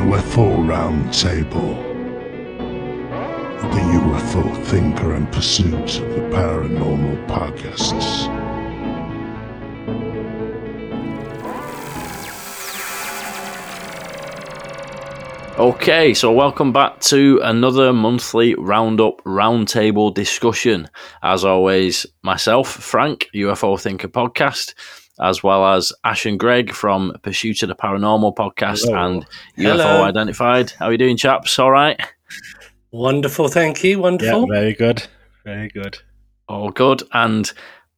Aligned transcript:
UFO 0.00 0.56
Roundtable. 0.66 1.76
The 3.60 3.82
UFO 4.00 4.64
Thinker 4.64 5.12
and 5.12 5.30
Pursuit 5.30 5.74
of 5.74 6.08
the 6.14 6.22
Paranormal 6.34 7.26
Podcasts. 7.26 8.26
Okay, 15.58 16.14
so 16.14 16.32
welcome 16.32 16.72
back 16.72 17.00
to 17.00 17.38
another 17.42 17.92
monthly 17.92 18.54
roundup 18.54 19.22
roundtable 19.24 20.14
discussion. 20.14 20.88
As 21.22 21.44
always, 21.44 22.06
myself, 22.22 22.70
Frank, 22.70 23.28
UFO 23.34 23.78
Thinker 23.78 24.08
podcast, 24.08 24.72
as 25.20 25.42
well 25.42 25.64
as 25.74 25.92
Ash 26.04 26.26
and 26.26 26.38
Greg 26.38 26.72
from 26.72 27.14
Pursuit 27.22 27.62
of 27.62 27.68
the 27.68 27.74
Paranormal 27.74 28.34
podcast 28.34 28.84
Hello. 28.86 29.04
and 29.06 29.24
UFO 29.58 29.76
Hello. 29.76 30.02
Identified. 30.04 30.70
How 30.78 30.86
are 30.86 30.92
you 30.92 30.98
doing, 30.98 31.16
chaps? 31.16 31.58
All 31.58 31.70
right? 31.70 32.00
Wonderful, 32.90 33.48
thank 33.48 33.84
you. 33.84 33.90
Yeah, 33.90 33.96
Wonderful. 33.96 34.46
very 34.48 34.74
good. 34.74 35.06
Very 35.44 35.68
good. 35.68 35.98
All 36.48 36.70
good. 36.70 37.02
And 37.12 37.50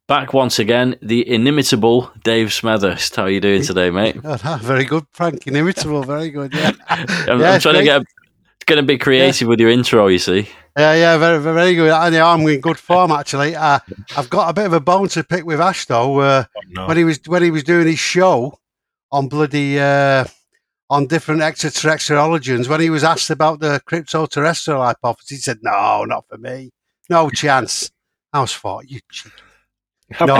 back 0.07 0.33
once 0.33 0.59
again, 0.59 0.95
the 1.01 1.27
inimitable 1.27 2.11
Dave 2.23 2.49
Smethurst. 2.49 3.15
How 3.15 3.23
are 3.23 3.29
you 3.29 3.39
doing 3.41 3.63
today, 3.63 3.89
mate? 3.89 4.17
Ah, 4.23 4.59
very 4.61 4.85
good, 4.85 5.05
Frank. 5.11 5.47
Inimitable, 5.47 6.03
very 6.03 6.29
good. 6.29 6.53
Yeah, 6.53 6.71
I'm, 6.89 7.07
Yeah, 7.07 7.33
I'm 7.49 7.55
it's 7.55 7.63
trying 7.63 7.75
to 7.75 7.83
get 7.83 8.01
a, 8.01 8.05
going 8.63 8.81
to 8.81 8.85
be 8.85 8.97
creative 8.97 9.47
with 9.47 9.59
your 9.59 9.69
intro, 9.69 10.07
you 10.07 10.19
see. 10.19 10.49
yeah, 10.77 10.93
yeah, 10.93 11.17
very, 11.17 11.39
very 11.39 11.55
very 11.55 11.75
good. 11.75 11.91
And 11.91 12.15
yeah, 12.15 12.27
I'm 12.27 12.41
in 12.47 12.61
good 12.61 12.77
form 12.79 13.11
actually. 13.11 13.55
Uh, 13.55 13.79
I've 14.17 14.29
got 14.29 14.49
a 14.49 14.53
bit 14.53 14.65
of 14.65 14.73
a 14.73 14.79
bone 14.79 15.07
to 15.09 15.23
pick 15.23 15.45
with 15.45 15.59
Ash 15.61 15.85
though. 15.85 16.19
Uh, 16.19 16.43
Oh, 16.55 16.61
no. 16.69 16.87
when 16.87 16.97
he 16.97 17.03
was 17.03 17.19
when 17.27 17.43
he 17.43 17.51
was 17.51 17.63
doing 17.63 17.87
his 17.87 17.99
show 17.99 18.57
on 19.11 19.27
bloody 19.27 19.79
uh, 19.79 20.25
on 20.89 21.07
different 21.07 21.41
extraterrestrial 21.41 22.25
origins, 22.31 22.67
when 22.67 22.81
he 22.81 22.89
was 22.89 23.03
asked 23.03 23.29
about 23.29 23.59
the 23.59 23.81
crypto-terrestrial 23.85 24.81
hypothesis, 24.81 25.29
he 25.29 25.37
said, 25.37 25.59
"No, 25.61 26.03
not 26.05 26.25
for 26.27 26.37
me. 26.37 26.71
No 27.09 27.29
chance." 27.29 27.91
I 28.31 28.41
was 28.41 28.53
thought 28.55 28.89
you. 28.89 28.99
cheeky 29.11 29.35
I 30.19 30.25
No, 30.25 30.35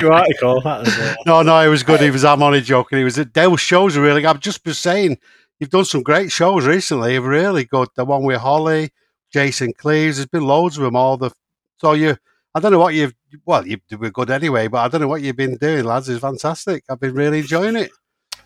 your 0.00 0.12
article. 0.22 0.60
That 0.62 0.80
was, 0.80 0.98
uh, 0.98 1.14
No, 1.26 1.42
no, 1.42 1.58
it 1.60 1.68
was 1.68 1.82
good. 1.82 2.00
He 2.00 2.10
was. 2.10 2.24
I'm 2.24 2.42
only 2.42 2.60
joking. 2.60 2.98
He 2.98 3.04
was. 3.04 3.16
Those 3.16 3.60
shows 3.60 3.96
are 3.96 4.02
really. 4.02 4.24
I've 4.26 4.40
just 4.40 4.62
been 4.64 4.74
saying, 4.74 5.18
you've 5.62 5.70
done 5.70 5.84
some 5.84 6.02
great 6.02 6.32
shows 6.32 6.66
recently. 6.66 7.20
Really 7.20 7.64
good. 7.64 7.86
The 7.94 8.04
one 8.04 8.24
with 8.24 8.40
Holly, 8.40 8.90
Jason 9.32 9.72
Cleves. 9.72 10.16
There's 10.16 10.26
been 10.26 10.44
loads 10.44 10.76
of 10.76 10.82
them. 10.82 10.96
All 10.96 11.16
the. 11.16 11.30
So 11.78 11.92
you. 11.92 12.16
I 12.52 12.58
don't 12.58 12.72
know 12.72 12.80
what 12.80 12.94
you've. 12.94 13.14
Well, 13.46 13.64
you 13.64 13.78
were 13.96 14.10
good 14.10 14.28
anyway, 14.28 14.66
but 14.66 14.78
I 14.78 14.88
don't 14.88 15.00
know 15.00 15.06
what 15.06 15.22
you've 15.22 15.36
been 15.36 15.56
doing, 15.56 15.84
lads. 15.84 16.08
It's 16.08 16.20
fantastic. 16.20 16.82
I've 16.88 16.98
been 16.98 17.14
really 17.14 17.38
enjoying 17.38 17.76
it. 17.76 17.92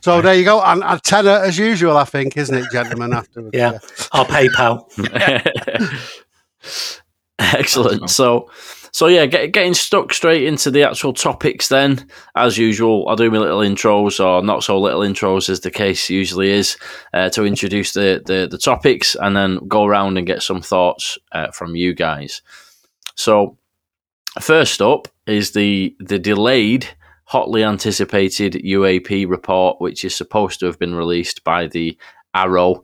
So 0.02 0.20
there 0.20 0.34
you 0.34 0.44
go. 0.44 0.60
And 0.62 0.82
a 0.84 1.00
tenner 1.02 1.30
as 1.30 1.56
usual, 1.56 1.96
I 1.96 2.04
think, 2.04 2.36
isn't 2.36 2.54
it, 2.54 2.70
gentlemen? 2.70 3.12
Afterwards. 3.14 3.56
Yeah. 3.56 3.78
Our 4.12 4.26
PayPal. 4.26 4.84
Excellent. 7.38 8.10
So, 8.10 8.50
so 8.96 9.08
yeah, 9.08 9.26
get, 9.26 9.52
getting 9.52 9.74
stuck 9.74 10.14
straight 10.14 10.44
into 10.44 10.70
the 10.70 10.82
actual 10.82 11.12
topics. 11.12 11.68
Then, 11.68 12.08
as 12.34 12.56
usual, 12.56 13.06
I'll 13.06 13.14
do 13.14 13.30
my 13.30 13.36
little 13.36 13.58
intros 13.58 14.24
or 14.24 14.42
not 14.42 14.64
so 14.64 14.80
little 14.80 15.02
intros, 15.02 15.50
as 15.50 15.60
the 15.60 15.70
case 15.70 16.08
usually 16.08 16.48
is, 16.48 16.78
uh, 17.12 17.28
to 17.28 17.44
introduce 17.44 17.92
the, 17.92 18.22
the 18.24 18.48
the 18.50 18.56
topics, 18.56 19.14
and 19.14 19.36
then 19.36 19.58
go 19.68 19.84
around 19.84 20.16
and 20.16 20.26
get 20.26 20.42
some 20.42 20.62
thoughts 20.62 21.18
uh, 21.32 21.50
from 21.50 21.76
you 21.76 21.92
guys. 21.92 22.40
So, 23.16 23.58
first 24.40 24.80
up 24.80 25.08
is 25.26 25.50
the 25.50 25.94
the 26.00 26.18
delayed, 26.18 26.88
hotly 27.24 27.64
anticipated 27.64 28.54
UAP 28.54 29.28
report, 29.28 29.78
which 29.78 30.06
is 30.06 30.16
supposed 30.16 30.58
to 30.60 30.66
have 30.66 30.78
been 30.78 30.94
released 30.94 31.44
by 31.44 31.66
the 31.66 31.98
AARO. 32.34 32.82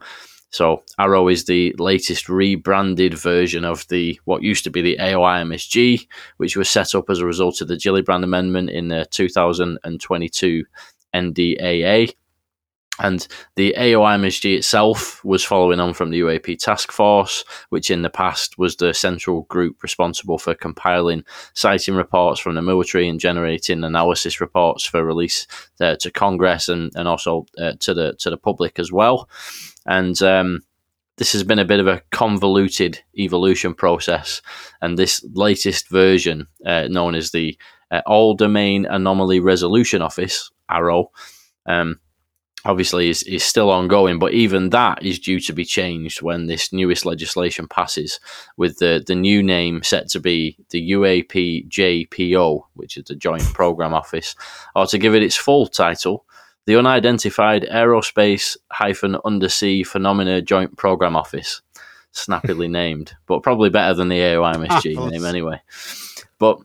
So 0.53 0.83
AARO 1.01 1.33
is 1.33 1.47
the 1.47 1.75
latest 1.79 2.29
rebranded 2.29 3.15
version 3.15 3.65
of 3.65 3.89
the 3.89 4.21
what 4.25 4.43
used 4.43 4.65
to 4.65 4.71
be 4.71 4.83
the 4.83 4.99
AOIMSG, 5.01 6.07
which 6.37 6.57
was 6.57 6.69
set 6.69 6.95
up 6.95 7.09
as 7.09 7.19
a 7.19 7.27
result 7.27 7.61
of 7.63 7.69
the 7.69 7.77
Gillibrand 7.77 8.23
Amendment 8.23 8.71
in 8.71 8.89
the 8.89 9.07
2022 9.11 10.65
NDAA. 11.15 12.15
And 12.99 13.27
the 13.57 13.75
AOIMSG 13.79 14.55
itself 14.59 15.25
was 15.25 15.43
following 15.43 15.81
on 15.81 15.95
from 15.95 16.11
the 16.11 16.21
UAP 16.21 16.59
task 16.59 16.93
force, 16.93 17.43
which 17.71 17.91
in 17.91 18.03
the 18.03 18.11
past 18.11 18.59
was 18.59 18.77
the 18.77 18.93
central 18.93 19.43
group 19.43 19.83
responsible 19.83 20.37
for 20.37 20.55
compiling 20.55 21.25
sighting 21.55 21.95
reports 21.95 22.39
from 22.39 22.55
the 22.55 22.63
military 22.63 23.09
and 23.09 23.19
generating 23.19 23.83
analysis 23.83 24.43
reports 24.43 24.85
for 24.85 25.03
release 25.03 25.47
uh, 25.81 25.97
to 25.97 26.11
Congress 26.11 26.69
and, 26.69 26.93
and 26.95 27.09
also 27.09 27.47
uh, 27.59 27.73
to 27.81 27.95
the 27.95 28.13
to 28.19 28.29
the 28.29 28.37
public 28.37 28.79
as 28.79 28.93
well. 28.93 29.27
And 29.87 30.21
um, 30.23 30.61
this 31.17 31.33
has 31.33 31.45
been 31.45 31.59
a 31.59 31.65
bit 31.65 31.81
of 31.81 31.87
a 31.87 32.03
convoluted 32.11 33.01
evolution 33.17 33.75
process. 33.75 34.43
And 34.81 34.99
this 34.99 35.25
latest 35.35 35.89
version, 35.89 36.47
uh, 36.65 36.89
known 36.89 37.15
as 37.15 37.31
the 37.31 37.59
uh, 37.91 38.03
All 38.07 38.35
Domain 38.35 38.87
Anomaly 38.87 39.41
Resolution 39.41 40.03
Office, 40.03 40.51
AARO, 40.71 41.07
um, 41.67 42.01
obviously 42.65 43.09
is, 43.09 43.23
is 43.25 43.43
still 43.43 43.71
ongoing, 43.71 44.19
but 44.19 44.33
even 44.33 44.71
that 44.71 45.03
is 45.03 45.19
due 45.19 45.41
to 45.41 45.53
be 45.53 45.65
changed 45.65 46.23
when 46.23 46.47
this 46.47 46.73
newest 46.73 47.05
legislation 47.05 47.67
passes, 47.67 48.21
with 48.57 48.79
the, 48.79 49.03
the 49.07 49.15
new 49.15 49.43
name 49.43 49.83
set 49.83 50.09
to 50.09 50.21
be 50.21 50.57
the 50.71 50.93
UAPJPO, 50.93 52.63
which 52.75 52.97
is 52.97 53.05
the 53.05 53.17
Joint 53.17 53.45
Program 53.53 53.95
Office, 53.95 54.35
or 54.77 54.87
to 54.87 54.99
give 54.99 55.15
it 55.15 55.23
its 55.23 55.37
full 55.37 55.67
title, 55.67 56.25
the 56.67 56.77
Unidentified 56.77 57.63
Aerospace 57.71 58.57
hyphen 58.71 59.17
Undersea 59.25 59.83
Phenomena 59.85 60.43
Joint 60.43 60.77
Program 60.77 61.17
Office. 61.17 61.63
Snappily 62.13 62.69
named, 62.69 63.15
but 63.27 63.43
probably 63.43 63.71
better 63.71 63.95
than 63.95 64.09
the 64.09 64.19
AOIMSG 64.19 64.95
Marvellous. 64.95 65.13
name 65.13 65.25
anyway. 65.25 65.61
But 66.39 66.59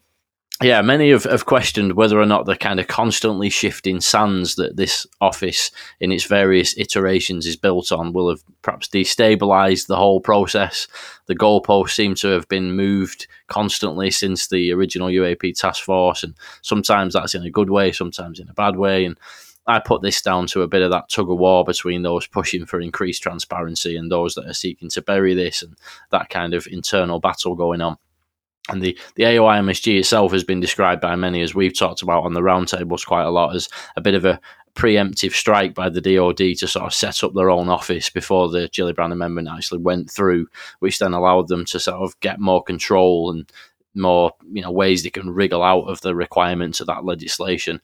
yeah, 0.62 0.82
many 0.82 1.12
have, 1.12 1.26
have 1.26 1.46
questioned 1.46 1.94
whether 1.94 2.20
or 2.20 2.26
not 2.26 2.48
the 2.48 2.56
kind 2.56 2.80
of 2.80 2.88
constantly 2.88 3.50
shifting 3.50 4.02
sands 4.02 4.56
that 4.56 4.76
this 4.76 5.06
office 5.22 5.70
in 6.00 6.12
its 6.12 6.24
various 6.26 6.76
iterations 6.80 7.46
is 7.46 7.56
built 7.56 7.92
on 7.92 8.12
will 8.12 8.30
have 8.30 8.44
perhaps 8.64 8.88
destabilized 8.88 9.86
the 9.86 9.96
whole 9.96 10.20
process. 10.20 10.88
The 11.28 11.36
goalposts 11.36 11.92
seem 11.92 12.16
to 12.16 12.30
have 12.30 12.48
been 12.48 12.76
moved 12.76 13.28
constantly 13.48 14.10
since 14.10 14.48
the 14.48 14.72
original 14.72 15.10
UAP 15.10 15.60
task 15.60 15.84
force, 15.84 16.24
and 16.24 16.34
sometimes 16.64 17.14
that's 17.14 17.36
in 17.36 17.44
a 17.44 17.52
good 17.52 17.70
way, 17.70 17.92
sometimes 17.92 18.40
in 18.40 18.50
a 18.50 18.54
bad 18.54 18.78
way. 18.78 19.06
And 19.06 19.20
I 19.68 19.80
put 19.80 20.02
this 20.02 20.22
down 20.22 20.48
to 20.48 20.62
a 20.62 20.68
bit 20.68 20.82
of 20.82 20.92
that 20.92 21.10
tug 21.10 21.30
of 21.30 21.38
war 21.38 21.66
between 21.66 22.02
those 22.02 22.26
pushing 22.26 22.66
for 22.66 22.80
increased 22.80 23.22
transparency 23.22 23.98
and 23.98 24.12
those 24.12 24.36
that 24.36 24.48
are 24.48 24.54
seeking 24.54 24.90
to 24.92 25.02
bury 25.02 25.34
this, 25.34 25.62
and 25.62 25.76
that 26.12 26.30
kind 26.30 26.54
of 26.54 26.68
internal 26.72 27.20
battle 27.20 27.56
going 27.56 27.82
on. 27.82 27.98
And 28.70 28.82
the, 28.82 28.98
the 29.16 29.24
AOIMSG 29.24 30.00
itself 30.00 30.34
has 30.34 30.44
been 30.44 30.60
described 30.60 31.02
by 31.02 31.16
many, 31.16 31.42
as 31.42 31.56
we've 31.56 31.78
talked 31.78 32.02
about 32.02 32.24
on 32.24 32.34
the 32.34 32.42
roundtables 32.42 33.06
quite 33.06 33.24
a 33.24 33.30
lot, 33.30 33.56
as 33.56 33.70
a 33.96 34.02
bit 34.02 34.16
of 34.16 34.26
a 34.26 34.40
preemptive 34.76 35.32
strike 35.32 35.74
by 35.74 35.90
the 35.90 36.02
DoD 36.02 36.38
to 36.38 36.68
sort 36.68 36.86
of 36.86 36.94
set 36.94 37.24
up 37.24 37.34
their 37.34 37.50
own 37.50 37.68
office 37.68 38.10
before 38.10 38.48
the 38.48 38.70
Gillibrand 38.70 39.12
Amendment 39.12 39.50
actually 39.52 39.82
went 39.82 40.10
through, 40.10 40.48
which 40.80 41.00
then 41.00 41.14
allowed 41.14 41.48
them 41.48 41.66
to 41.66 41.80
sort 41.80 42.02
of 42.02 42.18
get 42.20 42.40
more 42.40 42.64
control 42.64 43.32
and 43.32 43.52
more 43.96 44.32
you 44.52 44.62
know 44.62 44.72
ways 44.72 45.02
they 45.02 45.10
can 45.10 45.32
wriggle 45.32 45.64
out 45.64 45.86
of 45.86 46.02
the 46.02 46.14
requirements 46.16 46.80
of 46.80 46.88
that 46.88 47.04
legislation. 47.04 47.82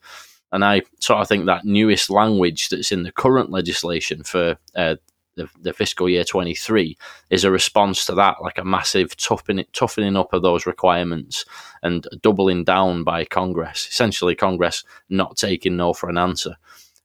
And 0.52 0.64
I 0.64 0.82
sort 1.00 1.20
of 1.20 1.28
think 1.28 1.46
that 1.46 1.64
newest 1.64 2.10
language 2.10 2.68
that's 2.68 2.92
in 2.92 3.02
the 3.02 3.12
current 3.12 3.50
legislation 3.50 4.22
for 4.22 4.56
uh, 4.76 4.96
the, 5.36 5.48
the 5.60 5.72
fiscal 5.72 6.08
year 6.08 6.24
23 6.24 6.96
is 7.30 7.44
a 7.44 7.50
response 7.50 8.06
to 8.06 8.14
that, 8.14 8.36
like 8.40 8.58
a 8.58 8.64
massive 8.64 9.16
toughening, 9.16 9.66
toughening 9.72 10.16
up 10.16 10.32
of 10.32 10.42
those 10.42 10.66
requirements 10.66 11.44
and 11.82 12.06
doubling 12.22 12.64
down 12.64 13.04
by 13.04 13.24
Congress. 13.24 13.88
Essentially, 13.88 14.34
Congress 14.34 14.84
not 15.08 15.36
taking 15.36 15.76
no 15.76 15.92
for 15.92 16.08
an 16.08 16.18
answer. 16.18 16.56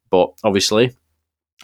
But 0.09 0.31
obviously, 0.43 0.95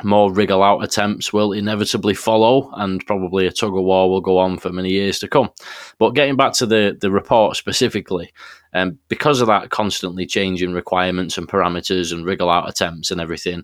more 0.03 0.31
wriggle 0.31 0.61
out 0.61 0.83
attempts 0.83 1.31
will 1.31 1.53
inevitably 1.53 2.13
follow, 2.13 2.69
and 2.73 3.05
probably 3.05 3.47
a 3.47 3.51
tug 3.51 3.75
of 3.75 3.83
war 3.83 4.09
will 4.09 4.21
go 4.21 4.37
on 4.37 4.57
for 4.57 4.71
many 4.71 4.89
years 4.89 5.19
to 5.19 5.27
come. 5.27 5.49
But 5.97 6.11
getting 6.11 6.35
back 6.35 6.53
to 6.53 6.65
the, 6.65 6.97
the 6.99 7.11
report 7.11 7.55
specifically, 7.55 8.33
um, 8.73 8.99
because 9.07 9.39
of 9.39 9.47
that 9.47 9.69
constantly 9.69 10.25
changing 10.25 10.73
requirements 10.73 11.37
and 11.37 11.47
parameters 11.47 12.11
and 12.11 12.25
wriggle 12.25 12.49
out 12.49 12.69
attempts 12.69 13.11
and 13.11 13.21
everything, 13.21 13.63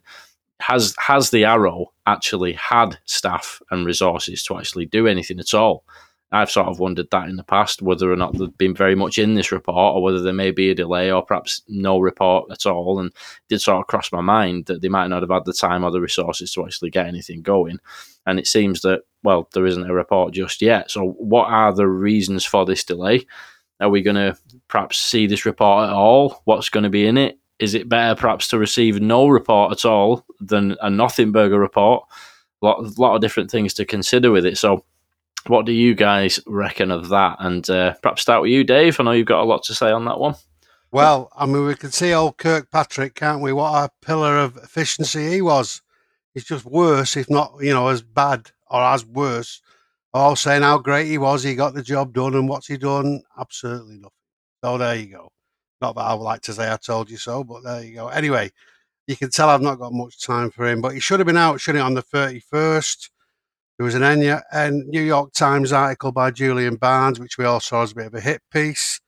has 0.62 0.96
has 1.00 1.32
the 1.32 1.42
AARO 1.42 1.88
actually 2.06 2.54
had 2.54 2.98
staff 3.06 3.62
and 3.72 3.86
resources 3.86 4.44
to 4.44 4.58
actually 4.58 4.86
do 4.86 5.08
anything 5.08 5.40
at 5.40 5.54
all? 5.54 5.84
I've 6.32 6.52
sort 6.52 6.68
of 6.68 6.80
wondered 6.80 7.10
that 7.12 7.28
in 7.28 7.36
the 7.36 7.44
past, 7.44 7.82
whether 7.82 8.12
or 8.12 8.16
not 8.16 8.38
there's 8.38 8.50
been 8.52 8.74
very 8.74 8.96
much 8.96 9.18
in 9.18 9.34
this 9.34 9.52
report, 9.52 9.96
or 9.96 10.02
whether 10.02 10.22
there 10.22 10.34
may 10.34 10.52
be 10.52 10.70
a 10.70 10.76
delay, 10.76 11.12
or 11.12 11.24
perhaps 11.24 11.62
no 11.68 12.00
report 12.00 12.50
at 12.52 12.66
all. 12.66 13.00
And 13.00 13.10
it 13.10 13.16
did 13.50 13.62
sort 13.62 13.80
of 13.80 13.88
cross 13.88 14.12
my 14.12 14.22
mind 14.22 14.68
that 14.68 14.82
they 14.82 14.88
might 14.88 15.08
not 15.08 15.24
have 15.24 15.30
had 15.32 15.46
the 15.46 15.54
time 15.54 15.84
or 15.84 15.92
the 15.92 16.00
resources 16.00 16.54
to 16.54 16.66
actually 16.66 16.90
get 16.90 17.08
anything 17.08 17.42
going. 17.42 17.80
And 18.26 18.40
it 18.40 18.48
seems 18.48 18.82
that 18.82 19.02
well, 19.24 19.50
there 19.54 19.66
isn't 19.66 19.90
a 19.90 19.94
report 19.94 20.34
just 20.34 20.62
yet. 20.62 20.90
So, 20.90 21.10
what 21.20 21.50
are 21.50 21.74
the 21.74 21.88
reasons 21.88 22.46
for 22.46 22.66
this 22.66 22.84
delay? 22.84 23.26
Are 23.80 23.90
we 23.90 24.02
going 24.02 24.16
to 24.16 24.38
perhaps 24.68 25.00
see 25.00 25.28
this 25.28 25.46
report 25.46 25.90
at 25.90 25.96
all? 25.96 26.42
What's 26.46 26.70
going 26.70 26.84
to 26.84 26.90
be 26.90 27.08
in 27.08 27.18
it? 27.18 27.40
Is 27.60 27.74
it 27.74 27.90
better 27.90 28.20
perhaps 28.20 28.48
to 28.50 28.58
receive 28.58 29.02
no 29.02 29.28
report 29.28 29.72
at 29.72 29.86
all 29.86 30.26
than 30.40 30.78
a 30.82 30.90
nothing 30.90 31.32
burger 31.32 31.60
report? 31.60 32.06
lot, 32.62 32.98
lot 32.98 33.16
of 33.16 33.22
different 33.22 33.52
things 33.52 33.74
to 33.76 33.86
consider 33.86 34.32
with 34.32 34.46
it. 34.46 34.58
So, 34.58 34.86
what 35.48 35.66
do 35.66 35.72
you 35.72 35.96
guys 35.96 36.40
reckon 36.46 36.92
of 36.92 37.10
that? 37.10 37.38
And 37.40 37.68
uh, 37.70 37.94
perhaps 38.02 38.22
start 38.22 38.42
with 38.42 38.52
you, 38.52 38.64
Dave. 38.64 39.00
I 39.00 39.04
know 39.04 39.12
you've 39.12 39.26
got 39.26 39.44
a 39.44 39.46
lot 39.46 39.64
to 39.64 39.76
say 39.76 39.92
on 39.92 40.06
that 40.06 40.20
one. 40.20 40.36
Well, 40.92 41.32
I 41.36 41.46
mean, 41.46 41.66
we 41.66 41.76
can 41.76 41.92
see 41.92 42.14
old 42.14 42.38
Kirkpatrick, 42.38 43.16
can't 43.16 43.42
we? 43.42 43.54
What 43.54 43.86
a 43.86 44.06
pillar 44.06 44.38
of 44.38 44.58
efficiency 44.58 45.30
he 45.30 45.42
was. 45.42 45.82
He's 46.34 46.44
just 46.44 46.66
worse, 46.66 47.16
if 47.16 47.30
not, 47.30 47.54
you 47.62 47.74
know, 47.74 47.88
as 47.88 48.02
bad 48.02 48.52
or 48.70 48.82
as 48.82 49.06
worse. 49.06 49.62
All 50.14 50.36
saying 50.36 50.64
how 50.64 50.78
great 50.78 51.08
he 51.08 51.18
was, 51.18 51.44
he 51.44 51.56
got 51.56 51.74
the 51.74 51.82
job 51.82 52.14
done, 52.14 52.36
and 52.36 52.50
what's 52.50 52.68
he 52.68 52.76
done? 52.76 53.22
Absolutely 53.40 53.96
nothing. 53.96 54.12
So 54.64 54.78
there 54.78 54.96
you 54.96 55.08
go. 55.08 55.32
Not 55.80 55.96
that 55.96 56.02
I 56.02 56.14
would 56.14 56.24
like 56.24 56.42
to 56.42 56.54
say 56.54 56.72
I 56.72 56.76
told 56.76 57.10
you 57.10 57.18
so, 57.18 57.44
but 57.46 57.64
there 57.64 57.84
you 57.84 57.96
go. 57.96 58.10
Anyway, 58.10 58.52
you 59.08 59.16
can 59.16 59.30
tell 59.30 59.50
I've 59.50 59.62
not 59.62 59.80
got 59.80 59.94
much 59.94 60.20
time 60.20 60.52
for 60.52 60.68
him, 60.68 60.82
but 60.82 60.94
he 60.94 61.00
should 61.00 61.20
have 61.20 61.28
been 61.28 61.38
out, 61.38 61.62
shouldn't 61.62 61.82
he, 61.82 61.86
on 61.86 61.94
the 61.94 62.04
31st. 62.04 63.10
There 63.82 63.86
was 63.86 63.96
an 63.96 64.90
New 64.92 65.02
York 65.02 65.34
Times 65.34 65.72
article 65.72 66.12
by 66.12 66.30
Julian 66.30 66.76
Barnes, 66.76 67.20
which 67.20 67.40
we 67.40 67.46
all 67.46 67.60
saw 67.60 67.82
as 67.82 67.94
a 67.94 67.96
bit 67.96 68.06
of 68.06 68.14
a 68.14 68.22
hit 68.22 68.44
piece. 68.54 69.02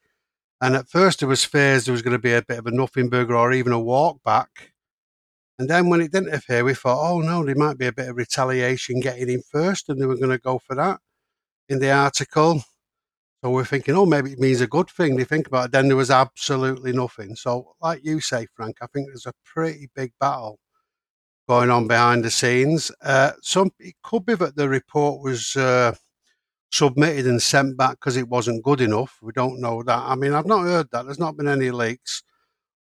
And 0.59 0.75
at 0.75 0.89
first, 0.89 1.19
there 1.19 1.29
was 1.29 1.45
fears 1.45 1.85
there 1.85 1.91
was 1.91 2.01
going 2.01 2.17
to 2.17 2.19
be 2.19 2.33
a 2.33 2.41
bit 2.41 2.57
of 2.57 2.65
a 2.65 2.71
nothing 2.71 3.07
burger 3.07 3.35
or 3.35 3.53
even 3.53 3.71
a 3.71 3.79
walk 3.79 4.23
back. 4.25 4.71
And 5.59 5.69
then 5.69 5.89
when 5.89 6.01
it 6.01 6.11
didn't 6.11 6.33
appear, 6.33 6.63
we 6.63 6.73
thought, 6.73 7.07
oh 7.07 7.21
no, 7.21 7.45
there 7.45 7.53
might 7.53 7.77
be 7.77 7.85
a 7.85 7.93
bit 7.93 8.09
of 8.09 8.15
retaliation 8.15 8.99
getting 8.99 9.29
in 9.29 9.43
first, 9.43 9.89
and 9.89 10.01
they 10.01 10.07
were 10.07 10.17
going 10.17 10.31
to 10.31 10.39
go 10.39 10.57
for 10.57 10.75
that 10.75 10.99
in 11.69 11.77
the 11.77 11.91
article. 11.91 12.63
So 13.43 13.51
we're 13.51 13.65
thinking, 13.65 13.95
oh, 13.95 14.07
maybe 14.07 14.31
it 14.31 14.39
means 14.39 14.61
a 14.61 14.65
good 14.65 14.89
thing. 14.89 15.17
They 15.17 15.23
think 15.23 15.45
about 15.45 15.65
it. 15.65 15.71
Then 15.71 15.87
there 15.87 15.97
was 15.97 16.09
absolutely 16.09 16.93
nothing. 16.93 17.35
So, 17.35 17.75
like 17.79 18.03
you 18.03 18.21
say, 18.21 18.47
Frank, 18.55 18.77
I 18.81 18.87
think 18.87 19.09
there's 19.09 19.27
a 19.27 19.33
pretty 19.45 19.91
big 19.95 20.13
battle 20.19 20.57
going 21.53 21.69
on 21.69 21.87
behind 21.87 22.23
the 22.23 22.31
scenes. 22.31 22.91
Uh, 23.03 23.31
some 23.41 23.69
it 23.79 23.93
could 24.01 24.25
be 24.25 24.33
that 24.33 24.55
the 24.55 24.67
report 24.67 25.21
was 25.21 25.55
uh, 25.55 25.93
submitted 26.71 27.27
and 27.27 27.39
sent 27.39 27.77
back 27.77 27.91
because 27.99 28.17
it 28.17 28.27
wasn't 28.27 28.63
good 28.63 28.81
enough. 28.81 29.19
We 29.21 29.33
don't 29.33 29.61
know 29.61 29.83
that. 29.83 30.03
I 30.11 30.15
mean, 30.15 30.33
I've 30.33 30.47
not 30.47 30.63
heard 30.63 30.87
that. 30.91 31.05
There's 31.05 31.25
not 31.25 31.37
been 31.37 31.47
any 31.47 31.69
leaks. 31.69 32.23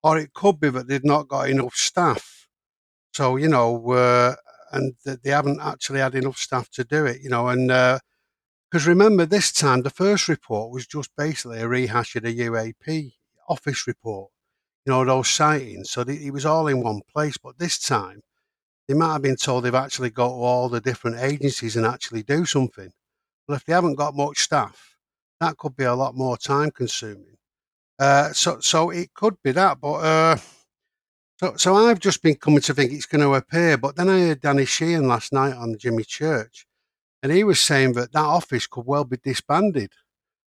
Or 0.04 0.19
it 0.19 0.33
could 0.33 0.60
be 0.60 0.69
that 0.69 0.88
they've 0.88 1.13
not 1.16 1.27
got 1.27 1.50
enough 1.50 1.74
staff. 1.74 2.48
So, 3.12 3.38
you 3.38 3.48
know, 3.48 3.92
uh, 3.92 4.36
and 4.71 4.94
they 5.04 5.31
haven't 5.31 5.60
actually 5.62 6.00
had 6.00 6.13
enough 6.13 6.38
staff 6.38 6.69
to 6.71 6.83
do 6.83 7.06
it, 7.06 7.21
you 7.21 7.30
know. 7.30 7.48
And 7.48 7.69
because 7.69 8.88
uh, 8.88 8.92
remember, 8.92 9.25
this 9.25 9.51
time 9.51 9.81
the 9.81 9.89
first 9.89 10.27
report 10.27 10.71
was 10.71 10.86
just 10.86 11.10
basically 11.18 11.60
a 11.60 11.68
rehash 11.68 12.16
of 12.16 12.24
the 12.24 12.39
UAP 12.39 13.13
office 13.50 13.88
report, 13.88 14.30
you 14.86 14.94
know, 14.94 15.04
those 15.04 15.27
sightings. 15.27 15.89
So 15.89 16.01
it 16.01 16.31
was 16.31 16.45
all 16.45 16.68
in 16.68 16.83
one 16.83 17.01
place. 17.12 17.38
But 17.38 17.57
this 17.57 17.80
time, 17.80 18.21
they 18.90 18.96
might 18.96 19.14
have 19.14 19.22
been 19.22 19.36
told 19.36 19.64
they've 19.64 19.76
actually 19.76 20.10
got 20.10 20.32
all 20.32 20.68
the 20.68 20.82
different 20.82 21.20
agencies 21.20 21.76
and 21.76 21.86
actually 21.86 22.24
do 22.24 22.44
something. 22.44 22.92
Well, 23.48 23.56
if 23.56 23.64
they 23.64 23.74
haven't 23.74 23.98
got 23.98 24.16
much 24.16 24.40
staff, 24.40 24.96
that 25.40 25.58
could 25.58 25.76
be 25.76 25.84
a 25.84 25.94
lot 25.94 26.16
more 26.16 26.38
time 26.38 26.72
consuming. 26.72 27.38
Uh, 28.00 28.34
so, 28.34 28.60
so 28.62 28.90
it 28.90 29.14
could 29.14 29.36
be 29.44 29.52
that. 29.52 29.80
But 29.80 29.94
uh, 29.94 30.38
so, 31.40 31.54
so 31.56 31.76
I've 31.76 32.00
just 32.00 32.24
been 32.24 32.34
coming 32.34 32.62
to 32.62 32.74
think 32.74 32.92
it's 32.92 33.06
going 33.06 33.22
to 33.22 33.36
appear. 33.36 33.78
But 33.78 33.96
then 33.96 34.10
I 34.10 34.22
heard 34.22 34.42
Danny 34.42 34.66
Sheehan 34.66 35.08
last 35.08 35.34
night 35.34 35.54
on 35.54 35.78
Jimmy 35.78 36.04
Church, 36.04 36.66
and 37.22 37.32
he 37.32 37.44
was 37.44 37.60
saying 37.60 37.94
that 37.94 38.12
that 38.14 38.20
office 38.20 38.66
could 38.66 38.88
well 38.88 39.04
be 39.04 39.18
disbanded. 39.24 39.92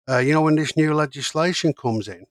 Uh, 0.09 0.19
you 0.19 0.33
know, 0.33 0.41
when 0.41 0.57
this 0.57 0.75
new 0.75 0.95
legislation 0.95 1.75
comes 1.75 2.09
in. 2.09 2.25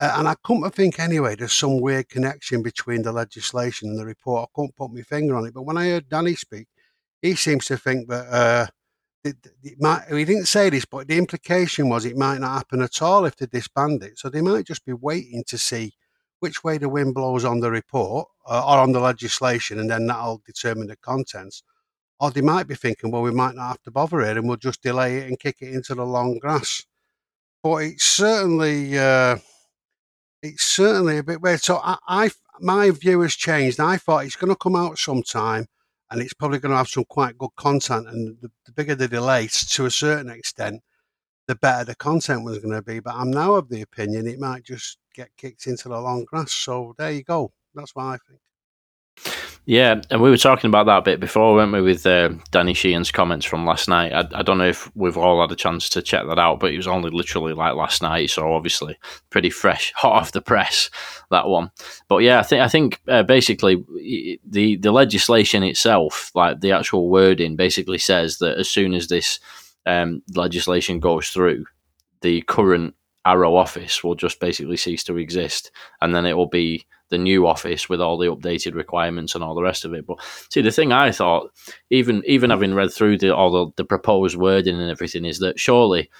Uh, 0.00 0.14
and 0.16 0.28
I 0.28 0.34
come 0.44 0.62
to 0.62 0.70
think 0.70 0.98
anyway, 0.98 1.36
there's 1.36 1.52
some 1.52 1.80
weird 1.80 2.08
connection 2.08 2.62
between 2.62 3.02
the 3.02 3.12
legislation 3.12 3.90
and 3.90 3.98
the 3.98 4.06
report. 4.06 4.48
I 4.48 4.52
couldn't 4.54 4.76
put 4.76 4.92
my 4.92 5.02
finger 5.02 5.36
on 5.36 5.46
it. 5.46 5.54
But 5.54 5.64
when 5.64 5.76
I 5.76 5.88
heard 5.88 6.08
Danny 6.08 6.34
speak, 6.34 6.68
he 7.20 7.34
seems 7.34 7.66
to 7.66 7.76
think 7.76 8.08
that 8.08 8.26
uh, 8.32 8.66
it, 9.24 9.36
it 9.62 9.74
might, 9.78 10.04
he 10.10 10.24
didn't 10.24 10.46
say 10.46 10.70
this, 10.70 10.86
but 10.86 11.06
the 11.06 11.18
implication 11.18 11.90
was 11.90 12.06
it 12.06 12.16
might 12.16 12.40
not 12.40 12.56
happen 12.56 12.80
at 12.80 13.02
all 13.02 13.26
if 13.26 13.36
they 13.36 13.46
disband 13.46 14.02
it. 14.02 14.18
So 14.18 14.30
they 14.30 14.40
might 14.40 14.66
just 14.66 14.86
be 14.86 14.94
waiting 14.94 15.44
to 15.48 15.58
see 15.58 15.92
which 16.38 16.64
way 16.64 16.78
the 16.78 16.88
wind 16.88 17.14
blows 17.14 17.44
on 17.44 17.60
the 17.60 17.70
report 17.70 18.26
uh, 18.46 18.64
or 18.66 18.78
on 18.78 18.92
the 18.92 19.00
legislation, 19.00 19.78
and 19.78 19.90
then 19.90 20.06
that'll 20.06 20.42
determine 20.46 20.86
the 20.86 20.96
contents. 20.96 21.62
Or 22.18 22.30
they 22.30 22.40
might 22.40 22.66
be 22.66 22.74
thinking, 22.74 23.10
well, 23.10 23.22
we 23.22 23.30
might 23.30 23.54
not 23.54 23.68
have 23.68 23.82
to 23.82 23.90
bother 23.90 24.22
it 24.22 24.36
and 24.38 24.48
we'll 24.48 24.56
just 24.56 24.82
delay 24.82 25.18
it 25.18 25.28
and 25.28 25.38
kick 25.38 25.56
it 25.60 25.74
into 25.74 25.94
the 25.94 26.06
long 26.06 26.38
grass. 26.38 26.84
But 27.62 27.76
it's 27.84 28.04
certainly, 28.04 28.98
uh, 28.98 29.36
it's 30.42 30.64
certainly 30.64 31.18
a 31.18 31.22
bit 31.22 31.40
weird. 31.40 31.60
So 31.60 31.80
I, 31.82 31.96
I, 32.06 32.30
my 32.60 32.90
view 32.90 33.20
has 33.20 33.34
changed. 33.34 33.80
I 33.80 33.96
thought 33.96 34.24
it's 34.24 34.36
going 34.36 34.52
to 34.52 34.56
come 34.56 34.76
out 34.76 34.98
sometime 34.98 35.66
and 36.10 36.20
it's 36.20 36.34
probably 36.34 36.58
going 36.58 36.70
to 36.70 36.78
have 36.78 36.88
some 36.88 37.04
quite 37.04 37.38
good 37.38 37.54
content. 37.56 38.08
And 38.08 38.36
the, 38.40 38.50
the 38.66 38.72
bigger 38.72 38.94
the 38.94 39.08
delay, 39.08 39.48
to 39.48 39.86
a 39.86 39.90
certain 39.90 40.30
extent, 40.30 40.82
the 41.46 41.54
better 41.56 41.84
the 41.84 41.94
content 41.94 42.44
was 42.44 42.58
going 42.58 42.74
to 42.74 42.82
be. 42.82 43.00
But 43.00 43.14
I'm 43.14 43.30
now 43.30 43.54
of 43.54 43.68
the 43.68 43.82
opinion 43.82 44.26
it 44.26 44.38
might 44.38 44.64
just 44.64 44.98
get 45.14 45.30
kicked 45.36 45.66
into 45.66 45.88
the 45.88 46.00
long 46.00 46.24
grass. 46.24 46.52
So 46.52 46.94
there 46.98 47.12
you 47.12 47.22
go. 47.22 47.52
That's 47.74 47.94
what 47.94 48.04
I 48.04 48.18
think. 48.28 48.40
Yeah, 49.70 50.00
and 50.10 50.20
we 50.20 50.30
were 50.30 50.36
talking 50.36 50.66
about 50.66 50.86
that 50.86 50.98
a 50.98 51.02
bit 51.02 51.20
before, 51.20 51.54
weren't 51.54 51.72
we, 51.72 51.80
with 51.80 52.04
uh, 52.04 52.30
Danny 52.50 52.74
Sheehan's 52.74 53.12
comments 53.12 53.46
from 53.46 53.64
last 53.64 53.88
night. 53.88 54.12
I, 54.12 54.40
I, 54.40 54.42
don't 54.42 54.58
know 54.58 54.66
if 54.66 54.90
we've 54.96 55.16
all 55.16 55.40
had 55.40 55.52
a 55.52 55.54
chance 55.54 55.88
to 55.90 56.02
check 56.02 56.26
that 56.26 56.40
out, 56.40 56.58
but 56.58 56.72
it 56.72 56.76
was 56.76 56.88
only 56.88 57.08
literally 57.10 57.52
like 57.52 57.76
last 57.76 58.02
night, 58.02 58.30
so 58.30 58.52
obviously 58.52 58.98
pretty 59.30 59.48
fresh, 59.48 59.92
hot 59.96 60.14
off 60.14 60.32
the 60.32 60.40
press 60.40 60.90
that 61.30 61.46
one. 61.46 61.70
But 62.08 62.24
yeah, 62.24 62.40
I 62.40 62.42
think 62.42 62.62
I 62.62 62.66
think 62.66 63.00
uh, 63.06 63.22
basically 63.22 63.76
the 64.44 64.74
the 64.74 64.90
legislation 64.90 65.62
itself, 65.62 66.32
like 66.34 66.62
the 66.62 66.72
actual 66.72 67.08
wording, 67.08 67.54
basically 67.54 67.98
says 67.98 68.38
that 68.38 68.58
as 68.58 68.68
soon 68.68 68.92
as 68.92 69.06
this 69.06 69.38
um, 69.86 70.20
legislation 70.34 70.98
goes 70.98 71.28
through, 71.28 71.64
the 72.22 72.42
current 72.42 72.96
AARO 73.26 73.54
office 73.56 74.02
will 74.02 74.14
just 74.14 74.40
basically 74.40 74.76
cease 74.76 75.04
to 75.04 75.18
exist, 75.18 75.70
and 76.00 76.14
then 76.14 76.26
it 76.26 76.36
will 76.36 76.48
be 76.48 76.86
the 77.10 77.18
new 77.18 77.46
office 77.46 77.88
with 77.88 78.00
all 78.00 78.16
the 78.16 78.28
updated 78.28 78.74
requirements 78.74 79.34
and 79.34 79.44
all 79.44 79.54
the 79.54 79.62
rest 79.62 79.84
of 79.84 79.92
it. 79.92 80.06
But 80.06 80.18
see, 80.48 80.62
the 80.62 80.70
thing 80.70 80.92
I 80.92 81.12
thought, 81.12 81.50
even 81.90 82.22
even 82.26 82.50
having 82.50 82.74
read 82.74 82.92
through 82.92 83.18
the 83.18 83.34
all 83.34 83.50
the, 83.50 83.72
the 83.76 83.84
proposed 83.84 84.36
wording 84.36 84.80
and 84.80 84.90
everything, 84.90 85.24
is 85.24 85.40
that 85.40 85.58
surely 85.58 86.10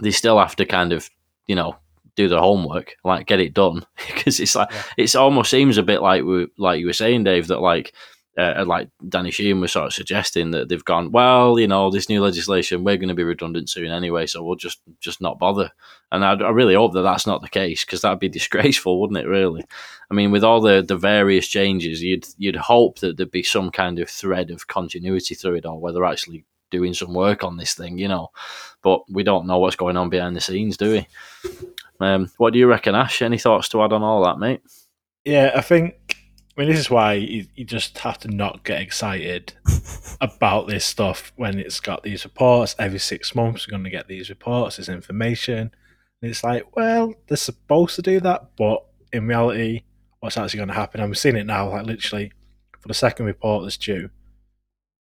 they 0.00 0.10
still 0.10 0.38
have 0.38 0.56
to 0.56 0.64
kind 0.64 0.92
of 0.92 1.10
you 1.46 1.54
know 1.54 1.76
do 2.14 2.28
the 2.28 2.38
homework, 2.38 2.94
like 3.04 3.26
get 3.26 3.40
it 3.40 3.54
done, 3.54 3.84
because 4.06 4.38
it's 4.38 4.54
like 4.54 4.70
yeah. 4.70 4.82
it's 4.96 5.14
almost 5.14 5.50
seems 5.50 5.78
a 5.78 5.82
bit 5.82 6.02
like 6.02 6.22
we 6.22 6.46
like 6.58 6.78
you 6.78 6.86
were 6.86 6.92
saying, 6.92 7.24
Dave, 7.24 7.48
that 7.48 7.60
like 7.60 7.94
uh, 8.38 8.64
like 8.66 8.88
Danny 9.08 9.30
Sheehan 9.30 9.60
was 9.60 9.72
sort 9.72 9.86
of 9.86 9.92
suggesting 9.92 10.52
that 10.52 10.68
they've 10.68 10.84
gone, 10.84 11.12
well, 11.12 11.58
you 11.58 11.68
know, 11.68 11.90
this 11.90 12.08
new 12.08 12.22
legislation, 12.22 12.82
we're 12.82 12.96
going 12.96 13.08
to 13.08 13.14
be 13.14 13.24
redundant 13.24 13.68
soon 13.68 13.90
anyway, 13.90 14.26
so 14.26 14.42
we'll 14.42 14.56
just 14.56 14.80
just 15.00 15.20
not 15.20 15.38
bother. 15.38 15.70
And 16.10 16.24
I, 16.24 16.32
I 16.32 16.50
really 16.50 16.74
hope 16.74 16.94
that 16.94 17.02
that's 17.02 17.26
not 17.26 17.42
the 17.42 17.48
case 17.48 17.84
because 17.84 18.00
that'd 18.00 18.18
be 18.18 18.28
disgraceful, 18.30 19.00
wouldn't 19.00 19.18
it? 19.18 19.28
Really, 19.28 19.64
I 20.10 20.14
mean, 20.14 20.30
with 20.30 20.44
all 20.44 20.60
the, 20.60 20.82
the 20.82 20.96
various 20.96 21.46
changes, 21.46 22.02
you'd 22.02 22.26
you'd 22.38 22.56
hope 22.56 23.00
that 23.00 23.16
there'd 23.16 23.30
be 23.30 23.42
some 23.42 23.70
kind 23.70 23.98
of 23.98 24.08
thread 24.08 24.50
of 24.50 24.66
continuity 24.66 25.34
through 25.34 25.56
it 25.56 25.66
all, 25.66 25.80
where 25.80 25.92
they're 25.92 26.04
actually 26.04 26.44
doing 26.70 26.94
some 26.94 27.12
work 27.12 27.44
on 27.44 27.58
this 27.58 27.74
thing, 27.74 27.98
you 27.98 28.08
know. 28.08 28.30
But 28.82 29.02
we 29.10 29.24
don't 29.24 29.46
know 29.46 29.58
what's 29.58 29.76
going 29.76 29.98
on 29.98 30.08
behind 30.08 30.34
the 30.34 30.40
scenes, 30.40 30.78
do 30.78 30.92
we? 30.92 31.06
Um, 32.00 32.30
what 32.38 32.54
do 32.54 32.58
you 32.58 32.66
reckon, 32.66 32.94
Ash? 32.94 33.20
Any 33.20 33.38
thoughts 33.38 33.68
to 33.68 33.82
add 33.82 33.92
on 33.92 34.02
all 34.02 34.24
that, 34.24 34.38
mate? 34.38 34.62
Yeah, 35.24 35.52
I 35.54 35.60
think 35.60 36.16
I 36.54 36.60
mean, 36.60 36.70
this 36.70 36.80
is 36.80 36.90
why 36.90 37.14
you, 37.14 37.46
you 37.54 37.64
just 37.64 37.96
have 37.98 38.18
to 38.18 38.28
not 38.28 38.62
get 38.62 38.82
excited 38.82 39.54
about 40.20 40.68
this 40.68 40.84
stuff 40.84 41.32
when 41.36 41.58
it's 41.58 41.80
got 41.80 42.02
these 42.02 42.24
reports. 42.24 42.76
Every 42.78 42.98
six 42.98 43.34
months, 43.34 43.66
we're 43.66 43.70
going 43.70 43.84
to 43.84 43.90
get 43.90 44.06
these 44.06 44.28
reports, 44.28 44.76
this 44.76 44.90
information. 44.90 45.70
And 46.20 46.30
it's 46.30 46.44
like, 46.44 46.76
well, 46.76 47.14
they're 47.26 47.38
supposed 47.38 47.96
to 47.96 48.02
do 48.02 48.20
that, 48.20 48.50
but 48.58 48.84
in 49.14 49.26
reality, 49.26 49.84
what's 50.20 50.36
actually 50.36 50.58
going 50.58 50.68
to 50.68 50.74
happen? 50.74 51.00
And 51.00 51.08
we're 51.08 51.14
seeing 51.14 51.36
it 51.36 51.46
now, 51.46 51.70
like 51.70 51.86
literally, 51.86 52.32
for 52.80 52.88
the 52.88 52.94
second 52.94 53.24
report 53.24 53.64
that's 53.64 53.78
due, 53.78 54.10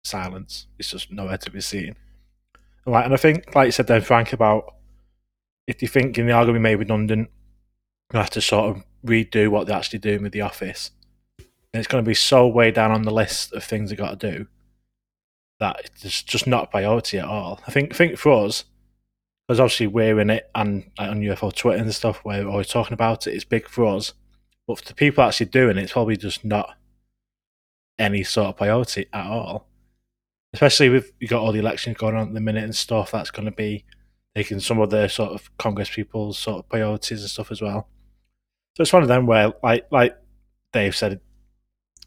silence. 0.04 0.68
It's 0.78 0.90
just 0.90 1.10
nowhere 1.10 1.38
to 1.38 1.50
be 1.50 1.60
seen. 1.60 1.96
And, 2.86 2.92
like, 2.92 3.04
and 3.04 3.14
I 3.14 3.16
think, 3.16 3.52
like 3.56 3.66
you 3.66 3.72
said 3.72 3.88
then, 3.88 4.02
Frank, 4.02 4.32
about 4.32 4.76
if 5.66 5.82
you're 5.82 5.88
thinking 5.88 6.26
they 6.26 6.32
are 6.32 6.44
going 6.44 6.54
to 6.54 6.60
be 6.60 6.62
made 6.62 6.76
redundant, 6.76 7.30
you 8.12 8.18
have 8.20 8.30
to 8.30 8.40
sort 8.40 8.76
of 8.76 8.84
redo 9.04 9.48
what 9.48 9.66
they're 9.66 9.76
actually 9.76 9.98
doing 9.98 10.22
with 10.22 10.32
the 10.32 10.40
office 10.40 10.92
and 11.72 11.78
it's 11.80 11.88
going 11.88 12.04
to 12.04 12.08
be 12.08 12.14
so 12.14 12.46
way 12.46 12.70
down 12.70 12.90
on 12.90 13.02
the 13.02 13.10
list 13.10 13.52
of 13.52 13.64
things 13.64 13.90
they 13.90 13.96
got 13.96 14.20
to 14.20 14.36
do 14.36 14.46
that 15.62 15.90
it's 16.02 16.22
just 16.22 16.46
not 16.46 16.64
a 16.64 16.66
priority 16.66 17.18
at 17.18 17.24
all. 17.24 17.60
I 17.66 17.70
think 17.70 17.94
think 17.94 18.18
for 18.18 18.32
us, 18.32 18.64
because 19.46 19.60
obviously 19.60 19.86
we're 19.86 20.18
in 20.18 20.28
it 20.28 20.50
and 20.54 20.90
like, 20.98 21.08
on 21.08 21.20
UFO 21.20 21.54
Twitter 21.54 21.80
and 21.80 21.94
stuff, 21.94 22.18
where 22.24 22.44
we're 22.44 22.50
always 22.50 22.68
talking 22.68 22.94
about 22.94 23.26
it. 23.26 23.34
It's 23.34 23.44
big 23.44 23.68
for 23.68 23.86
us, 23.86 24.12
but 24.66 24.78
for 24.78 24.84
the 24.84 24.94
people 24.94 25.22
actually 25.22 25.46
doing 25.46 25.78
it, 25.78 25.84
it's 25.84 25.92
probably 25.92 26.16
just 26.16 26.44
not 26.44 26.74
any 27.98 28.24
sort 28.24 28.48
of 28.48 28.56
priority 28.56 29.06
at 29.12 29.26
all. 29.26 29.68
Especially 30.52 30.88
with 30.88 31.12
you 31.20 31.28
got 31.28 31.40
all 31.40 31.52
the 31.52 31.60
elections 31.60 31.96
going 31.96 32.16
on 32.16 32.28
at 32.28 32.34
the 32.34 32.40
minute 32.40 32.64
and 32.64 32.74
stuff, 32.74 33.12
that's 33.12 33.30
going 33.30 33.46
to 33.46 33.52
be 33.52 33.84
taking 34.34 34.58
some 34.58 34.80
of 34.80 34.90
the 34.90 35.06
sort 35.08 35.30
of 35.30 35.56
Congress 35.58 35.90
people's 35.90 36.38
sort 36.38 36.58
of 36.58 36.68
priorities 36.68 37.20
and 37.20 37.30
stuff 37.30 37.52
as 37.52 37.62
well. 37.62 37.88
So 38.76 38.82
it's 38.82 38.92
one 38.92 39.02
of 39.02 39.08
them 39.08 39.26
where, 39.26 39.52
like 39.62 39.86
like 39.92 40.16
Dave 40.72 40.96
said, 40.96 41.20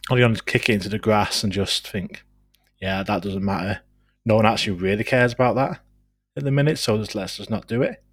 all 0.09 0.17
you 0.17 0.23
want 0.23 0.37
to 0.37 0.43
kick 0.43 0.69
it 0.69 0.73
into 0.73 0.89
the 0.89 0.99
grass 0.99 1.43
and 1.43 1.51
just 1.51 1.87
think, 1.87 2.23
yeah, 2.79 3.03
that 3.03 3.23
doesn't 3.23 3.43
matter. 3.43 3.81
No 4.25 4.35
one 4.35 4.45
actually 4.45 4.77
really 4.77 5.03
cares 5.03 5.33
about 5.33 5.55
that 5.55 5.79
at 6.37 6.43
the 6.43 6.51
minute, 6.51 6.77
so 6.77 6.97
just 6.97 7.15
let's 7.15 7.37
just 7.37 7.49
not 7.49 7.67
do 7.67 7.81
it. 7.81 8.03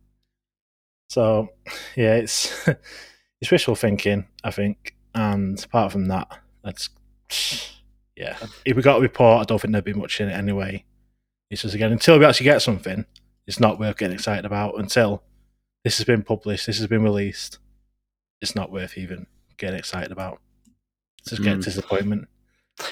So, 1.09 1.51
yeah, 1.97 2.15
it's 2.15 2.69
it's 3.41 3.51
wishful 3.51 3.75
thinking, 3.75 4.27
I 4.45 4.51
think. 4.51 4.95
And 5.15 5.63
apart 5.63 5.93
from 5.93 6.07
that, 6.07 6.39
that's 6.65 6.89
yeah. 8.17 8.39
If 8.65 8.77
we 8.77 8.83
got 8.83 8.99
a 8.99 9.03
report, 9.03 9.43
I 9.43 9.45
don't 9.45 9.61
think 9.61 9.73
there'd 9.73 9.85
be 9.85 9.93
much 9.93 10.21
in 10.21 10.29
it 10.29 10.33
anyway. 10.33 10.85
It's 11.51 11.63
just 11.63 11.75
again 11.75 11.93
until 11.93 12.19
we 12.19 12.25
actually 12.25 12.45
get 12.45 12.63
something, 12.63 13.05
it's 13.47 13.61
not 13.61 13.79
worth 13.79 13.99
getting 13.99 14.15
excited 14.15 14.47
about. 14.47 14.79
Until 14.79 15.23
this 15.85 15.99
has 15.99 16.07
been 16.07 16.23
published, 16.23 16.67
this 16.67 16.79
has 16.79 16.87
been 16.87 17.03
released, 17.03 17.59
it's 18.41 18.55
not 18.55 18.73
worth 18.73 18.97
even 18.97 19.27
getting 19.59 19.79
excited 19.79 20.13
about. 20.13 20.41
Just 21.29 21.43
get 21.43 21.59
Mm. 21.59 21.65
disappointment. 21.65 22.29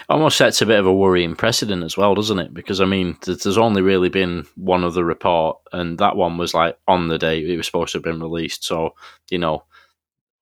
almost 0.09 0.37
sets 0.37 0.61
a 0.63 0.67
bit 0.67 0.79
of 0.79 0.87
a 0.87 0.93
worrying 0.95 1.35
precedent 1.35 1.83
as 1.83 1.97
well, 1.97 2.15
doesn't 2.15 2.39
it? 2.39 2.53
Because 2.55 2.81
I 2.81 2.85
mean, 2.85 3.17
there's 3.25 3.59
only 3.59 3.83
really 3.83 4.09
been 4.11 4.47
one 4.55 4.85
other 4.85 5.05
report, 5.05 5.59
and 5.73 5.99
that 5.99 6.17
one 6.17 6.37
was 6.39 6.55
like 6.55 6.79
on 6.87 7.09
the 7.09 7.19
day 7.19 7.41
it 7.43 7.57
was 7.57 7.67
supposed 7.67 7.93
to 7.93 7.99
have 7.99 8.05
been 8.05 8.21
released. 8.21 8.63
So 8.65 8.95
you 9.31 9.39
know, 9.39 9.65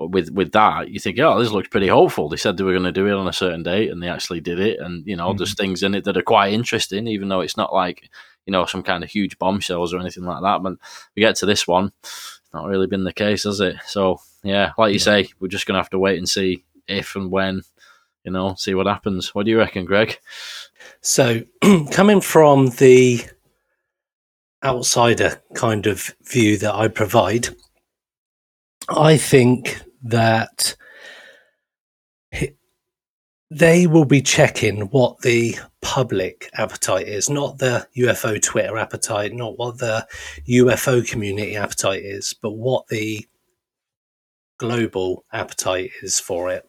with 0.01 0.31
with 0.31 0.53
that, 0.53 0.91
you 0.91 1.01
think, 1.01 1.19
oh, 1.21 1.39
this 1.39 1.51
looks 1.53 1.69
pretty 1.69 1.87
hopeful. 1.89 2.29
They 2.29 2.37
said 2.37 2.57
they 2.57 2.65
were 2.65 2.73
going 2.73 2.83
to 2.85 2.93
do 2.93 3.07
it 3.07 3.13
on 3.15 3.29
a 3.29 3.33
certain 3.33 3.63
date, 3.63 3.91
and 3.91 4.03
they 4.03 4.09
actually 4.09 4.41
did 4.41 4.59
it. 4.61 4.81
And 4.81 5.07
you 5.07 5.17
know, 5.17 5.33
there's 5.33 5.55
things 5.55 5.83
in 5.83 5.95
it 5.95 6.05
that 6.05 6.17
are 6.17 6.23
quite 6.23 6.53
interesting, 6.53 7.07
even 7.07 7.29
though 7.29 7.41
it's 7.41 7.57
not 7.57 7.73
like 7.73 8.11
you 8.45 8.53
know 8.53 8.67
some 8.67 8.83
kind 8.83 9.03
of 9.05 9.11
huge 9.11 9.39
bombshells 9.39 9.95
or 9.95 10.01
anything 10.01 10.25
like 10.25 10.43
that. 10.43 10.63
But 10.63 10.75
we 11.17 11.21
get 11.21 11.37
to 11.37 11.47
this 11.47 11.67
one, 11.67 11.93
it's 12.03 12.41
not 12.53 12.67
really 12.67 12.87
been 12.89 13.05
the 13.05 13.13
case, 13.13 13.45
has 13.45 13.61
it? 13.61 13.77
So 13.87 14.21
yeah, 14.43 14.73
like 14.77 14.93
you 14.93 14.99
say, 14.99 15.29
we're 15.41 15.49
just 15.49 15.67
going 15.67 15.75
to 15.75 15.81
have 15.83 15.91
to 15.91 15.99
wait 15.99 16.19
and 16.19 16.29
see 16.29 16.65
if 16.87 17.15
and 17.17 17.31
when 17.31 17.63
you 18.29 18.33
know, 18.33 18.55
see 18.57 18.75
what 18.75 18.87
happens. 18.87 19.35
What 19.35 19.47
do 19.47 19.51
you 19.51 19.57
reckon, 19.57 19.87
Greg? 19.87 20.19
So, 21.01 21.41
coming 21.91 22.21
from 22.21 22.69
the 22.69 23.23
outsider 24.63 25.41
kind 25.55 25.87
of 25.87 26.15
view 26.25 26.59
that 26.59 26.75
I 26.75 26.89
provide, 26.89 27.49
I 28.91 29.17
think 29.17 29.83
that 30.03 30.77
they 33.51 33.87
will 33.87 34.05
be 34.05 34.21
checking 34.21 34.83
what 34.91 35.23
the 35.23 35.57
public 35.81 36.51
appetite 36.53 37.09
is, 37.09 37.31
not 37.31 37.57
the 37.57 37.89
UFO 37.97 38.43
Twitter 38.43 38.77
appetite, 38.77 39.33
not 39.33 39.57
what 39.57 39.79
the 39.79 40.07
UFO 40.47 41.09
community 41.09 41.57
appetite 41.57 42.03
is, 42.03 42.35
but 42.43 42.51
what 42.51 42.89
the 42.89 43.27
global 44.59 45.25
appetite 45.33 45.93
is 46.03 46.21
for 46.21 46.51
it. 46.51 46.69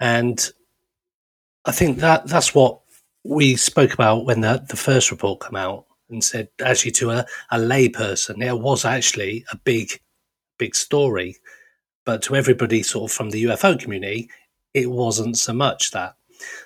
And 0.00 0.50
I 1.66 1.72
think 1.72 1.98
that 1.98 2.26
that's 2.26 2.54
what 2.54 2.80
we 3.24 3.56
spoke 3.56 3.92
about 3.92 4.24
when 4.24 4.40
the, 4.40 4.64
the 4.68 4.76
first 4.76 5.10
report 5.10 5.42
came 5.42 5.56
out 5.56 5.84
and 6.08 6.22
said 6.22 6.48
actually 6.64 6.92
to 6.92 7.10
a, 7.10 7.26
a 7.50 7.58
lay 7.58 7.88
person 7.88 8.40
it 8.40 8.60
was 8.60 8.84
actually 8.84 9.44
a 9.50 9.56
big 9.56 10.00
big 10.58 10.74
story. 10.74 11.36
But 12.04 12.22
to 12.22 12.36
everybody 12.36 12.82
sort 12.82 13.10
of 13.10 13.16
from 13.16 13.30
the 13.30 13.44
ufo 13.44 13.78
community 13.78 14.30
it 14.74 14.90
wasn't 14.90 15.38
so 15.38 15.52
much 15.52 15.90
that. 15.90 16.16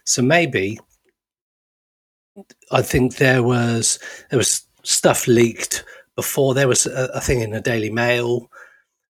So 0.04 0.23
maybe 0.23 0.78
i 2.71 2.80
think 2.80 3.16
there 3.16 3.42
was 3.42 3.99
there 4.30 4.38
was 4.38 4.62
stuff 4.83 5.26
leaked 5.26 5.85
before. 6.16 6.54
There 6.54 6.69
was 6.69 6.87
a, 6.87 7.09
a 7.14 7.21
thing 7.21 7.40
in 7.40 7.50
the 7.50 7.61
daily 7.61 7.90
mail 7.90 8.50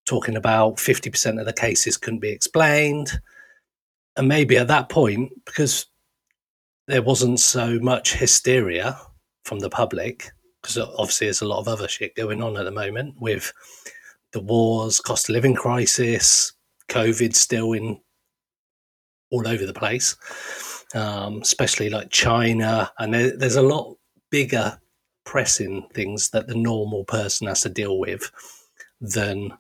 talking 0.07 0.37
about 0.37 0.77
50% 0.77 1.39
of 1.39 1.47
the 1.47 1.53
cases 1.53 1.97
couldn't 1.97 2.21
be 2.21 2.31
explained 2.31 3.21
and 4.17 4.29
maybe 4.29 4.57
at 4.57 4.69
that 4.69 4.89
point 4.89 5.33
because 5.45 5.87
there 6.87 7.03
wasn't 7.03 7.41
so 7.41 7.79
much 7.79 8.15
hysteria 8.15 8.99
from 9.45 9.61
the 9.61 9.71
public 9.71 10.31
because 10.61 10.77
obviously 10.79 11.27
there's 11.27 11.43
a 11.43 11.47
lot 11.47 11.61
of 11.61 11.69
other 11.69 11.89
shit 11.89 12.15
going 12.15 12.43
on 12.43 12.57
at 12.57 12.65
the 12.65 12.71
moment 12.71 13.15
with 13.21 13.53
the 14.33 14.41
wars, 14.41 15.01
cost 15.01 15.29
of 15.29 15.33
living 15.33 15.55
crisis, 15.55 16.53
COVID 16.89 17.35
still 17.35 17.73
in 17.73 18.01
all 19.31 19.47
over 19.47 19.65
the 19.65 19.73
place, 19.73 20.17
um, 20.95 21.41
especially 21.41 21.89
like 21.89 22.11
China, 22.11 22.91
and 22.99 23.15
there, 23.15 23.37
there's 23.37 23.57
a 23.57 23.63
lot 23.63 23.97
bigger 24.31 24.79
pressing 25.25 25.87
things 25.95 26.31
that 26.31 26.47
the 26.49 26.55
normal 26.55 27.05
person 27.05 27.47
has 27.47 27.61
to 27.63 27.69
deal 27.69 27.99
with 27.99 28.31
than 29.01 29.53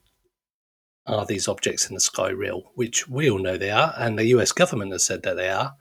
are 1.12 1.26
these 1.26 1.48
objects 1.48 1.88
in 1.88 1.94
the 1.94 2.00
sky 2.00 2.30
real, 2.30 2.72
which 2.74 3.08
we 3.08 3.30
all 3.30 3.38
know 3.38 3.56
they 3.56 3.70
are, 3.70 3.94
and 3.96 4.18
the 4.18 4.26
US 4.26 4.52
government 4.52 4.92
has 4.92 5.04
said 5.04 5.22
that 5.22 5.36
they 5.36 5.50
are 5.50 5.74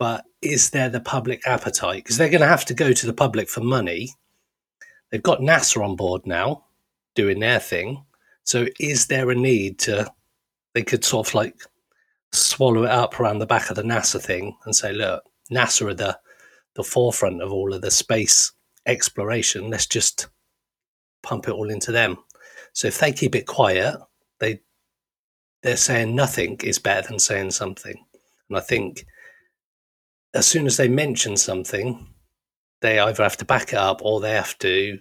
but 0.00 0.24
is 0.40 0.70
there 0.70 0.88
the 0.88 0.98
public 0.98 1.46
appetite? 1.46 2.02
Because 2.02 2.16
they're 2.16 2.30
going 2.30 2.40
to 2.40 2.46
have 2.46 2.64
to 2.64 2.74
go 2.74 2.94
to 2.94 3.06
the 3.06 3.12
public 3.12 3.50
for 3.50 3.60
money. 3.60 4.14
They've 5.10 5.22
got 5.22 5.40
NASA 5.40 5.84
on 5.84 5.94
board 5.94 6.22
now 6.24 6.64
doing 7.14 7.38
their 7.38 7.60
thing. 7.60 8.02
So 8.44 8.66
is 8.80 9.08
there 9.08 9.30
a 9.30 9.34
need 9.34 9.78
to, 9.80 10.10
they 10.72 10.82
could 10.84 11.04
sort 11.04 11.28
of 11.28 11.34
like 11.34 11.54
swallow 12.32 12.84
it 12.84 12.90
up 12.90 13.20
around 13.20 13.40
the 13.40 13.46
back 13.46 13.68
of 13.68 13.76
the 13.76 13.82
NASA 13.82 14.18
thing 14.22 14.56
and 14.64 14.74
say, 14.74 14.94
look, 14.94 15.22
NASA 15.52 15.90
are 15.90 15.94
the, 15.94 16.18
the 16.76 16.82
forefront 16.82 17.42
of 17.42 17.52
all 17.52 17.74
of 17.74 17.82
the 17.82 17.90
space 17.90 18.52
exploration. 18.86 19.68
Let's 19.68 19.86
just 19.86 20.28
pump 21.22 21.46
it 21.46 21.52
all 21.52 21.68
into 21.68 21.92
them. 21.92 22.16
So 22.72 22.88
if 22.88 22.98
they 22.98 23.12
keep 23.12 23.34
it 23.34 23.46
quiet, 23.46 23.96
they're 25.62 25.76
saying 25.76 26.14
nothing 26.14 26.58
is 26.62 26.78
better 26.78 27.08
than 27.08 27.18
saying 27.18 27.50
something. 27.50 28.04
And 28.48 28.58
I 28.58 28.60
think 28.60 29.06
as 30.34 30.46
soon 30.46 30.66
as 30.66 30.76
they 30.76 30.88
mention 30.88 31.36
something, 31.36 32.06
they 32.80 32.98
either 32.98 33.22
have 33.22 33.36
to 33.38 33.44
back 33.44 33.72
it 33.72 33.78
up 33.78 34.00
or 34.02 34.20
they 34.20 34.32
have 34.32 34.58
to 34.58 34.98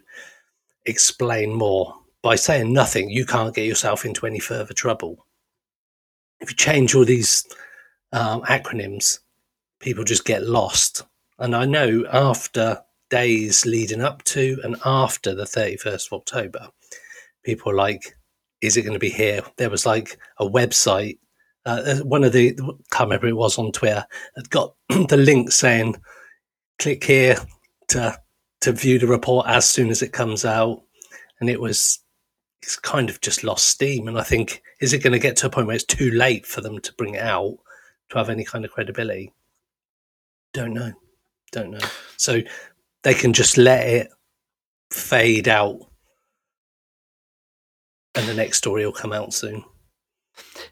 explain 0.85 1.53
more. 1.53 1.95
By 2.21 2.35
saying 2.35 2.73
nothing, 2.73 3.09
you 3.09 3.25
can't 3.25 3.55
get 3.55 3.65
yourself 3.65 4.03
into 4.03 4.25
any 4.25 4.39
further 4.39 4.73
trouble. 4.73 5.25
If 6.41 6.49
you 6.49 6.55
change 6.55 6.93
all 6.93 7.05
these 7.05 7.45
um, 8.11 8.41
acronyms, 8.41 9.19
people 9.79 10.03
just 10.03 10.25
get 10.25 10.43
lost. 10.43 11.03
And 11.37 11.55
I 11.55 11.65
know 11.65 12.05
after 12.11 12.81
days 13.09 13.65
leading 13.65 14.01
up 14.01 14.23
to 14.23 14.59
and 14.63 14.75
after 14.85 15.33
the 15.33 15.45
31st 15.45 16.07
of 16.07 16.13
October, 16.13 16.67
people 17.43 17.71
are 17.71 17.75
like, 17.75 18.17
is 18.61 18.77
it 18.77 18.81
going 18.83 18.93
to 18.93 18.99
be 18.99 19.09
here? 19.09 19.41
There 19.57 19.69
was 19.69 19.85
like 19.85 20.17
a 20.37 20.45
website 20.45 21.17
uh, 21.65 21.97
one 21.97 22.23
of 22.23 22.33
the 22.33 22.55
can't 22.89 23.09
remember 23.09 23.27
it 23.27 23.35
was 23.35 23.57
on 23.57 23.71
Twitter 23.71 24.05
had 24.35 24.49
got 24.49 24.73
the 24.89 25.17
link 25.17 25.51
saying 25.51 25.95
click 26.79 27.03
here 27.03 27.37
to 27.89 28.17
to 28.61 28.71
view 28.71 28.99
the 28.99 29.07
report 29.07 29.47
as 29.47 29.65
soon 29.65 29.89
as 29.89 30.01
it 30.01 30.13
comes 30.13 30.45
out, 30.45 30.81
and 31.39 31.49
it 31.49 31.59
was 31.59 31.99
it's 32.61 32.77
kind 32.77 33.09
of 33.09 33.21
just 33.21 33.43
lost 33.43 33.67
steam. 33.67 34.07
And 34.07 34.17
I 34.17 34.23
think 34.23 34.63
is 34.81 34.93
it 34.93 35.03
going 35.03 35.13
to 35.13 35.19
get 35.19 35.35
to 35.37 35.47
a 35.47 35.49
point 35.49 35.67
where 35.67 35.75
it's 35.75 35.85
too 35.85 36.11
late 36.11 36.45
for 36.45 36.61
them 36.61 36.79
to 36.79 36.93
bring 36.93 37.15
it 37.15 37.21
out 37.21 37.57
to 38.09 38.17
have 38.17 38.29
any 38.29 38.43
kind 38.43 38.65
of 38.65 38.71
credibility? 38.71 39.33
Don't 40.53 40.73
know, 40.73 40.93
don't 41.51 41.71
know. 41.71 41.79
So 42.17 42.41
they 43.03 43.13
can 43.13 43.33
just 43.33 43.57
let 43.57 43.85
it 43.85 44.07
fade 44.91 45.47
out, 45.47 45.79
and 48.15 48.27
the 48.27 48.33
next 48.33 48.57
story 48.57 48.85
will 48.85 48.91
come 48.91 49.13
out 49.13 49.33
soon. 49.33 49.63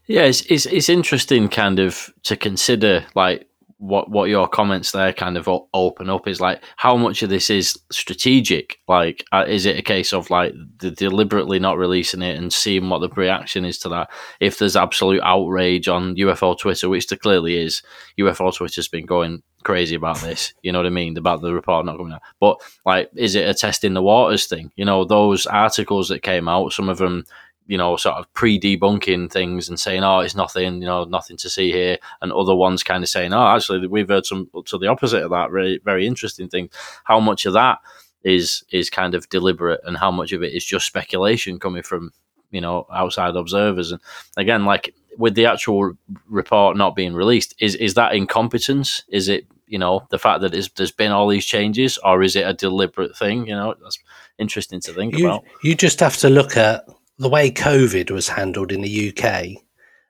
Yeah, 0.05 0.23
it's, 0.23 0.41
it's 0.43 0.65
it's 0.65 0.89
interesting, 0.89 1.49
kind 1.49 1.79
of, 1.79 2.09
to 2.23 2.37
consider 2.37 3.05
like 3.15 3.47
what 3.79 4.09
what 4.09 4.29
your 4.29 4.47
comments 4.47 4.91
there 4.91 5.13
kind 5.13 5.37
of 5.37 5.47
open 5.73 6.09
up 6.09 6.27
is 6.27 6.41
like 6.41 6.63
how 6.77 6.97
much 6.97 7.21
of 7.21 7.29
this 7.29 7.49
is 7.49 7.77
strategic. 7.91 8.79
Like, 8.87 9.23
uh, 9.31 9.45
is 9.47 9.65
it 9.65 9.77
a 9.77 9.83
case 9.83 10.13
of 10.13 10.29
like 10.29 10.53
deliberately 10.77 11.59
not 11.59 11.77
releasing 11.77 12.21
it 12.21 12.37
and 12.37 12.51
seeing 12.51 12.89
what 12.89 12.99
the 12.99 13.09
reaction 13.09 13.65
is 13.65 13.77
to 13.79 13.89
that? 13.89 14.09
If 14.39 14.57
there's 14.57 14.75
absolute 14.75 15.21
outrage 15.21 15.87
on 15.87 16.15
UFO 16.15 16.57
Twitter, 16.57 16.89
which 16.89 17.07
there 17.07 17.17
clearly 17.17 17.61
is, 17.61 17.83
UFO 18.19 18.55
Twitter's 18.55 18.87
been 18.87 19.05
going 19.05 19.43
crazy 19.67 19.95
about 19.95 20.17
this. 20.21 20.53
You 20.63 20.71
know 20.71 20.79
what 20.79 20.87
I 20.87 20.91
mean 20.91 21.17
about 21.17 21.41
the 21.41 21.53
report 21.53 21.85
not 21.85 21.97
coming 21.97 22.13
out. 22.13 22.21
But 22.39 22.61
like, 22.85 23.09
is 23.15 23.35
it 23.35 23.49
a 23.49 23.53
testing 23.53 23.93
the 23.93 24.01
waters 24.01 24.47
thing? 24.47 24.71
You 24.77 24.85
know, 24.85 25.03
those 25.03 25.45
articles 25.45 26.07
that 26.07 26.23
came 26.23 26.47
out, 26.47 26.71
some 26.71 26.89
of 26.89 26.97
them 26.97 27.25
you 27.67 27.77
know, 27.77 27.97
sort 27.97 28.15
of 28.15 28.33
pre-debunking 28.33 29.29
things 29.29 29.67
and 29.67 29.77
saying, 29.77 30.01
"Oh, 30.01 30.19
it's 30.19 30.35
nothing," 30.35 30.81
you 30.81 30.87
know, 30.87 31.03
nothing 31.03 31.35
to 31.37 31.49
see 31.49 31.69
here, 31.69 31.97
and 32.21 32.31
other 32.31 32.55
ones 32.55 32.81
kind 32.81 33.03
of 33.03 33.09
saying, 33.09 33.33
"Oh, 33.33 33.47
actually, 33.55 33.85
we've 33.87 34.07
heard 34.07 34.25
some 34.25 34.49
to 34.65 34.77
the 34.77 34.87
opposite 34.87 35.23
of 35.23 35.31
that. 35.31 35.51
Really, 35.51 35.79
very 35.83 36.07
interesting 36.07 36.47
thing." 36.47 36.69
How 37.03 37.19
much 37.19 37.45
of 37.45 37.53
that 37.53 37.79
is 38.23 38.63
is 38.71 38.89
kind 38.89 39.13
of 39.15 39.27
deliberate, 39.27 39.81
and 39.83 39.97
how 39.97 40.11
much 40.11 40.31
of 40.31 40.43
it 40.43 40.53
is 40.53 40.63
just 40.63 40.87
speculation 40.87 41.59
coming 41.59 41.83
from 41.83 42.11
you 42.51 42.61
know 42.61 42.87
outside 42.89 43.35
observers? 43.35 43.91
And 43.91 44.01
again, 44.37 44.63
like 44.63 44.95
with 45.17 45.35
the 45.35 45.47
actual 45.47 45.91
report 46.29 46.77
not 46.77 46.95
being 46.95 47.15
released, 47.15 47.53
is 47.59 47.75
is 47.75 47.95
that 47.95 48.15
incompetence? 48.15 49.03
Is 49.09 49.27
it 49.27 49.45
you 49.67 49.77
know 49.77 50.05
the 50.09 50.19
fact 50.19 50.41
that 50.41 50.53
it's, 50.53 50.69
there's 50.69 50.91
been 50.91 51.11
all 51.11 51.27
these 51.27 51.45
changes, 51.45 51.97
or 52.03 52.23
is 52.23 52.35
it 52.35 52.47
a 52.47 52.53
deliberate 52.53 53.15
thing? 53.17 53.47
You 53.47 53.55
know, 53.55 53.75
that's 53.81 53.99
interesting 54.37 54.79
to 54.81 54.93
think 54.93 55.17
You, 55.17 55.27
about. 55.27 55.43
you 55.63 55.75
just 55.75 55.99
have 55.99 56.17
to 56.17 56.29
look 56.29 56.57
at 56.57 56.85
the 57.17 57.29
way 57.29 57.51
COVID 57.51 58.11
was 58.11 58.29
handled 58.29 58.71
in 58.71 58.81
the 58.81 59.09
UK 59.09 59.63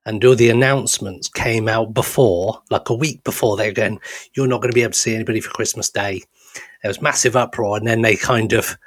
and 0.08 0.24
all 0.24 0.36
the 0.36 0.50
announcements 0.50 1.28
came 1.28 1.68
out 1.68 1.94
before, 1.94 2.62
like 2.72 2.90
a 2.90 2.96
week 2.96 3.22
before, 3.26 3.58
they 3.58 3.68
were 3.68 3.74
going, 3.74 4.00
"You're 4.34 4.48
not 4.48 4.62
going 4.62 4.72
to 4.72 4.76
be 4.76 4.82
able 4.82 4.94
to 4.94 4.98
see 5.00 5.14
anybody 5.14 5.42
for 5.42 5.50
Christmas 5.50 5.90
Day." 5.90 6.24
There 6.82 6.90
was 6.90 7.02
massive 7.02 7.36
uproar, 7.36 7.76
and 7.78 7.86
then 7.86 8.02
they 8.02 8.16
kind 8.16 8.54
of 8.54 8.78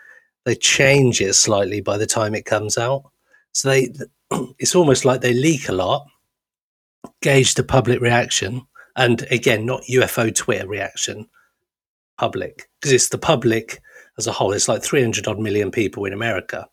they 0.47 0.55
change 0.55 1.21
it 1.21 1.35
slightly 1.35 1.83
by 1.83 1.99
the 1.99 2.07
time 2.07 2.35
it 2.35 2.47
comes 2.47 2.79
out. 2.79 3.03
So 3.53 3.69
they, 3.69 3.91
it's 4.59 4.75
almost 4.75 5.05
like 5.05 5.21
they 5.21 5.35
leak 5.35 5.69
a 5.69 5.73
lot, 5.73 6.07
gauge 7.21 7.55
the 7.55 7.65
public 7.65 8.01
reaction, 8.01 8.63
and 9.01 9.27
again, 9.31 9.65
not 9.65 9.83
UFO 9.85 10.33
Twitter 10.35 10.69
reaction, 10.69 11.27
public, 12.19 12.69
because 12.79 12.93
it's 12.93 13.09
the 13.09 13.17
public 13.17 13.81
as 14.19 14.27
a 14.27 14.33
whole. 14.33 14.53
It's 14.53 14.69
like 14.69 14.83
300 14.83 15.27
odd 15.27 15.39
million 15.39 15.71
people 15.71 16.05
in 16.05 16.13
America, 16.13 16.69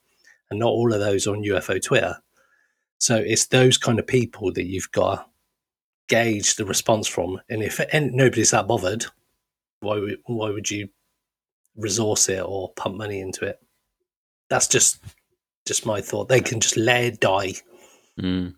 and 0.50 0.60
not 0.60 0.68
all 0.68 0.94
of 0.94 1.00
those 1.00 1.26
on 1.26 1.44
UFO 1.44 1.82
Twitter. 1.82 2.18
So 3.00 3.16
it's 3.16 3.48
those 3.48 3.78
kind 3.78 3.98
of 3.98 4.06
people 4.06 4.52
that 4.52 4.66
you've 4.66 4.92
got 4.92 5.16
to 5.16 5.26
gauge 6.10 6.56
the 6.56 6.66
response 6.66 7.08
from. 7.08 7.40
And 7.50 7.64
if 7.64 7.80
and 7.94 8.12
nobody's 8.12 8.52
that 8.52 8.68
bothered, 8.68 9.06
why 9.80 9.98
would, 9.98 10.18
why 10.26 10.50
would 10.50 10.70
you 10.70 10.90
resource 11.78 12.28
it 12.28 12.44
or 12.44 12.74
pump 12.74 12.98
money 12.98 13.22
into 13.22 13.46
it? 13.46 13.58
That's 14.50 14.68
just 14.68 15.00
just 15.66 15.86
my 15.86 16.02
thought. 16.02 16.28
They 16.28 16.42
can 16.42 16.60
just 16.60 16.76
let 16.76 17.04
it 17.06 17.20
die. 17.22 17.54
Mm. 18.20 18.54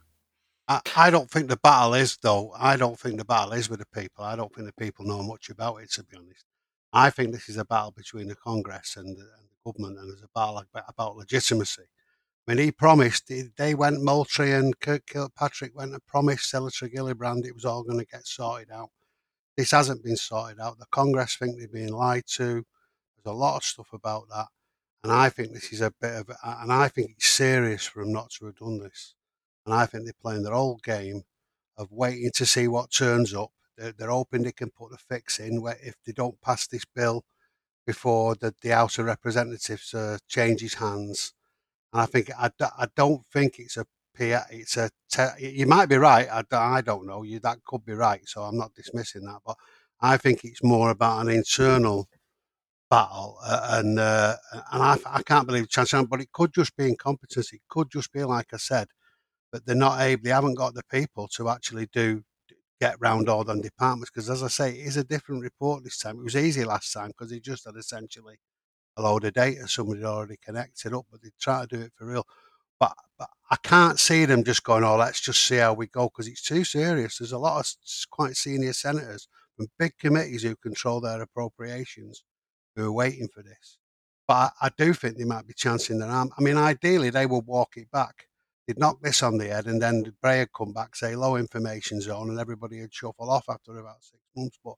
I, 0.69 0.81
I 0.95 1.09
don't 1.09 1.29
think 1.29 1.49
the 1.49 1.57
battle 1.57 1.95
is 1.95 2.17
though. 2.21 2.53
I 2.57 2.77
don't 2.77 2.97
think 2.97 3.17
the 3.17 3.25
battle 3.25 3.53
is 3.53 3.69
with 3.69 3.79
the 3.79 3.87
people. 3.87 4.23
I 4.23 4.35
don't 4.35 4.53
think 4.53 4.67
the 4.67 4.85
people 4.85 5.03
know 5.05 5.23
much 5.23 5.49
about 5.49 5.77
it. 5.77 5.91
To 5.93 6.03
be 6.03 6.15
honest, 6.15 6.45
I 6.93 7.09
think 7.09 7.33
this 7.33 7.49
is 7.49 7.57
a 7.57 7.65
battle 7.65 7.91
between 7.91 8.27
the 8.27 8.35
Congress 8.35 8.95
and 8.95 9.17
the, 9.17 9.21
and 9.21 9.49
the 9.49 9.71
government, 9.71 9.99
and 9.99 10.09
there's 10.09 10.23
a 10.23 10.29
battle 10.33 10.63
about, 10.87 11.17
legitimacy. 11.17 11.89
When 12.45 12.57
he 12.57 12.71
promised, 12.71 13.31
they 13.57 13.75
went, 13.75 14.01
Moultrie 14.01 14.53
and 14.53 14.79
Kirk 14.79 15.05
Kilpatrick 15.05 15.75
went 15.75 15.91
and 15.91 16.05
promised 16.07 16.49
Senator 16.49 16.87
Gillibrand 16.87 17.45
it 17.45 17.53
was 17.53 17.65
all 17.65 17.83
going 17.83 17.99
to 17.99 18.05
get 18.05 18.25
sorted 18.25 18.71
out. 18.71 18.89
This 19.55 19.71
hasn't 19.71 20.03
been 20.03 20.15
sorted 20.15 20.59
out. 20.59 20.79
The 20.79 20.85
Congress 20.89 21.35
think 21.35 21.57
they're 21.57 21.67
being 21.67 21.93
lied 21.93 22.23
to. 22.35 22.65
There's 23.23 23.25
a 23.25 23.31
lot 23.33 23.57
of 23.57 23.63
stuff 23.63 23.89
about 23.93 24.29
that. 24.29 24.47
And 25.03 25.11
I 25.11 25.29
think 25.29 25.53
this 25.53 25.71
is 25.71 25.81
a 25.81 25.93
bit 26.01 26.15
of, 26.15 26.29
and 26.43 26.73
I 26.73 26.87
think 26.87 27.11
it's 27.11 27.27
serious 27.27 27.85
for 27.85 28.03
them 28.03 28.13
not 28.13 28.31
to 28.31 28.47
have 28.47 28.55
done 28.55 28.79
this. 28.79 29.13
And 29.69 29.77
I 29.77 29.85
think 29.85 30.05
they're 30.05 30.13
playing 30.19 30.41
their 30.41 30.55
old 30.55 30.81
game 30.81 31.21
of 31.77 31.91
waiting 31.91 32.31
to 32.33 32.45
see 32.47 32.67
what 32.67 32.89
turns 32.89 33.35
up. 33.35 33.51
They're, 33.77 33.91
they're 33.91 34.09
hoping 34.09 34.41
they 34.41 34.51
can 34.51 34.71
put 34.71 34.93
a 34.93 34.97
fix 34.97 35.39
in 35.39 35.61
where 35.61 35.77
if 35.79 35.93
they 36.03 36.11
don't 36.11 36.41
pass 36.41 36.65
this 36.65 36.85
bill 36.85 37.23
before 37.85 38.33
the, 38.33 38.55
the 38.63 38.69
House 38.69 38.97
of 38.97 39.05
Representatives 39.05 39.93
uh, 39.93 40.17
changes 40.27 40.73
hands. 40.73 41.33
And 41.93 42.01
I 42.01 42.07
think 42.07 42.31
I, 42.35 42.49
I 42.79 42.87
don't 42.95 43.23
think 43.31 43.59
it's 43.59 43.77
a 43.77 43.85
it's 44.17 44.75
a 44.75 44.89
te- 45.07 45.47
you 45.49 45.67
might 45.67 45.85
be 45.85 45.97
right. 45.97 46.27
I, 46.31 46.43
I 46.51 46.81
don't 46.81 47.05
know 47.05 47.21
you. 47.21 47.39
That 47.39 47.63
could 47.63 47.85
be 47.85 47.93
right. 47.93 48.27
So 48.27 48.41
I'm 48.41 48.57
not 48.57 48.73
dismissing 48.73 49.25
that, 49.25 49.41
but 49.45 49.55
I 50.01 50.17
think 50.17 50.43
it's 50.43 50.63
more 50.63 50.89
about 50.89 51.21
an 51.21 51.29
internal 51.29 52.09
battle, 52.89 53.37
uh, 53.45 53.67
and 53.73 53.99
uh, 53.99 54.35
and 54.71 54.83
I, 54.83 54.97
I 55.05 55.21
can't 55.21 55.45
believe 55.47 55.69
Chancellor, 55.69 56.07
but 56.07 56.21
it 56.21 56.31
could 56.31 56.53
just 56.55 56.75
be 56.75 56.87
incompetence. 56.87 57.53
It 57.53 57.61
could 57.69 57.91
just 57.91 58.11
be 58.11 58.23
like 58.23 58.47
I 58.53 58.57
said, 58.57 58.87
but 59.51 59.65
they're 59.65 59.75
not 59.75 60.01
able. 60.01 60.23
They 60.23 60.29
haven't 60.29 60.55
got 60.55 60.73
the 60.73 60.83
people 60.91 61.27
to 61.35 61.49
actually 61.49 61.87
do 61.91 62.23
get 62.79 62.95
round 62.99 63.29
all 63.29 63.43
them 63.43 63.61
departments. 63.61 64.09
Because 64.09 64.29
as 64.29 64.43
I 64.43 64.47
say, 64.47 64.71
it 64.71 64.85
is 64.85 64.97
a 64.97 65.03
different 65.03 65.41
report 65.41 65.83
this 65.83 65.97
time. 65.97 66.19
It 66.19 66.23
was 66.23 66.35
easy 66.35 66.63
last 66.63 66.93
time 66.93 67.09
because 67.09 67.29
they 67.31 67.39
just 67.39 67.65
had 67.65 67.75
essentially 67.75 68.35
a 68.97 69.01
load 69.01 69.25
of 69.25 69.33
data 69.33 69.67
somebody 69.67 70.03
already 70.03 70.37
connected 70.43 70.93
up, 70.93 71.05
but 71.11 71.21
they 71.21 71.29
try 71.39 71.61
to 71.61 71.67
do 71.67 71.81
it 71.83 71.93
for 71.95 72.07
real. 72.07 72.25
But, 72.79 72.93
but 73.17 73.29
I 73.51 73.57
can't 73.61 73.99
see 73.99 74.25
them 74.25 74.43
just 74.43 74.63
going, 74.63 74.83
oh, 74.83 74.95
let's 74.95 75.19
just 75.19 75.43
see 75.45 75.57
how 75.57 75.73
we 75.73 75.87
go 75.87 76.05
because 76.05 76.27
it's 76.27 76.41
too 76.41 76.63
serious. 76.63 77.17
There's 77.17 77.33
a 77.33 77.37
lot 77.37 77.59
of 77.59 77.73
quite 78.09 78.37
senior 78.37 78.73
senators 78.73 79.27
from 79.57 79.67
big 79.77 79.97
committees 79.97 80.43
who 80.43 80.55
control 80.55 81.01
their 81.01 81.21
appropriations 81.21 82.23
who 82.75 82.87
are 82.87 82.91
waiting 82.91 83.27
for 83.33 83.43
this. 83.43 83.77
But 84.27 84.53
I, 84.61 84.67
I 84.67 84.69
do 84.77 84.93
think 84.93 85.17
they 85.17 85.25
might 85.25 85.47
be 85.47 85.53
chancing 85.53 85.99
their 85.99 86.09
arm. 86.09 86.31
I 86.37 86.41
mean, 86.41 86.55
ideally, 86.55 87.09
they 87.09 87.25
will 87.25 87.41
walk 87.41 87.75
it 87.75 87.91
back. 87.91 88.28
They'd 88.69 88.77
knock 88.77 89.01
this 89.01 89.23
on 89.23 89.39
the 89.39 89.47
head, 89.47 89.65
and 89.65 89.81
then 89.81 90.13
Bray 90.21 90.41
would 90.41 90.53
come 90.53 90.73
back, 90.73 90.95
say 90.95 91.15
low 91.15 91.37
information 91.37 91.99
zone, 92.01 92.29
and 92.29 92.39
everybody 92.39 92.79
would 92.81 92.93
shuffle 92.93 93.31
off 93.31 93.45
after 93.49 93.79
about 93.79 94.03
six 94.03 94.21
months. 94.35 94.59
But 94.63 94.75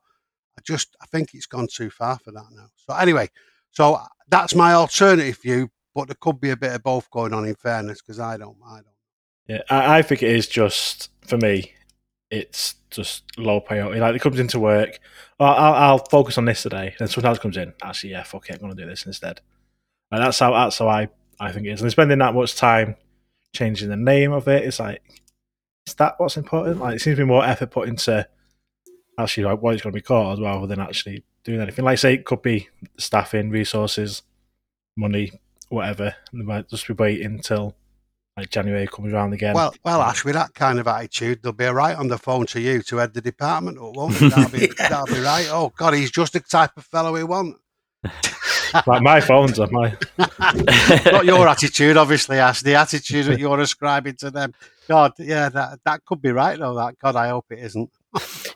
I 0.58 0.62
just, 0.64 0.96
I 1.02 1.06
think 1.08 1.32
it's 1.34 1.46
gone 1.46 1.68
too 1.70 1.90
far 1.90 2.18
for 2.18 2.32
that 2.32 2.46
now. 2.54 2.68
So 2.78 2.94
anyway, 2.96 3.30
so 3.72 3.96
uh, 3.96 4.08
that's 4.30 4.56
my 4.56 4.76
alternative 4.76 5.40
view, 5.42 5.70
but 5.94 6.08
there 6.08 6.16
could 6.22 6.40
be 6.40 6.52
a 6.52 6.56
bit 6.56 6.72
of 6.72 6.84
both 6.84 7.12
going 7.12 7.34
on 7.34 7.46
in 7.46 7.54
fairness 7.56 8.02
because 8.02 8.22
I 8.22 8.38
don't, 8.38 8.56
I 8.66 8.76
don't. 8.76 8.86
Yeah, 9.48 9.62
I, 9.70 9.98
I 9.98 10.02
think 10.04 10.24
it 10.24 10.32
is 10.32 10.48
just 10.48 11.10
for 11.28 11.36
me 11.36 11.74
it's 12.30 12.76
just 12.92 13.26
low 13.38 13.60
priority. 13.60 14.00
Like 14.00 14.16
it 14.16 14.22
comes 14.22 14.40
into 14.40 14.58
work, 14.58 15.02
oh, 15.38 15.46
I'll, 15.46 15.74
I'll 15.74 15.98
focus 15.98 16.38
on 16.38 16.46
this 16.46 16.64
today. 16.64 16.96
Then 16.98 17.10
something 17.10 17.28
else 17.28 17.40
comes 17.40 17.58
in. 17.58 17.74
Actually, 17.84 18.12
yeah, 18.12 18.24
fuck 18.24 18.50
it, 18.50 18.62
I'm 18.64 18.70
to 18.70 18.76
do 18.76 18.90
this 18.90 19.06
instead. 19.06 19.42
And 20.12 20.24
that's 20.24 20.40
how 20.40 20.54
that's 20.54 20.78
how 20.78 20.88
I 20.88 21.10
I 21.42 21.52
think 21.52 21.68
it 21.68 21.72
is. 21.72 21.82
And 21.82 21.92
spending 21.92 22.20
that 22.20 22.34
much 22.34 22.56
time 22.56 22.96
changing 23.54 23.90
the 23.90 23.98
name 23.98 24.32
of 24.32 24.48
it, 24.48 24.64
it's 24.64 24.80
like, 24.80 25.02
is 25.88 25.94
that 25.96 26.16
what's 26.18 26.38
important? 26.38 26.80
Like 26.80 26.96
it 26.96 27.00
seems 27.00 27.18
to 27.18 27.24
be 27.24 27.28
more 27.28 27.46
effort 27.46 27.72
put 27.72 27.90
into 27.90 28.28
actually 29.20 29.44
like 29.44 29.62
what 29.62 29.74
it's 29.74 29.84
going 29.84 29.92
to 29.92 29.98
be 29.98 30.02
called 30.02 30.42
rather 30.42 30.68
than 30.68 30.80
actually 30.80 31.24
doing 31.44 31.62
anything. 31.62 31.86
Like 31.86 32.00
say 32.00 32.16
it 32.16 32.26
could 32.26 32.42
be 32.42 32.70
staffing, 32.98 33.50
resources, 33.50 34.24
money, 34.96 35.32
whatever. 35.70 36.16
And 36.32 36.42
they 36.42 36.46
might 36.46 36.70
just 36.70 36.88
be 36.88 36.94
waiting 36.94 37.26
until 37.26 37.76
like 38.38 38.50
January 38.50 38.88
comes 38.88 39.14
around 39.14 39.34
again. 39.34 39.54
Well, 39.54 39.74
well, 39.84 40.02
Ash, 40.02 40.24
with 40.24 40.36
that 40.36 40.54
kind 40.54 40.80
of 40.80 40.88
attitude, 40.88 41.44
they'll 41.44 41.52
be 41.52 41.66
right 41.66 41.98
on 41.98 42.08
the 42.08 42.18
phone 42.18 42.46
to 42.48 42.62
you 42.62 42.82
to 42.84 42.98
head 42.98 43.14
the 43.14 43.22
department 43.22 43.78
up, 43.78 43.96
won't 43.96 44.16
they? 44.16 44.30
That'll 44.30 44.50
be, 44.50 44.70
yeah. 44.80 44.90
that'll 44.90 45.14
be 45.14 45.22
right. 45.22 45.48
Oh 45.50 45.74
God, 45.76 45.94
he's 45.94 46.12
just 46.12 46.34
the 46.34 46.40
type 46.40 46.72
of 46.78 46.86
fellow 46.86 47.14
we 47.14 47.24
want. 47.24 47.58
like 48.88 49.02
my 49.02 49.22
phones 49.22 49.60
are 49.60 49.70
my 49.72 49.96
not 51.12 51.26
your 51.26 51.48
attitude, 51.48 51.98
obviously, 51.98 52.40
Ash. 52.40 52.62
The 52.62 52.76
attitude 52.76 53.26
that 53.28 53.40
you're 53.40 53.60
ascribing 53.60 54.16
to 54.18 54.32
them. 54.32 54.54
God, 54.88 55.14
yeah, 55.20 55.50
that 55.50 55.80
that 55.86 56.06
could 56.06 56.22
be 56.22 56.32
right 56.32 56.58
though. 56.58 56.76
That 56.76 56.98
God, 57.00 57.16
I 57.16 57.30
hope 57.30 57.46
it 57.52 57.60
isn't. 57.60 57.92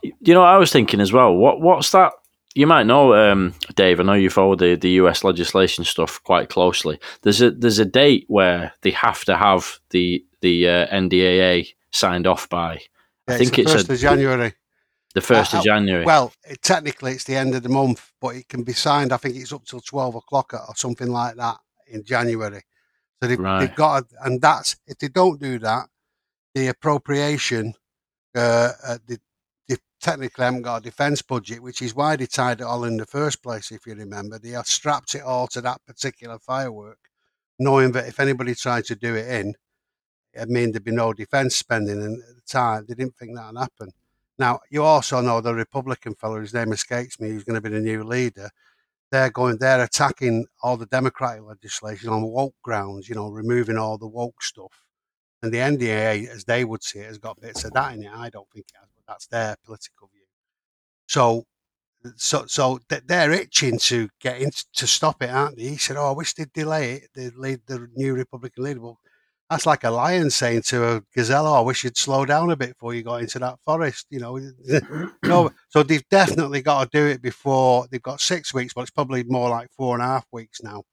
you 0.02 0.34
know, 0.34 0.44
I 0.44 0.58
was 0.58 0.72
thinking 0.72 1.00
as 1.00 1.14
well. 1.14 1.34
What 1.34 1.62
what's 1.62 1.92
that 1.92 2.14
you 2.56 2.66
might 2.66 2.86
know, 2.86 3.14
um, 3.14 3.54
Dave. 3.76 4.00
I 4.00 4.04
know 4.04 4.14
you 4.14 4.30
follow 4.30 4.56
the, 4.56 4.76
the 4.76 4.92
US 4.92 5.24
legislation 5.26 5.84
stuff 5.84 6.24
quite 6.24 6.50
closely. 6.50 7.00
There's 7.22 7.42
a 7.42 7.52
there's 7.52 7.80
a 7.80 7.86
date 7.86 8.26
where 8.30 8.72
they 8.82 8.92
have 8.92 9.26
to 9.26 9.36
have 9.38 9.80
the 9.90 10.26
the 10.40 10.68
uh, 10.68 10.88
NDAA 10.88 11.76
signed 11.92 12.26
off 12.26 12.48
by. 12.50 12.82
Yeah, 13.28 13.36
I 13.36 13.38
think 13.38 13.60
it's, 13.60 13.72
the 13.72 13.78
first 13.78 13.90
a, 13.90 13.94
of 13.94 14.00
January. 14.00 14.54
The 15.16 15.22
first 15.22 15.54
uh, 15.54 15.58
of 15.58 15.62
uh, 15.62 15.64
January. 15.64 16.06
Well, 16.06 16.32
it, 16.48 16.62
technically 16.62 17.14
it's 17.14 17.24
the 17.24 17.36
end 17.36 17.56
of 17.56 17.64
the 17.64 17.70
month, 17.70 18.12
but 18.22 18.36
it 18.36 18.48
can 18.48 18.64
be 18.64 18.74
signed. 18.74 19.12
I 19.12 19.18
think 19.18 19.36
it's 19.36 19.54
up 19.54 19.66
till 19.66 19.80
twelve 19.80 20.16
o'clock 20.16 20.54
or 20.54 20.76
something 20.76 21.10
like 21.10 21.36
that 21.38 21.58
in 21.88 22.04
January. 22.04 22.62
So 23.22 23.30
they've, 23.30 23.40
right. 23.40 23.60
they've 23.62 23.76
got, 23.76 24.04
and 24.24 24.42
that's 24.42 24.76
if 24.86 25.00
they 25.00 25.08
don't 25.08 25.42
do 25.42 25.58
that, 25.60 25.88
the 26.54 26.68
appropriation, 26.68 27.74
uh, 28.36 28.72
uh 28.86 28.98
the 29.08 29.20
technically 30.06 30.46
haven't 30.46 30.62
got 30.62 30.78
a 30.78 30.84
defence 30.84 31.24
budget, 31.24 31.64
which 31.64 31.82
is 31.82 31.96
why 31.96 32.16
they 32.16 32.28
tied 32.28 32.62
it 32.62 32.64
all 32.64 32.84
in 32.84 32.96
the 32.96 33.08
first 33.08 33.42
place, 33.42 33.72
if 33.72 33.88
you 33.88 33.96
remember. 33.96 34.38
They 34.38 34.54
strapped 34.64 35.16
it 35.16 35.24
all 35.24 35.48
to 35.48 35.62
that 35.62 35.84
particular 35.88 36.38
firework, 36.38 37.00
knowing 37.58 37.92
that 37.94 38.08
if 38.08 38.20
anybody 38.20 38.54
tried 38.54 38.86
to 38.86 38.96
do 38.96 39.16
it 39.16 39.28
in, 39.28 39.56
it 40.34 40.48
mean 40.48 40.72
there'd 40.72 40.84
be 40.84 40.92
no 40.92 41.12
defence 41.12 41.56
spending. 41.56 42.02
And 42.04 42.22
at 42.22 42.36
the 42.36 42.42
time, 42.48 42.86
they 42.88 42.94
didn't 42.94 43.16
think 43.16 43.36
that'd 43.36 43.58
happen. 43.58 43.92
Now, 44.38 44.60
you 44.70 44.84
also 44.84 45.22
know 45.22 45.42
the 45.42 45.54
Republican 45.56 46.16
fellow, 46.16 46.40
whose 46.40 46.54
name 46.54 46.74
escapes 46.74 47.20
me, 47.20 47.30
who's 47.30 47.44
going 47.46 47.56
to 47.56 47.62
be 47.62 47.74
the 47.74 47.80
new 47.82 48.04
leader. 48.04 48.50
They're 49.12 49.30
going, 49.32 49.58
they're 49.60 49.84
attacking 49.84 50.46
all 50.64 50.78
the 50.78 50.88
Democratic 50.88 51.44
legislation 51.44 52.10
on 52.10 52.24
woke 52.24 52.56
grounds, 52.64 53.10
you 53.10 53.16
know, 53.16 53.30
removing 53.30 53.78
all 53.78 53.98
the 53.98 54.08
woke 54.08 54.42
stuff. 54.44 54.74
And 55.44 55.52
the 55.54 55.60
NDAA, 55.60 56.28
as 56.30 56.46
they 56.46 56.66
would 56.66 56.84
see 56.84 57.00
it, 57.00 57.08
has 57.08 57.18
got 57.20 57.40
bits 57.42 57.66
of 57.66 57.74
that 57.74 57.94
in 57.94 58.04
it. 58.04 58.12
I 58.14 58.30
don't 58.30 58.48
think 58.54 58.68
it 58.70 58.78
has 58.80 58.90
but 58.96 59.04
that's 59.14 59.28
their 59.28 59.56
political 59.66 60.10
view. 60.14 60.24
So, 61.08 61.46
so, 62.18 62.46
so 62.48 62.80
they're 62.90 63.32
itching 63.32 63.80
to 63.80 64.10
get 64.22 64.42
in 64.42 64.52
to 64.76 64.88
stop 64.88 65.22
it, 65.24 65.30
aren't 65.30 65.58
they? 65.58 65.64
He 65.70 65.78
said, 65.78 65.98
"Oh, 65.98 66.10
I 66.10 66.14
wish 66.14 66.34
they'd 66.34 66.54
delay 66.54 66.94
it. 66.94 67.10
The 67.16 67.32
lead, 67.36 67.62
the 67.68 67.88
new 67.96 68.14
Republican 68.16 68.64
leader." 68.64 68.82
Well, 68.82 69.00
that's 69.50 69.66
like 69.66 69.84
a 69.84 69.92
lion 69.92 70.30
saying 70.30 70.64
to 70.64 70.96
a 70.96 71.02
gazelle, 71.14 71.48
"Oh, 71.48 71.54
I 71.54 71.62
wish 71.62 71.84
you'd 71.84 71.98
slow 71.98 72.26
down 72.26 72.50
a 72.52 72.56
bit 72.56 72.70
before 72.70 72.94
you 72.94 73.04
got 73.04 73.22
into 73.22 73.40
that 73.40 73.60
forest." 73.64 74.08
You 74.10 74.20
know, 74.20 74.40
no. 75.24 75.52
So 75.70 75.84
they've 75.84 76.08
definitely 76.10 76.62
got 76.62 76.90
to 76.90 76.98
do 76.98 77.06
it 77.06 77.22
before 77.22 77.86
they've 77.92 78.02
got 78.02 78.22
six 78.22 78.54
weeks, 78.54 78.74
but 78.74 78.82
it's 78.82 78.92
probably 78.92 79.24
more 79.26 79.50
like 79.50 79.68
four 79.76 79.94
and 79.94 80.02
a 80.02 80.08
half 80.08 80.26
weeks 80.32 80.64
now. 80.64 80.84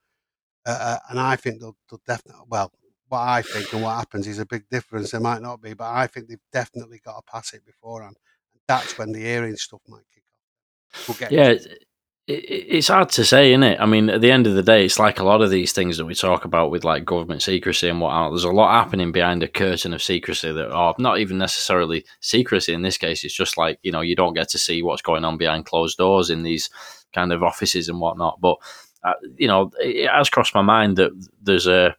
Uh, 0.67 0.79
uh 0.81 0.99
and 1.11 1.21
I 1.21 1.37
think 1.37 1.61
they'll, 1.61 1.77
they'll 1.88 2.01
definitely. 2.07 2.43
Well, 2.49 2.73
what 3.09 3.21
I 3.21 3.43
think 3.43 3.73
and 3.73 3.83
what 3.83 3.97
happens 3.97 4.27
is 4.27 4.38
a 4.38 4.47
big 4.47 4.69
difference. 4.71 5.12
There 5.12 5.21
might 5.21 5.43
not 5.43 5.61
be, 5.62 5.75
but 5.75 5.91
I 5.91 6.07
think 6.07 6.29
they've 6.29 6.38
definitely 6.53 7.01
got 7.05 7.17
to 7.17 7.33
pass 7.33 7.53
it 7.53 7.65
beforehand. 7.65 8.17
That's 8.67 8.99
when 8.99 9.12
the 9.12 9.21
hearing 9.21 9.55
stuff 9.57 9.83
might 9.87 10.03
kick 10.12 10.25
off. 10.95 11.21
We'll 11.21 11.31
yeah, 11.31 11.55
it's 12.33 12.88
hard 12.88 13.11
to 13.11 13.25
say, 13.25 13.53
isn't 13.53 13.62
it? 13.62 13.81
I 13.81 13.87
mean, 13.87 14.09
at 14.09 14.21
the 14.21 14.31
end 14.31 14.47
of 14.47 14.55
the 14.55 14.62
day, 14.62 14.85
it's 14.85 14.99
like 14.99 15.21
a 15.21 15.25
lot 15.25 15.42
of 15.42 15.51
these 15.51 15.73
things 15.73 15.97
that 15.97 16.05
we 16.05 16.14
talk 16.14 16.45
about 16.45 16.71
with 16.71 16.85
like 16.85 17.05
government 17.05 17.42
secrecy 17.42 17.88
and 17.88 18.01
whatnot. 18.01 18.31
There's 18.31 18.45
a 18.45 18.51
lot 18.51 18.73
happening 18.73 19.12
behind 19.12 19.42
a 19.42 19.49
curtain 19.49 19.92
of 19.92 20.03
secrecy 20.03 20.53
that 20.53 20.71
are 20.71 20.95
not 20.99 21.18
even 21.18 21.38
necessarily 21.38 22.05
secrecy 22.21 22.73
in 22.73 22.83
this 22.83 22.99
case. 22.99 23.25
It's 23.25 23.35
just 23.35 23.57
like, 23.57 23.79
you 23.83 23.92
know, 23.92 24.01
you 24.01 24.16
don't 24.16 24.35
get 24.35 24.49
to 24.51 24.59
see 24.59 24.83
what's 24.83 25.03
going 25.03 25.25
on 25.25 25.37
behind 25.37 25.66
closed 25.66 25.99
doors 25.99 26.31
in 26.31 26.42
these 26.42 26.71
kind 27.12 27.33
of 27.33 27.42
offices 27.42 27.88
and 27.88 28.01
whatnot. 28.01 28.40
But, 28.40 28.57
uh, 29.05 29.14
you 29.37 29.49
know, 29.49 29.71
it 29.79 30.09
has 30.11 30.31
crossed 30.31 30.55
my 30.55 30.62
mind 30.62 30.97
that 30.97 31.12
there's 31.42 31.66
a, 31.66 31.95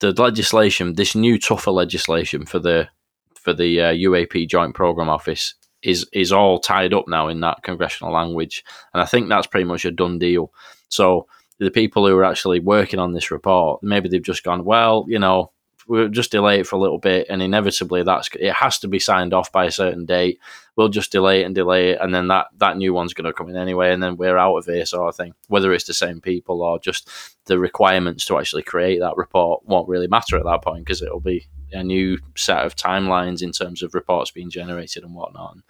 the 0.00 0.12
legislation, 0.12 0.94
this 0.94 1.14
new 1.14 1.38
tougher 1.38 1.70
legislation 1.70 2.46
for 2.46 2.58
the, 2.58 2.88
for 3.34 3.52
the 3.52 3.80
uh, 3.80 3.92
UAP 3.92 4.48
Joint 4.48 4.74
Program 4.74 5.08
Office 5.08 5.54
is 5.84 6.06
is 6.12 6.32
all 6.32 6.58
tied 6.58 6.94
up 6.94 7.06
now 7.06 7.28
in 7.28 7.40
that 7.40 7.62
congressional 7.62 8.12
language, 8.12 8.64
and 8.92 9.02
I 9.02 9.06
think 9.06 9.28
that's 9.28 9.46
pretty 9.46 9.64
much 9.64 9.84
a 9.84 9.90
done 9.90 10.18
deal. 10.18 10.52
So 10.88 11.26
the 11.58 11.70
people 11.70 12.06
who 12.06 12.16
are 12.16 12.24
actually 12.24 12.60
working 12.60 12.98
on 12.98 13.12
this 13.12 13.30
report, 13.30 13.82
maybe 13.82 14.08
they've 14.08 14.22
just 14.22 14.42
gone, 14.42 14.64
well, 14.64 15.04
you 15.08 15.18
know, 15.18 15.52
we'll 15.86 16.08
just 16.08 16.32
delay 16.32 16.60
it 16.60 16.66
for 16.66 16.76
a 16.76 16.80
little 16.80 16.98
bit, 16.98 17.26
and 17.28 17.42
inevitably 17.42 18.02
that's 18.02 18.28
it 18.40 18.52
has 18.52 18.78
to 18.80 18.88
be 18.88 18.98
signed 18.98 19.34
off 19.34 19.52
by 19.52 19.66
a 19.66 19.70
certain 19.70 20.06
date. 20.06 20.38
We'll 20.76 20.88
just 20.88 21.12
delay 21.12 21.42
it 21.42 21.44
and 21.44 21.54
delay 21.54 21.90
it, 21.90 21.98
and 22.00 22.14
then 22.14 22.28
that 22.28 22.46
that 22.56 22.76
new 22.76 22.94
one's 22.94 23.14
going 23.14 23.26
to 23.26 23.32
come 23.32 23.48
in 23.48 23.56
anyway, 23.56 23.92
and 23.92 24.02
then 24.02 24.16
we're 24.16 24.38
out 24.38 24.56
of 24.56 24.64
here, 24.64 24.86
sort 24.86 25.08
of 25.08 25.16
thing. 25.16 25.34
Whether 25.48 25.72
it's 25.72 25.84
the 25.84 25.94
same 25.94 26.20
people 26.20 26.62
or 26.62 26.78
just 26.78 27.10
the 27.44 27.58
requirements 27.58 28.24
to 28.26 28.38
actually 28.38 28.62
create 28.62 29.00
that 29.00 29.16
report 29.16 29.66
won't 29.66 29.88
really 29.88 30.08
matter 30.08 30.36
at 30.38 30.44
that 30.44 30.62
point 30.62 30.84
because 30.84 31.02
it'll 31.02 31.20
be 31.20 31.46
a 31.74 31.84
new 31.84 32.18
set 32.36 32.64
of 32.64 32.76
timelines 32.76 33.42
in 33.42 33.52
terms 33.52 33.82
of 33.82 33.94
reports 33.94 34.30
being 34.30 34.50
generated 34.50 35.04
and 35.04 35.14
whatnot. 35.14 35.54
And 35.54 35.62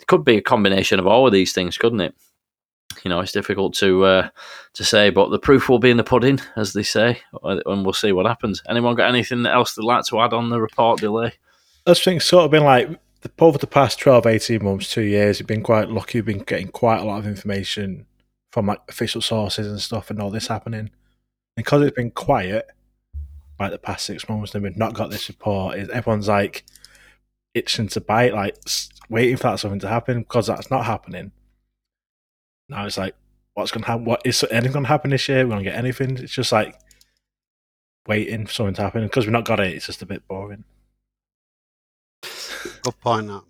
it 0.00 0.06
could 0.06 0.24
be 0.24 0.36
a 0.36 0.42
combination 0.42 0.98
of 0.98 1.06
all 1.06 1.26
of 1.26 1.32
these 1.32 1.52
things, 1.52 1.78
couldn't 1.78 2.00
it? 2.00 2.14
You 3.04 3.08
know, 3.10 3.20
it's 3.20 3.32
difficult 3.32 3.74
to 3.74 4.04
uh, 4.04 4.28
to 4.74 4.84
say, 4.84 5.10
but 5.10 5.28
the 5.30 5.38
proof 5.38 5.68
will 5.68 5.78
be 5.78 5.90
in 5.90 5.96
the 5.96 6.04
pudding, 6.04 6.40
as 6.56 6.72
they 6.72 6.82
say, 6.82 7.20
and 7.42 7.84
we'll 7.84 7.92
see 7.92 8.12
what 8.12 8.26
happens. 8.26 8.62
Anyone 8.68 8.94
got 8.94 9.10
anything 9.10 9.44
else 9.44 9.74
they'd 9.74 9.84
like 9.84 10.04
to 10.06 10.20
add 10.20 10.32
on 10.32 10.48
the 10.50 10.60
report 10.60 11.00
delay? 11.00 11.34
I 11.86 11.94
things 11.94 12.24
sort 12.24 12.46
of 12.46 12.50
been 12.50 12.64
like 12.64 12.98
over 13.38 13.58
the 13.58 13.66
past 13.66 13.98
12, 13.98 14.26
18 14.26 14.64
months, 14.64 14.92
two 14.92 15.02
years, 15.02 15.38
you've 15.38 15.46
been 15.46 15.62
quite 15.62 15.90
lucky. 15.90 16.18
You've 16.18 16.26
been 16.26 16.40
getting 16.40 16.68
quite 16.68 17.00
a 17.00 17.04
lot 17.04 17.18
of 17.18 17.26
information 17.26 18.06
from 18.52 18.66
like 18.66 18.80
official 18.88 19.20
sources 19.20 19.66
and 19.66 19.80
stuff, 19.80 20.10
and 20.10 20.20
all 20.20 20.30
this 20.30 20.48
happening. 20.48 20.90
Because 21.56 21.82
it's 21.82 21.96
been 21.96 22.10
quiet, 22.10 22.70
like 23.58 23.70
the 23.70 23.78
past 23.78 24.04
six 24.04 24.28
months 24.28 24.54
and 24.54 24.62
we've 24.62 24.76
not 24.76 24.94
got 24.94 25.10
this 25.10 25.28
report 25.28 25.78
is 25.78 25.88
everyone's 25.88 26.28
like 26.28 26.64
itching 27.54 27.88
to 27.88 28.00
bite, 28.00 28.34
like 28.34 28.56
waiting 29.08 29.36
for 29.36 29.44
that 29.44 29.60
something 29.60 29.80
to 29.80 29.88
happen 29.88 30.20
because 30.20 30.46
that's 30.46 30.70
not 30.70 30.84
happening. 30.84 31.32
Now 32.68 32.86
it's 32.86 32.98
like, 32.98 33.14
what's 33.54 33.70
going 33.70 33.82
to 33.82 33.88
happen? 33.88 34.04
What 34.04 34.22
is 34.24 34.44
anything 34.50 34.72
going 34.72 34.84
to 34.84 34.88
happen 34.88 35.10
this 35.10 35.28
year? 35.28 35.44
We're 35.44 35.52
going 35.52 35.64
to 35.64 35.70
get 35.70 35.78
anything? 35.78 36.18
It's 36.18 36.32
just 36.32 36.52
like 36.52 36.78
waiting 38.06 38.46
for 38.46 38.52
something 38.52 38.74
to 38.74 38.82
happen 38.82 39.04
because 39.04 39.24
we've 39.24 39.32
not 39.32 39.44
got 39.44 39.60
it. 39.60 39.74
It's 39.74 39.86
just 39.86 40.02
a 40.02 40.06
bit 40.06 40.26
boring. 40.28 40.64
Good 42.82 43.00
point. 43.00 43.28
That 43.28 43.42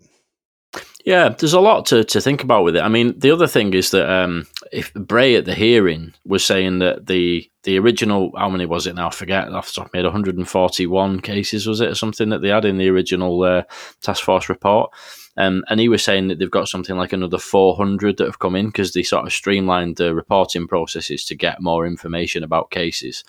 yeah, 1.07 1.29
there's 1.29 1.53
a 1.53 1.61
lot 1.61 1.85
to, 1.85 2.03
to 2.03 2.19
think 2.19 2.43
about 2.43 2.65
with 2.65 2.75
it. 2.75 2.81
I 2.81 2.89
mean, 2.89 3.17
the 3.17 3.31
other 3.31 3.47
thing 3.47 3.73
is 3.73 3.91
that 3.91 4.11
um, 4.11 4.45
if 4.73 4.93
Bray 4.93 5.35
at 5.35 5.45
the 5.45 5.55
hearing 5.55 6.13
was 6.25 6.43
saying 6.43 6.79
that 6.79 7.05
the 7.05 7.49
the 7.63 7.79
original 7.79 8.33
how 8.35 8.49
many 8.49 8.65
was 8.65 8.87
it 8.87 8.95
now? 8.95 9.07
I 9.07 9.11
forget 9.11 9.47
off 9.47 9.67
the 9.67 9.73
top 9.75 9.85
of 9.85 9.93
my 9.93 9.99
head. 9.99 10.05
141 10.05 11.21
cases 11.21 11.65
was 11.65 11.79
it 11.79 11.91
or 11.91 11.95
something 11.95 12.27
that 12.27 12.41
they 12.41 12.49
had 12.49 12.65
in 12.65 12.77
the 12.77 12.89
original 12.89 13.41
uh, 13.41 13.63
task 14.01 14.21
force 14.21 14.49
report. 14.49 14.91
Um, 15.37 15.63
and 15.69 15.79
he 15.79 15.87
was 15.87 16.03
saying 16.03 16.27
that 16.27 16.39
they've 16.39 16.51
got 16.51 16.67
something 16.67 16.97
like 16.97 17.13
another 17.13 17.37
400 17.37 18.17
that 18.17 18.25
have 18.25 18.39
come 18.39 18.57
in 18.57 18.65
because 18.65 18.91
they 18.91 19.03
sort 19.03 19.25
of 19.25 19.31
streamlined 19.31 19.95
the 19.95 20.13
reporting 20.13 20.67
processes 20.67 21.23
to 21.23 21.35
get 21.35 21.61
more 21.61 21.87
information 21.87 22.43
about 22.43 22.69
cases. 22.69 23.23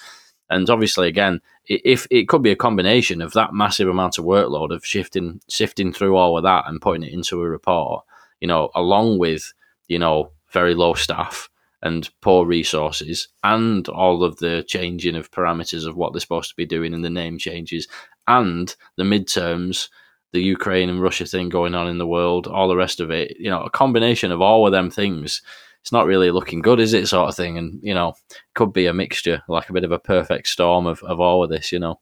And 0.50 0.68
obviously, 0.68 1.06
again, 1.06 1.42
if 1.68 2.07
it 2.11 2.28
could 2.28 2.42
be 2.42 2.50
a 2.50 2.57
combination 2.57 3.20
of 3.20 3.33
that 3.35 3.52
massive 3.52 3.88
amount 3.88 4.18
of 4.18 4.24
workload 4.24 4.74
of 4.74 4.85
shifting, 4.85 5.40
sifting 5.48 5.92
through 5.92 6.16
all 6.16 6.37
of 6.37 6.44
that 6.44 6.64
and 6.66 6.81
putting 6.81 7.02
it 7.02 7.12
into 7.12 7.42
a 7.42 7.48
report, 7.48 8.04
you 8.40 8.48
know, 8.48 8.70
along 8.74 9.18
with 9.18 9.52
you 9.88 9.98
know 9.98 10.31
very 10.50 10.74
low 10.74 10.94
staff 10.94 11.48
and 11.83 12.11
poor 12.20 12.44
resources, 12.44 13.28
and 13.44 13.88
all 13.88 14.24
of 14.24 14.37
the 14.38 14.64
changing 14.66 15.14
of 15.14 15.31
parameters 15.31 15.87
of 15.87 15.96
what 15.96 16.12
they're 16.12 16.20
supposed 16.20 16.50
to 16.50 16.57
be 16.57 16.66
doing 16.66 16.94
and 16.94 17.04
the 17.04 17.11
name 17.11 17.38
changes, 17.38 17.87
and 18.26 18.74
the 18.96 19.04
midterms, 19.04 19.88
the 20.33 20.40
Ukraine 20.40 20.90
and 20.90 21.02
Russia 21.02 21.26
thing 21.26 21.48
going 21.48 21.74
on 21.74 21.88
in 21.88 21.98
the 21.98 22.07
world, 22.07 22.46
all 22.46 22.68
the 22.68 22.76
rest 22.76 22.98
of 22.98 23.11
it, 23.11 23.37
you 23.38 23.50
know, 23.50 23.62
a 23.62 23.70
combination 23.70 24.33
of 24.33 24.40
all 24.40 24.66
of 24.66 24.72
them 24.72 24.90
things 24.90 25.42
it's 25.82 25.92
not 25.92 26.06
really 26.06 26.30
looking 26.30 26.60
good, 26.60 26.80
is 26.80 26.92
it? 26.92 27.06
Sort 27.06 27.28
of 27.28 27.36
thing, 27.36 27.58
and 27.58 27.80
you 27.82 27.94
know, 27.94 28.14
could 28.54 28.72
be 28.72 28.86
a 28.86 28.92
mixture, 28.92 29.42
like 29.48 29.68
a 29.68 29.72
bit 29.72 29.84
of 29.84 29.92
a 29.92 29.98
perfect 29.98 30.48
storm 30.48 30.86
of, 30.86 31.02
of 31.02 31.20
all 31.20 31.42
of 31.44 31.50
this, 31.50 31.72
you 31.72 31.78
know. 31.78 32.00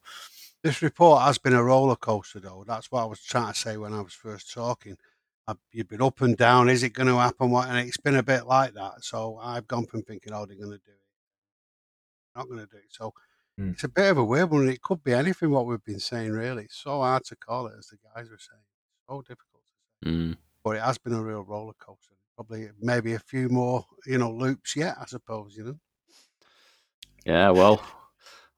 This 0.62 0.82
report 0.82 1.22
has 1.22 1.38
been 1.38 1.52
a 1.52 1.62
roller 1.62 1.96
coaster, 1.96 2.40
though. 2.40 2.64
That's 2.66 2.90
what 2.90 3.02
I 3.02 3.06
was 3.06 3.22
trying 3.22 3.52
to 3.52 3.58
say 3.58 3.76
when 3.76 3.92
I 3.92 4.00
was 4.00 4.12
first 4.12 4.52
talking. 4.52 4.96
You've 5.70 5.88
been 5.88 6.02
up 6.02 6.20
and 6.22 6.36
down. 6.36 6.68
Is 6.68 6.82
it 6.82 6.92
going 6.92 7.06
to 7.06 7.18
happen? 7.18 7.50
What? 7.50 7.68
And 7.68 7.78
it's 7.78 7.98
been 7.98 8.16
a 8.16 8.22
bit 8.22 8.46
like 8.46 8.74
that. 8.74 9.04
So 9.04 9.38
I've 9.40 9.68
gone 9.68 9.86
from 9.86 10.02
thinking, 10.02 10.32
oh, 10.32 10.44
they're 10.44 10.56
going 10.56 10.72
to 10.72 10.78
do 10.78 10.90
it, 10.90 12.34
not 12.34 12.48
going 12.48 12.58
to 12.58 12.66
do 12.66 12.78
it. 12.78 12.88
So 12.88 13.14
mm. 13.60 13.72
it's 13.72 13.84
a 13.84 13.88
bit 13.88 14.10
of 14.10 14.18
a 14.18 14.24
weird 14.24 14.50
one. 14.50 14.68
It 14.68 14.82
could 14.82 15.04
be 15.04 15.12
anything. 15.12 15.50
What 15.50 15.66
we've 15.66 15.84
been 15.84 16.00
saying, 16.00 16.32
really, 16.32 16.64
it's 16.64 16.82
so 16.82 17.02
hard 17.02 17.24
to 17.26 17.36
call 17.36 17.68
it, 17.68 17.74
as 17.78 17.86
the 17.86 17.98
guys 18.12 18.28
were 18.28 18.38
saying. 18.38 18.64
so 19.08 19.22
difficult. 19.22 19.62
Mm. 20.04 20.36
But 20.64 20.76
it 20.76 20.82
has 20.82 20.98
been 20.98 21.12
a 21.12 21.22
real 21.22 21.44
roller 21.44 21.74
coaster 21.78 22.16
probably 22.36 22.68
maybe 22.80 23.14
a 23.14 23.18
few 23.18 23.48
more, 23.48 23.84
you 24.06 24.18
know, 24.18 24.30
loops 24.30 24.76
yet, 24.76 24.96
I 25.00 25.06
suppose, 25.06 25.56
you 25.56 25.64
know. 25.64 25.78
Yeah, 27.24 27.50
well, 27.50 27.82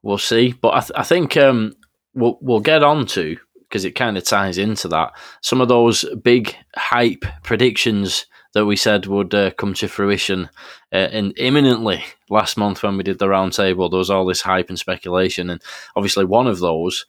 we'll 0.02 0.18
see. 0.18 0.52
But 0.52 0.74
I, 0.74 0.80
th- 0.80 0.92
I 0.96 1.02
think 1.04 1.36
um, 1.36 1.72
we'll 2.12 2.38
we'll 2.42 2.60
get 2.60 2.82
on 2.82 3.06
to 3.06 3.38
because 3.62 3.84
it 3.84 3.92
kind 3.92 4.18
of 4.18 4.24
ties 4.24 4.58
into 4.58 4.88
that. 4.88 5.12
Some 5.42 5.60
of 5.60 5.68
those 5.68 6.04
big 6.22 6.54
hype 6.76 7.24
predictions 7.42 8.26
that 8.54 8.66
we 8.66 8.76
said 8.76 9.06
would 9.06 9.34
uh, 9.34 9.50
come 9.52 9.74
to 9.74 9.88
fruition 9.88 10.48
uh, 10.92 11.08
in, 11.12 11.32
imminently 11.32 12.02
last 12.30 12.56
month 12.56 12.82
when 12.82 12.96
we 12.96 13.02
did 13.02 13.18
the 13.18 13.26
roundtable. 13.26 13.90
There 13.90 13.98
was 13.98 14.10
all 14.10 14.26
this 14.26 14.40
hype 14.40 14.68
and 14.68 14.78
speculation, 14.78 15.50
and 15.50 15.62
obviously 15.94 16.24
one 16.24 16.46
of 16.46 16.58
those 16.58 17.06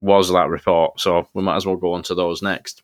was 0.00 0.30
that 0.30 0.48
report. 0.48 1.00
So 1.00 1.28
we 1.34 1.42
might 1.42 1.56
as 1.56 1.66
well 1.66 1.76
go 1.76 1.92
on 1.92 2.02
to 2.04 2.14
those 2.14 2.42
next. 2.42 2.82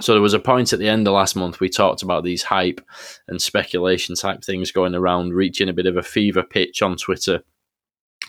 So 0.00 0.12
there 0.12 0.22
was 0.22 0.34
a 0.34 0.38
point 0.38 0.72
at 0.72 0.78
the 0.78 0.88
end 0.88 1.06
of 1.06 1.14
last 1.14 1.34
month 1.34 1.60
we 1.60 1.68
talked 1.68 2.02
about 2.02 2.24
these 2.24 2.42
hype 2.42 2.80
and 3.26 3.40
speculation 3.42 4.14
type 4.14 4.44
things 4.44 4.70
going 4.70 4.94
around, 4.94 5.34
reaching 5.34 5.68
a 5.68 5.72
bit 5.72 5.86
of 5.86 5.96
a 5.96 6.02
fever 6.02 6.42
pitch 6.42 6.82
on 6.82 6.96
Twitter. 6.96 7.42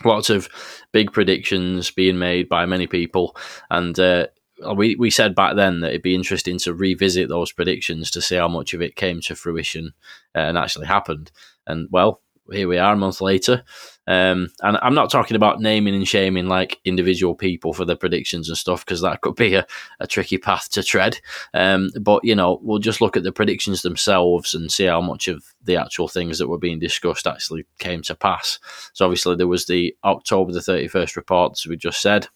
Lots 0.04 0.30
of 0.30 0.48
big 0.92 1.12
predictions 1.12 1.90
being 1.90 2.18
made 2.18 2.48
by 2.48 2.64
many 2.66 2.86
people, 2.86 3.36
and 3.70 3.98
uh, 3.98 4.28
we 4.74 4.94
we 4.96 5.10
said 5.10 5.34
back 5.34 5.56
then 5.56 5.80
that 5.80 5.90
it'd 5.90 6.02
be 6.02 6.14
interesting 6.14 6.58
to 6.60 6.72
revisit 6.72 7.28
those 7.28 7.52
predictions 7.52 8.10
to 8.12 8.22
see 8.22 8.36
how 8.36 8.48
much 8.48 8.72
of 8.72 8.80
it 8.80 8.96
came 8.96 9.20
to 9.22 9.34
fruition 9.34 9.92
and 10.34 10.56
actually 10.56 10.86
happened. 10.86 11.30
And 11.66 11.88
well, 11.90 12.22
here 12.52 12.68
we 12.68 12.78
are 12.78 12.94
a 12.94 12.96
month 12.96 13.20
later. 13.20 13.64
Um, 14.06 14.50
and 14.62 14.76
I'm 14.82 14.94
not 14.94 15.10
talking 15.10 15.36
about 15.36 15.60
naming 15.60 15.94
and 15.94 16.08
shaming 16.08 16.48
like 16.48 16.80
individual 16.84 17.34
people 17.34 17.72
for 17.72 17.84
their 17.84 17.96
predictions 17.96 18.48
and 18.48 18.58
stuff 18.58 18.84
because 18.84 19.02
that 19.02 19.20
could 19.20 19.36
be 19.36 19.54
a, 19.54 19.66
a, 20.00 20.06
tricky 20.06 20.36
path 20.36 20.68
to 20.70 20.82
tread. 20.82 21.20
Um, 21.54 21.90
but 22.00 22.24
you 22.24 22.34
know, 22.34 22.58
we'll 22.62 22.80
just 22.80 23.00
look 23.00 23.16
at 23.16 23.22
the 23.22 23.30
predictions 23.30 23.82
themselves 23.82 24.52
and 24.52 24.72
see 24.72 24.86
how 24.86 25.00
much 25.00 25.28
of 25.28 25.44
the 25.62 25.76
actual 25.76 26.08
things 26.08 26.38
that 26.38 26.48
were 26.48 26.58
being 26.58 26.80
discussed 26.80 27.28
actually 27.28 27.66
came 27.78 28.02
to 28.02 28.16
pass. 28.16 28.58
So 28.94 29.04
obviously, 29.04 29.36
there 29.36 29.46
was 29.46 29.66
the 29.66 29.94
October 30.02 30.52
the 30.52 30.58
31st 30.58 31.14
reports 31.14 31.66
we 31.66 31.76
just 31.76 32.02
said. 32.02 32.26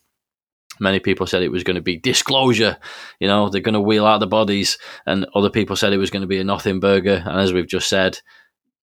Many 0.80 1.00
people 1.00 1.26
said 1.26 1.42
it 1.42 1.52
was 1.52 1.64
going 1.64 1.76
to 1.76 1.82
be 1.82 1.96
disclosure, 1.96 2.76
you 3.20 3.28
know, 3.28 3.48
they're 3.48 3.60
going 3.60 3.74
to 3.74 3.80
wheel 3.80 4.06
out 4.06 4.18
the 4.18 4.26
bodies, 4.26 4.76
and 5.06 5.26
other 5.34 5.50
people 5.50 5.76
said 5.76 5.92
it 5.92 5.98
was 5.98 6.10
going 6.10 6.22
to 6.22 6.28
be 6.28 6.40
a 6.40 6.44
nothing 6.44 6.80
burger. 6.80 7.22
And 7.24 7.40
as 7.40 7.52
we've 7.52 7.66
just 7.66 7.88
said, 7.88 8.20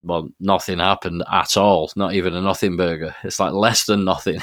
well, 0.03 0.29
nothing 0.39 0.79
happened 0.79 1.23
at 1.31 1.57
all. 1.57 1.91
Not 1.95 2.13
even 2.13 2.33
a 2.33 2.41
nothing 2.41 2.77
burger. 2.77 3.15
It's 3.23 3.39
like 3.39 3.53
less 3.53 3.85
than 3.85 4.03
nothing. 4.03 4.41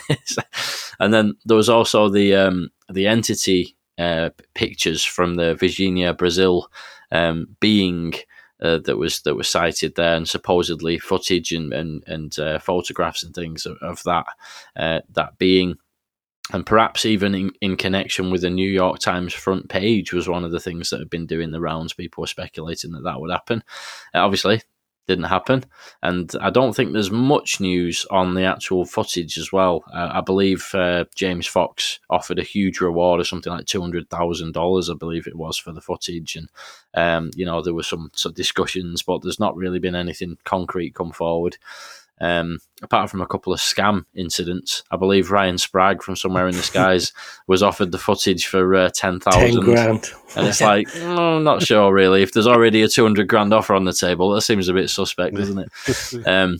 and 1.01 1.13
then 1.13 1.35
there 1.45 1.57
was 1.57 1.69
also 1.69 2.09
the 2.09 2.35
um, 2.35 2.71
the 2.91 3.07
entity 3.07 3.77
uh, 3.99 4.31
pictures 4.55 5.05
from 5.05 5.35
the 5.35 5.57
Varginha, 5.61 6.17
Brazil 6.17 6.71
um, 7.11 7.57
being 7.61 8.15
uh, 8.63 8.79
that 8.85 8.97
was 8.97 9.23
that 9.23 9.35
was 9.35 9.49
cited 9.49 9.95
there, 9.95 10.15
and 10.15 10.29
supposedly 10.29 10.99
footage 10.99 11.53
and 11.53 11.73
and, 11.73 12.05
and 12.07 12.39
uh, 12.39 12.59
photographs 12.59 13.23
and 13.23 13.35
things 13.35 13.67
of, 13.67 13.77
of 13.83 14.03
that 14.05 14.27
uh, 14.77 15.01
that 15.11 15.39
being. 15.39 15.77
And 16.51 16.65
perhaps 16.65 17.05
even 17.05 17.35
in, 17.35 17.53
in 17.61 17.77
connection 17.77 18.31
with 18.31 18.41
the 18.41 18.49
New 18.49 18.71
York 18.71 19.01
Times 19.01 19.35
front 19.35 19.69
page 19.69 20.15
was 20.15 20.31
one 20.31 20.45
of 20.45 20.51
the 20.51 20.61
things 20.61 20.89
that 20.89 20.99
had 20.99 21.11
been 21.11 21.27
doing 21.27 21.51
the 21.51 21.61
rounds. 21.61 21.93
People 21.93 22.23
were 22.23 22.27
speculating 22.27 22.93
that 22.93 23.05
that 23.05 23.21
would 23.21 23.31
happen. 23.31 23.63
Uh, 24.15 24.21
obviously, 24.21 24.63
didn't 25.09 25.25
happen. 25.25 25.65
And 26.03 26.33
I 26.41 26.51
don't 26.51 26.75
think 26.75 26.93
there's 26.93 27.11
much 27.11 27.61
news 27.61 28.07
on 28.11 28.35
the 28.35 28.45
actual 28.45 28.85
footage 28.85 29.37
as 29.39 29.51
well. 29.53 29.83
Uh, 29.93 30.11
I 30.13 30.21
believe 30.21 30.73
uh, 30.75 31.07
James 31.17 31.47
Fox 31.47 31.99
offered 32.09 32.39
a 32.39 32.45
huge 32.45 32.81
reward 32.81 33.19
of 33.19 33.27
something 33.27 33.53
like 33.53 33.67
two 33.67 33.81
hundred 33.81 34.09
thousand 34.09 34.53
dollars, 34.53 34.89
I 34.89 34.95
believe 34.95 35.27
it 35.27 35.37
was, 35.37 35.59
for 35.59 35.73
the 35.73 35.81
footage. 35.81 36.37
And 36.37 36.49
um, 36.95 37.31
you 37.35 37.45
know 37.45 37.61
there 37.61 37.75
were 37.75 37.83
some, 37.83 38.11
some 38.15 38.33
discussions, 38.33 39.03
but 39.03 39.23
there's 39.23 39.41
not 39.41 39.57
really 39.57 39.81
been 39.81 39.97
anything 39.97 40.39
concrete 40.45 40.95
come 40.95 41.11
forward. 41.11 41.57
Um, 42.21 42.59
apart 42.83 43.11
from 43.11 43.21
a 43.21 43.27
couple 43.27 43.53
of 43.53 43.61
scam 43.61 44.05
incidents, 44.15 44.83
I 44.91 44.97
believe 44.97 45.31
Ryan 45.31 45.57
Sprague 45.57 46.03
from 46.03 46.17
Somewhere 46.17 46.49
in 46.49 46.57
the 46.57 46.63
Skies 46.63 47.13
was 47.47 47.63
offered 47.63 47.93
the 47.93 47.99
footage 47.99 48.47
for 48.47 48.75
uh, 48.75 48.91
ten 48.93 49.21
thousand 49.21 49.61
grand. 49.61 50.07
and 50.37 50.47
it's 50.47 50.61
like, 50.61 50.89
oh, 50.97 51.37
I'm 51.37 51.45
not 51.45 51.63
sure 51.63 51.93
really. 51.93 52.23
If 52.23 52.33
there's 52.33 52.47
already 52.47 52.83
a 52.83 52.89
two 52.89 53.05
hundred 53.05 53.29
grand 53.29 53.55
offer 53.55 53.75
on 53.75 53.85
the 53.85 53.93
table, 53.93 54.31
that 54.33 54.43
seems 54.43 54.69
a 54.69 54.75
bit 54.75 54.91
suspect, 54.91 55.37
doesn't 55.37 55.59
it? 55.59 56.27
Um, 56.27 56.59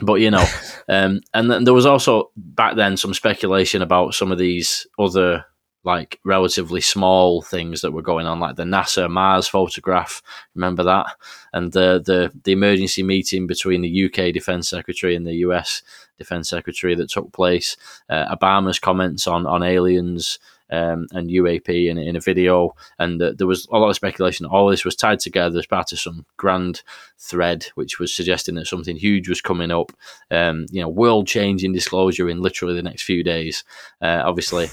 but 0.00 0.14
you 0.14 0.30
know, 0.30 0.44
um, 0.88 1.20
and 1.32 1.50
then 1.50 1.64
there 1.64 1.74
was 1.74 1.86
also 1.86 2.30
back 2.36 2.76
then 2.76 2.96
some 2.96 3.14
speculation 3.14 3.80
about 3.82 4.14
some 4.14 4.32
of 4.32 4.38
these 4.38 4.86
other 4.98 5.44
like 5.84 6.18
relatively 6.24 6.80
small 6.80 7.42
things 7.42 7.82
that 7.82 7.92
were 7.92 8.02
going 8.02 8.26
on, 8.26 8.40
like 8.40 8.56
the 8.56 8.64
NASA 8.64 9.10
Mars 9.10 9.46
photograph. 9.46 10.22
Remember 10.54 10.82
that? 10.82 11.06
And 11.52 11.72
the 11.72 12.02
the 12.04 12.32
the 12.44 12.52
emergency 12.52 13.02
meeting 13.02 13.46
between 13.46 13.82
the 13.82 14.04
UK 14.06 14.32
Defence 14.32 14.68
Secretary 14.68 15.14
and 15.14 15.26
the 15.26 15.36
US 15.36 15.82
Defence 16.18 16.48
Secretary 16.48 16.94
that 16.94 17.10
took 17.10 17.32
place. 17.32 17.76
Uh, 18.08 18.34
Obama's 18.34 18.78
comments 18.78 19.26
on 19.26 19.46
on 19.46 19.62
aliens. 19.62 20.38
Um, 20.70 21.06
and 21.12 21.28
UAP 21.28 21.88
in, 21.88 21.98
in 21.98 22.16
a 22.16 22.20
video, 22.20 22.74
and 22.98 23.20
uh, 23.22 23.34
there 23.36 23.46
was 23.46 23.68
a 23.70 23.76
lot 23.76 23.90
of 23.90 23.96
speculation. 23.96 24.46
All 24.46 24.68
this 24.68 24.84
was 24.84 24.96
tied 24.96 25.20
together 25.20 25.58
as 25.58 25.66
part 25.66 25.92
of 25.92 26.00
some 26.00 26.24
grand 26.38 26.82
thread, 27.18 27.66
which 27.74 28.00
was 28.00 28.12
suggesting 28.12 28.54
that 28.54 28.66
something 28.66 28.96
huge 28.96 29.28
was 29.28 29.42
coming 29.42 29.70
up. 29.70 29.92
Um, 30.30 30.64
you 30.72 30.80
know, 30.80 30.88
world-changing 30.88 31.74
disclosure 31.74 32.30
in 32.30 32.40
literally 32.40 32.74
the 32.74 32.82
next 32.82 33.02
few 33.02 33.22
days. 33.22 33.62
Uh, 34.00 34.22
obviously, 34.24 34.68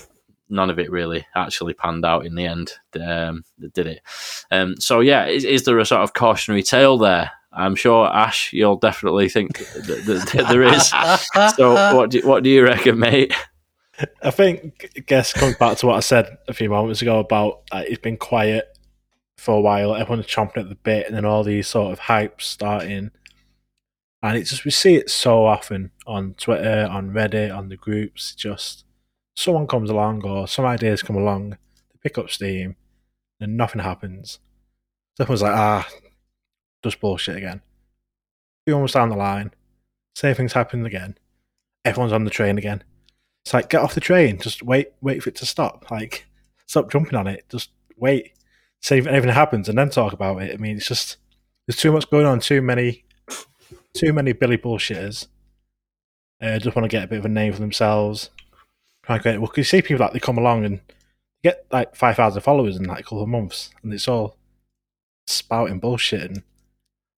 none 0.51 0.69
of 0.69 0.77
it 0.77 0.91
really 0.91 1.25
actually 1.35 1.73
panned 1.73 2.05
out 2.05 2.25
in 2.25 2.35
the 2.35 2.45
end, 2.45 2.73
um, 2.99 3.43
did 3.73 3.87
it? 3.87 4.01
Um, 4.51 4.75
so 4.79 4.99
yeah, 4.99 5.25
is, 5.25 5.43
is, 5.45 5.63
there 5.63 5.79
a 5.79 5.85
sort 5.85 6.01
of 6.01 6.13
cautionary 6.13 6.63
tale 6.63 6.97
there? 6.97 7.31
I'm 7.53 7.75
sure 7.75 8.07
Ash, 8.07 8.53
you'll 8.53 8.77
definitely 8.77 9.29
think 9.29 9.57
that, 9.57 10.31
that 10.33 10.47
there 10.49 10.63
is. 10.63 10.89
so 11.55 11.95
what 11.95 12.11
do, 12.11 12.21
what 12.21 12.43
do 12.43 12.49
you 12.49 12.63
reckon, 12.63 12.99
mate? 12.99 13.33
I 14.23 14.31
think, 14.31 14.89
I 14.95 14.99
guess, 15.01 15.33
comes 15.33 15.57
back 15.57 15.77
to 15.77 15.87
what 15.87 15.97
I 15.97 15.99
said 15.99 16.37
a 16.47 16.53
few 16.53 16.69
moments 16.69 17.01
ago 17.01 17.19
about 17.19 17.61
uh, 17.71 17.83
it's 17.85 18.01
been 18.01 18.17
quiet 18.17 18.77
for 19.37 19.55
a 19.55 19.61
while. 19.61 19.95
Everyone's 19.95 20.27
chomping 20.27 20.57
at 20.57 20.69
the 20.69 20.75
bit, 20.75 21.07
and 21.07 21.15
then 21.15 21.25
all 21.25 21.43
these 21.43 21.67
sort 21.67 21.91
of 21.91 21.99
hypes 21.99 22.41
starting. 22.41 23.11
And 24.23 24.37
it's 24.37 24.51
just 24.51 24.65
we 24.65 24.71
see 24.71 24.95
it 24.95 25.09
so 25.09 25.45
often 25.45 25.91
on 26.05 26.35
Twitter, 26.35 26.87
on 26.89 27.11
Reddit, 27.11 27.55
on 27.55 27.69
the 27.69 27.77
groups. 27.77 28.35
Just 28.35 28.85
someone 29.35 29.67
comes 29.67 29.89
along 29.89 30.25
or 30.25 30.47
some 30.47 30.65
ideas 30.65 31.03
come 31.03 31.15
along, 31.15 31.51
they 31.51 31.99
pick 32.01 32.17
up 32.17 32.29
steam, 32.29 32.75
and 33.39 33.57
nothing 33.57 33.81
happens. 33.81 34.39
Someone's 35.17 35.41
like, 35.41 35.55
ah, 35.55 35.87
just 36.83 36.99
bullshit 36.99 37.37
again. 37.37 37.61
Few 38.65 38.77
months 38.77 38.93
down 38.93 39.09
the 39.09 39.15
line, 39.15 39.51
same 40.15 40.35
thing's 40.35 40.53
happening 40.53 40.85
again. 40.85 41.17
Everyone's 41.83 42.13
on 42.13 42.25
the 42.25 42.29
train 42.29 42.57
again. 42.57 42.83
It's 43.43 43.53
like 43.53 43.69
get 43.69 43.81
off 43.81 43.95
the 43.95 44.01
train, 44.01 44.39
just 44.39 44.61
wait, 44.61 44.93
wait 45.01 45.23
for 45.23 45.29
it 45.29 45.35
to 45.37 45.45
stop. 45.45 45.89
Like 45.89 46.27
stop 46.67 46.91
jumping 46.91 47.15
on 47.15 47.27
it, 47.27 47.45
just 47.49 47.71
wait, 47.97 48.33
see 48.81 48.97
if 48.97 49.07
anything 49.07 49.31
happens, 49.31 49.67
and 49.67 49.77
then 49.77 49.89
talk 49.89 50.13
about 50.13 50.41
it. 50.41 50.53
I 50.53 50.57
mean, 50.57 50.77
it's 50.77 50.87
just 50.87 51.17
there's 51.65 51.77
too 51.77 51.91
much 51.91 52.09
going 52.09 52.25
on, 52.25 52.39
too 52.39 52.61
many, 52.61 53.03
too 53.93 54.13
many 54.13 54.33
Billy 54.33 54.57
bullshitters. 54.57 55.27
Uh, 56.41 56.59
just 56.59 56.75
want 56.75 56.83
to 56.83 56.95
get 56.95 57.03
a 57.03 57.07
bit 57.07 57.19
of 57.19 57.25
a 57.25 57.29
name 57.29 57.53
for 57.53 57.59
themselves. 57.59 58.29
Try 59.03 59.15
and 59.15 59.23
get 59.23 59.41
well, 59.41 59.51
you 59.55 59.63
see 59.63 59.81
people 59.81 60.03
like 60.03 60.13
they 60.13 60.19
come 60.19 60.37
along 60.37 60.65
and 60.65 60.81
get 61.43 61.65
like 61.71 61.95
five 61.95 62.15
thousand 62.15 62.41
followers 62.41 62.77
in 62.77 62.83
like 62.85 62.99
a 62.99 63.03
couple 63.03 63.23
of 63.23 63.29
months, 63.29 63.71
and 63.83 63.93
it's 63.93 64.07
all 64.07 64.37
spouting 65.27 65.79
bullshit 65.79 66.23
and 66.23 66.43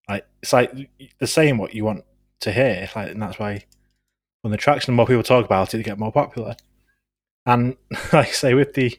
like 0.07 0.25
it's 0.41 0.53
like 0.53 0.71
they're 1.19 1.27
saying 1.27 1.57
what 1.57 1.73
you 1.73 1.85
want 1.85 2.03
to 2.41 2.51
hear, 2.51 2.89
like, 2.95 3.11
and 3.11 3.21
that's 3.21 3.39
why 3.39 3.63
when 4.41 4.51
the 4.51 4.57
traction, 4.57 4.93
the 4.93 4.95
more 4.95 5.07
people 5.07 5.23
talk 5.23 5.45
about 5.45 5.73
it, 5.73 5.77
they 5.77 5.83
get 5.83 5.99
more 5.99 6.11
popular. 6.11 6.55
And 7.45 7.77
like 8.13 8.27
I 8.27 8.31
say, 8.31 8.53
with 8.53 8.73
the 8.73 8.97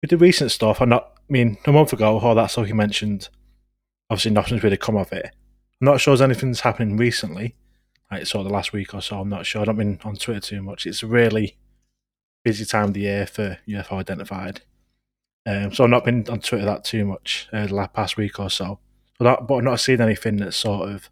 with 0.00 0.10
the 0.10 0.18
recent 0.18 0.50
stuff, 0.50 0.80
I'm 0.80 0.90
not. 0.90 1.08
I 1.18 1.32
mean, 1.32 1.56
a 1.64 1.72
month 1.72 1.94
ago, 1.94 2.18
all 2.18 2.34
that 2.34 2.50
stuff 2.50 2.68
you 2.68 2.74
mentioned, 2.74 3.30
obviously 4.10 4.32
nothing's 4.32 4.62
really 4.62 4.76
come 4.76 4.96
of 4.96 5.12
it. 5.12 5.24
I'm 5.80 5.86
not 5.86 6.00
sure 6.00 6.12
if 6.12 6.20
anything's 6.20 6.60
happening 6.60 6.98
recently, 6.98 7.54
like 8.10 8.26
sort 8.26 8.40
of 8.44 8.48
the 8.48 8.54
last 8.54 8.74
week 8.74 8.92
or 8.92 9.00
so. 9.00 9.20
I'm 9.20 9.30
not 9.30 9.46
sure. 9.46 9.62
I 9.62 9.64
don't 9.64 9.76
been 9.76 9.98
on 10.04 10.16
Twitter 10.16 10.40
too 10.40 10.62
much. 10.62 10.84
It's 10.84 11.02
really 11.02 11.56
busy 12.44 12.64
time 12.64 12.86
of 12.86 12.94
the 12.94 13.00
year 13.00 13.26
for 13.26 13.58
UFO 13.68 13.92
identified. 13.92 14.62
Um, 15.46 15.72
so 15.72 15.84
I've 15.84 15.90
not 15.90 16.04
been 16.04 16.28
on 16.28 16.40
Twitter 16.40 16.64
that 16.64 16.84
too 16.84 17.04
much 17.04 17.48
uh, 17.52 17.66
the 17.66 17.74
last 17.74 17.92
past 17.92 18.16
week 18.16 18.38
or 18.38 18.50
so. 18.50 18.78
But, 19.18 19.24
that, 19.24 19.46
but 19.46 19.56
I've 19.56 19.64
not 19.64 19.80
seen 19.80 20.00
anything 20.00 20.36
that's 20.36 20.56
sort 20.56 20.88
of 20.88 21.10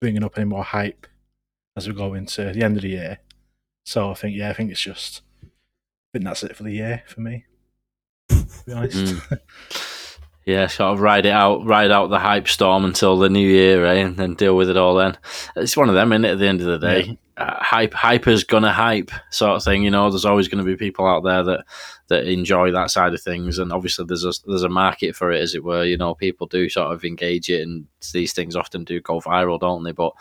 bringing 0.00 0.24
up 0.24 0.36
any 0.36 0.46
more 0.46 0.64
hype 0.64 1.06
as 1.76 1.88
we 1.88 1.94
go 1.94 2.14
into 2.14 2.52
the 2.52 2.62
end 2.62 2.76
of 2.76 2.82
the 2.82 2.90
year. 2.90 3.18
So 3.84 4.10
I 4.10 4.14
think, 4.14 4.36
yeah, 4.36 4.50
I 4.50 4.52
think 4.52 4.70
it's 4.70 4.80
just, 4.80 5.22
I 5.42 5.48
think 6.12 6.24
that's 6.24 6.42
it 6.42 6.56
for 6.56 6.62
the 6.62 6.72
year 6.72 7.02
for 7.06 7.20
me. 7.20 7.44
To 8.28 8.46
be 8.66 8.72
honest. 8.72 8.96
Mm. 8.96 9.40
Yeah, 10.44 10.66
sort 10.66 10.94
of 10.94 11.00
ride 11.00 11.24
it 11.24 11.30
out, 11.30 11.64
ride 11.64 11.92
out 11.92 12.08
the 12.08 12.18
hype 12.18 12.48
storm 12.48 12.84
until 12.84 13.16
the 13.16 13.28
new 13.28 13.46
year, 13.46 13.86
eh, 13.86 14.00
and 14.00 14.16
then 14.16 14.34
deal 14.34 14.56
with 14.56 14.68
it 14.68 14.76
all. 14.76 14.96
Then 14.96 15.16
it's 15.54 15.76
one 15.76 15.88
of 15.88 15.94
them, 15.94 16.12
isn't 16.12 16.24
it? 16.24 16.30
At 16.32 16.38
the 16.40 16.48
end 16.48 16.60
of 16.60 16.66
the 16.66 16.78
day, 16.84 17.04
yeah 17.04 17.14
uh, 17.42 17.56
hype 17.60 17.92
hyper's 17.92 18.44
gonna 18.44 18.72
hype 18.72 19.10
sort 19.30 19.56
of 19.56 19.64
thing. 19.64 19.82
You 19.82 19.90
know, 19.90 20.10
there's 20.10 20.24
always 20.24 20.46
going 20.48 20.64
to 20.64 20.70
be 20.70 20.76
people 20.76 21.06
out 21.06 21.24
there 21.24 21.42
that 21.42 21.64
that 22.08 22.26
enjoy 22.26 22.70
that 22.70 22.90
side 22.90 23.14
of 23.14 23.20
things, 23.20 23.58
and 23.58 23.72
obviously 23.72 24.04
there's 24.04 24.24
a 24.24 24.32
there's 24.46 24.62
a 24.62 24.68
market 24.68 25.16
for 25.16 25.32
it, 25.32 25.40
as 25.40 25.54
it 25.54 25.64
were. 25.64 25.84
You 25.84 25.96
know, 25.96 26.14
people 26.14 26.46
do 26.46 26.68
sort 26.68 26.92
of 26.92 27.04
engage 27.04 27.48
it, 27.48 27.62
and 27.62 27.86
these 28.12 28.32
things 28.32 28.54
often 28.54 28.84
do 28.84 29.00
go 29.00 29.20
viral, 29.20 29.58
don't 29.58 29.82
they? 29.82 29.92
But 29.92 30.12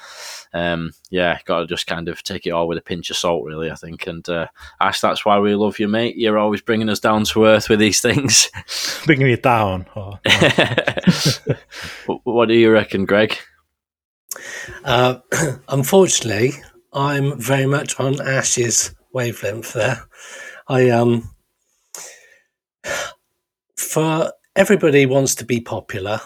um, 0.54 0.94
yeah, 1.12 1.38
got 1.46 1.60
to 1.60 1.68
just 1.68 1.86
kind 1.86 2.08
of 2.08 2.24
take 2.24 2.48
it 2.48 2.52
all 2.52 2.68
with 2.68 2.78
a 2.78 2.82
pinch 2.82 3.12
of 3.12 3.18
salt, 3.18 3.46
really. 3.46 3.70
I 3.70 3.76
think, 3.76 4.08
and 4.08 4.28
uh, 4.28 4.48
Ash, 4.80 5.00
that's 5.00 5.24
why 5.24 5.38
we 5.38 5.54
love 5.54 5.78
you, 5.78 5.88
mate. 5.88 6.18
You're 6.18 6.40
always 6.40 6.62
bringing 6.62 6.90
us 6.90 7.00
down 7.00 7.26
to 7.26 7.46
earth 7.46 7.70
with 7.70 7.80
these 7.80 8.02
things, 8.02 8.50
bringing 9.06 9.30
it 9.30 9.44
down. 9.44 9.86
Oh, 9.96 10.18
what 12.24 12.48
do 12.48 12.56
you 12.56 12.72
reckon, 12.72 13.06
Greg? 13.06 13.38
Uh, 14.84 15.20
unfortunately, 15.68 16.54
I'm 16.94 17.40
very 17.40 17.66
much 17.66 18.00
on 18.00 18.20
Ash's 18.22 18.94
wavelength 19.14 19.74
there. 19.74 20.04
I 20.68 20.90
um 20.90 21.30
for 23.78 24.32
everybody 24.56 25.06
wants 25.06 25.36
to 25.36 25.46
be 25.46 25.60
popular 25.60 26.20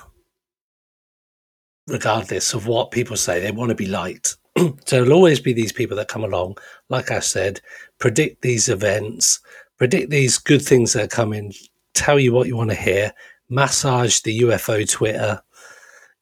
regardless 1.88 2.54
of 2.54 2.68
what 2.68 2.92
people 2.92 3.16
say 3.16 3.40
they 3.40 3.52
want 3.52 3.70
to 3.70 3.76
be 3.76 3.86
liked 3.86 4.38
so 4.58 4.74
there'll 4.88 5.14
always 5.14 5.40
be 5.40 5.54
these 5.54 5.72
people 5.72 5.96
that 5.96 6.08
come 6.08 6.24
along 6.24 6.58
like 6.90 7.12
i 7.12 7.20
said 7.20 7.62
predict 8.00 8.42
these 8.42 8.70
events 8.70 9.40
predict 9.78 10.10
these 10.10 10.38
good 10.38 10.62
things 10.62 10.94
that 10.94 11.06
are 11.06 11.08
coming 11.08 11.54
tell 11.94 12.20
you 12.20 12.34
what 12.34 12.48
you 12.48 12.56
want 12.56 12.70
to 12.70 12.76
hear 12.76 13.12
massage 13.50 14.20
the 14.22 14.40
ufo 14.42 14.90
twitter 14.90 15.42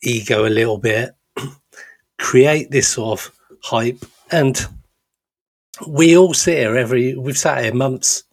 ego 0.02 0.46
a 0.46 0.50
little 0.50 0.78
bit 0.78 1.12
create 2.20 2.70
this 2.72 2.88
sort 2.88 3.20
of 3.20 3.36
hype 3.64 4.06
and 4.34 4.66
we 5.88 6.18
all 6.18 6.34
sit 6.34 6.58
here 6.58 6.76
every, 6.76 7.16
we've 7.16 7.38
sat 7.38 7.64
here 7.64 7.74
months 7.74 8.24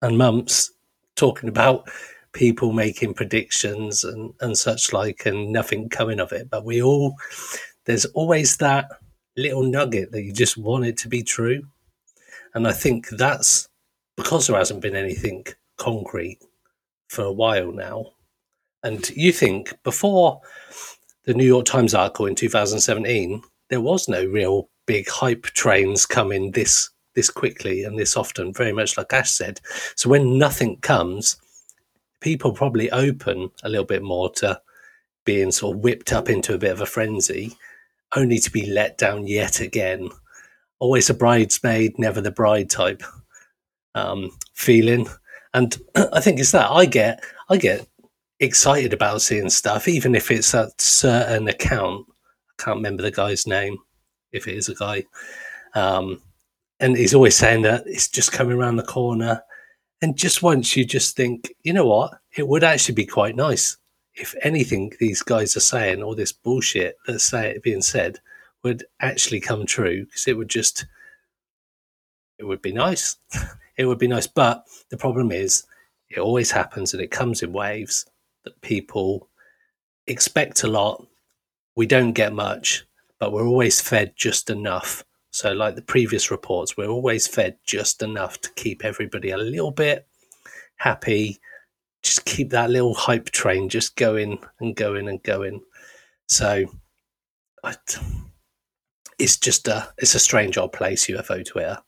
and 0.00 0.16
months 0.16 0.72
talking 1.16 1.50
about 1.50 1.86
people 2.32 2.72
making 2.72 3.12
predictions 3.12 4.04
and, 4.04 4.32
and 4.40 4.56
such 4.56 4.94
like, 4.94 5.26
and 5.26 5.52
nothing 5.52 5.90
coming 5.90 6.18
of 6.18 6.32
it. 6.32 6.48
But 6.48 6.64
we 6.64 6.82
all, 6.82 7.14
there's 7.84 8.06
always 8.06 8.56
that 8.56 8.88
little 9.36 9.62
nugget 9.62 10.12
that 10.12 10.22
you 10.22 10.32
just 10.32 10.56
want 10.56 10.86
it 10.86 10.96
to 10.98 11.08
be 11.08 11.22
true. 11.22 11.62
And 12.54 12.66
I 12.66 12.72
think 12.72 13.10
that's 13.10 13.68
because 14.16 14.46
there 14.46 14.56
hasn't 14.56 14.80
been 14.80 14.96
anything 14.96 15.44
concrete 15.76 16.38
for 17.08 17.24
a 17.24 17.32
while 17.32 17.70
now. 17.70 18.12
And 18.82 19.10
you 19.10 19.30
think 19.30 19.74
before 19.82 20.40
the 21.24 21.34
New 21.34 21.44
York 21.44 21.66
Times 21.66 21.94
article 21.94 22.24
in 22.24 22.34
2017, 22.34 23.42
there 23.68 23.82
was 23.82 24.08
no 24.08 24.24
real 24.24 24.70
big 24.86 25.08
hype 25.08 25.44
trains 25.44 26.06
coming 26.06 26.50
this 26.52 26.90
this 27.14 27.30
quickly 27.30 27.84
and 27.84 27.98
this 27.98 28.16
often, 28.16 28.52
very 28.52 28.72
much 28.72 28.96
like 28.96 29.12
Ash 29.12 29.30
said. 29.30 29.60
So 29.96 30.08
when 30.08 30.38
nothing 30.38 30.78
comes, 30.78 31.36
people 32.20 32.52
probably 32.52 32.90
open 32.90 33.50
a 33.62 33.68
little 33.68 33.84
bit 33.84 34.02
more 34.02 34.30
to 34.34 34.60
being 35.24 35.52
sort 35.52 35.76
of 35.76 35.82
whipped 35.82 36.12
up 36.12 36.28
into 36.30 36.54
a 36.54 36.58
bit 36.58 36.72
of 36.72 36.80
a 36.80 36.86
frenzy, 36.86 37.56
only 38.16 38.38
to 38.38 38.50
be 38.50 38.70
let 38.70 38.98
down 38.98 39.26
yet 39.26 39.60
again. 39.60 40.08
Always 40.78 41.10
a 41.10 41.14
bridesmaid, 41.14 41.98
never 41.98 42.20
the 42.20 42.30
bride 42.30 42.70
type 42.70 43.02
um, 43.94 44.30
feeling. 44.54 45.06
And 45.54 45.76
I 46.12 46.20
think 46.20 46.40
it's 46.40 46.52
that 46.52 46.70
I 46.70 46.86
get 46.86 47.22
I 47.48 47.56
get 47.56 47.86
excited 48.40 48.92
about 48.92 49.22
seeing 49.22 49.50
stuff, 49.50 49.86
even 49.86 50.14
if 50.14 50.30
it's 50.30 50.54
a 50.54 50.70
certain 50.78 51.46
account 51.48 52.06
I 52.58 52.62
can't 52.62 52.76
remember 52.76 53.02
the 53.02 53.10
guy's 53.10 53.46
name, 53.46 53.76
if 54.32 54.48
it 54.48 54.56
is 54.56 54.68
a 54.68 54.74
guy. 54.74 55.04
Um, 55.74 56.22
and 56.80 56.96
he's 56.96 57.14
always 57.14 57.36
saying 57.36 57.62
that 57.62 57.84
it's 57.86 58.08
just 58.08 58.32
coming 58.32 58.56
around 58.56 58.76
the 58.76 58.82
corner. 58.82 59.42
And 60.00 60.16
just 60.16 60.42
once 60.42 60.76
you 60.76 60.84
just 60.84 61.16
think, 61.16 61.54
you 61.62 61.72
know 61.72 61.86
what, 61.86 62.18
it 62.36 62.48
would 62.48 62.64
actually 62.64 62.96
be 62.96 63.06
quite 63.06 63.36
nice 63.36 63.76
if 64.14 64.34
anything 64.42 64.92
these 64.98 65.22
guys 65.22 65.56
are 65.56 65.60
saying, 65.60 66.02
all 66.02 66.14
this 66.14 66.32
bullshit 66.32 66.96
that's 67.06 67.24
say, 67.24 67.58
being 67.62 67.82
said, 67.82 68.20
would 68.62 68.84
actually 69.00 69.40
come 69.40 69.66
true, 69.66 70.04
because 70.04 70.28
it 70.28 70.36
would 70.36 70.48
just, 70.48 70.86
it 72.38 72.44
would 72.44 72.62
be 72.62 72.72
nice. 72.72 73.16
it 73.76 73.86
would 73.86 73.98
be 73.98 74.08
nice. 74.08 74.26
But 74.26 74.64
the 74.90 74.96
problem 74.96 75.32
is, 75.32 75.64
it 76.10 76.18
always 76.18 76.50
happens 76.50 76.92
and 76.92 77.02
it 77.02 77.10
comes 77.10 77.42
in 77.42 77.52
waves 77.52 78.04
that 78.44 78.60
people 78.60 79.28
expect 80.06 80.62
a 80.62 80.68
lot. 80.68 81.06
We 81.74 81.86
don't 81.86 82.12
get 82.12 82.34
much, 82.34 82.84
but 83.22 83.30
we're 83.30 83.46
always 83.46 83.80
fed 83.80 84.12
just 84.16 84.50
enough. 84.50 85.04
So, 85.30 85.52
like 85.52 85.76
the 85.76 85.82
previous 85.82 86.32
reports, 86.32 86.76
we're 86.76 86.88
always 86.88 87.28
fed 87.28 87.56
just 87.64 88.02
enough 88.02 88.40
to 88.40 88.50
keep 88.54 88.84
everybody 88.84 89.30
a 89.30 89.36
little 89.36 89.70
bit 89.70 90.08
happy. 90.78 91.38
Just 92.02 92.24
keep 92.24 92.50
that 92.50 92.70
little 92.70 92.94
hype 92.94 93.30
train 93.30 93.68
just 93.68 93.94
going 93.94 94.40
and 94.58 94.74
going 94.74 95.06
and 95.06 95.22
going. 95.22 95.60
So, 96.26 96.64
I, 97.62 97.76
it's 99.20 99.36
just 99.36 99.68
a 99.68 99.88
it's 99.98 100.16
a 100.16 100.18
strange 100.18 100.58
old 100.58 100.72
place, 100.72 101.06
UFO 101.06 101.46
Twitter. 101.46 101.78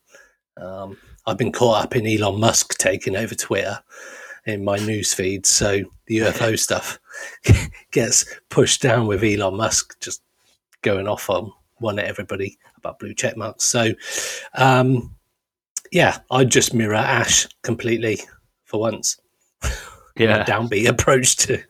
Um, 0.57 0.97
I've 1.27 1.37
been 1.37 1.51
caught 1.51 1.83
up 1.83 1.97
in 1.97 2.07
Elon 2.07 2.39
Musk 2.39 2.79
taking 2.79 3.17
over 3.17 3.35
Twitter 3.35 3.81
in 4.47 4.65
my 4.65 4.77
news 4.77 5.13
feed, 5.13 5.47
so 5.47 5.81
the 6.07 6.19
UFO 6.19 6.57
stuff 6.67 7.01
gets 7.91 8.25
pushed 8.51 8.83
down 8.83 9.09
with 9.09 9.25
Elon 9.25 9.57
Musk 9.57 9.99
just 10.01 10.23
going 10.85 11.09
off 11.09 11.29
on 11.29 11.53
one 11.79 11.99
at 11.99 12.05
everybody 12.05 12.57
about 12.77 13.01
blue 13.01 13.15
check 13.15 13.37
marks. 13.37 13.65
So, 13.65 13.93
um, 14.55 15.15
yeah, 15.91 16.19
I 16.31 16.45
just 16.45 16.73
mirror 16.73 16.95
Ash 16.95 17.49
completely 17.63 18.21
for 18.65 18.81
once. 18.81 19.19
Yeah, 20.17 20.45
downbeat 20.45 20.87
approach 20.87 21.35
to 21.39 21.61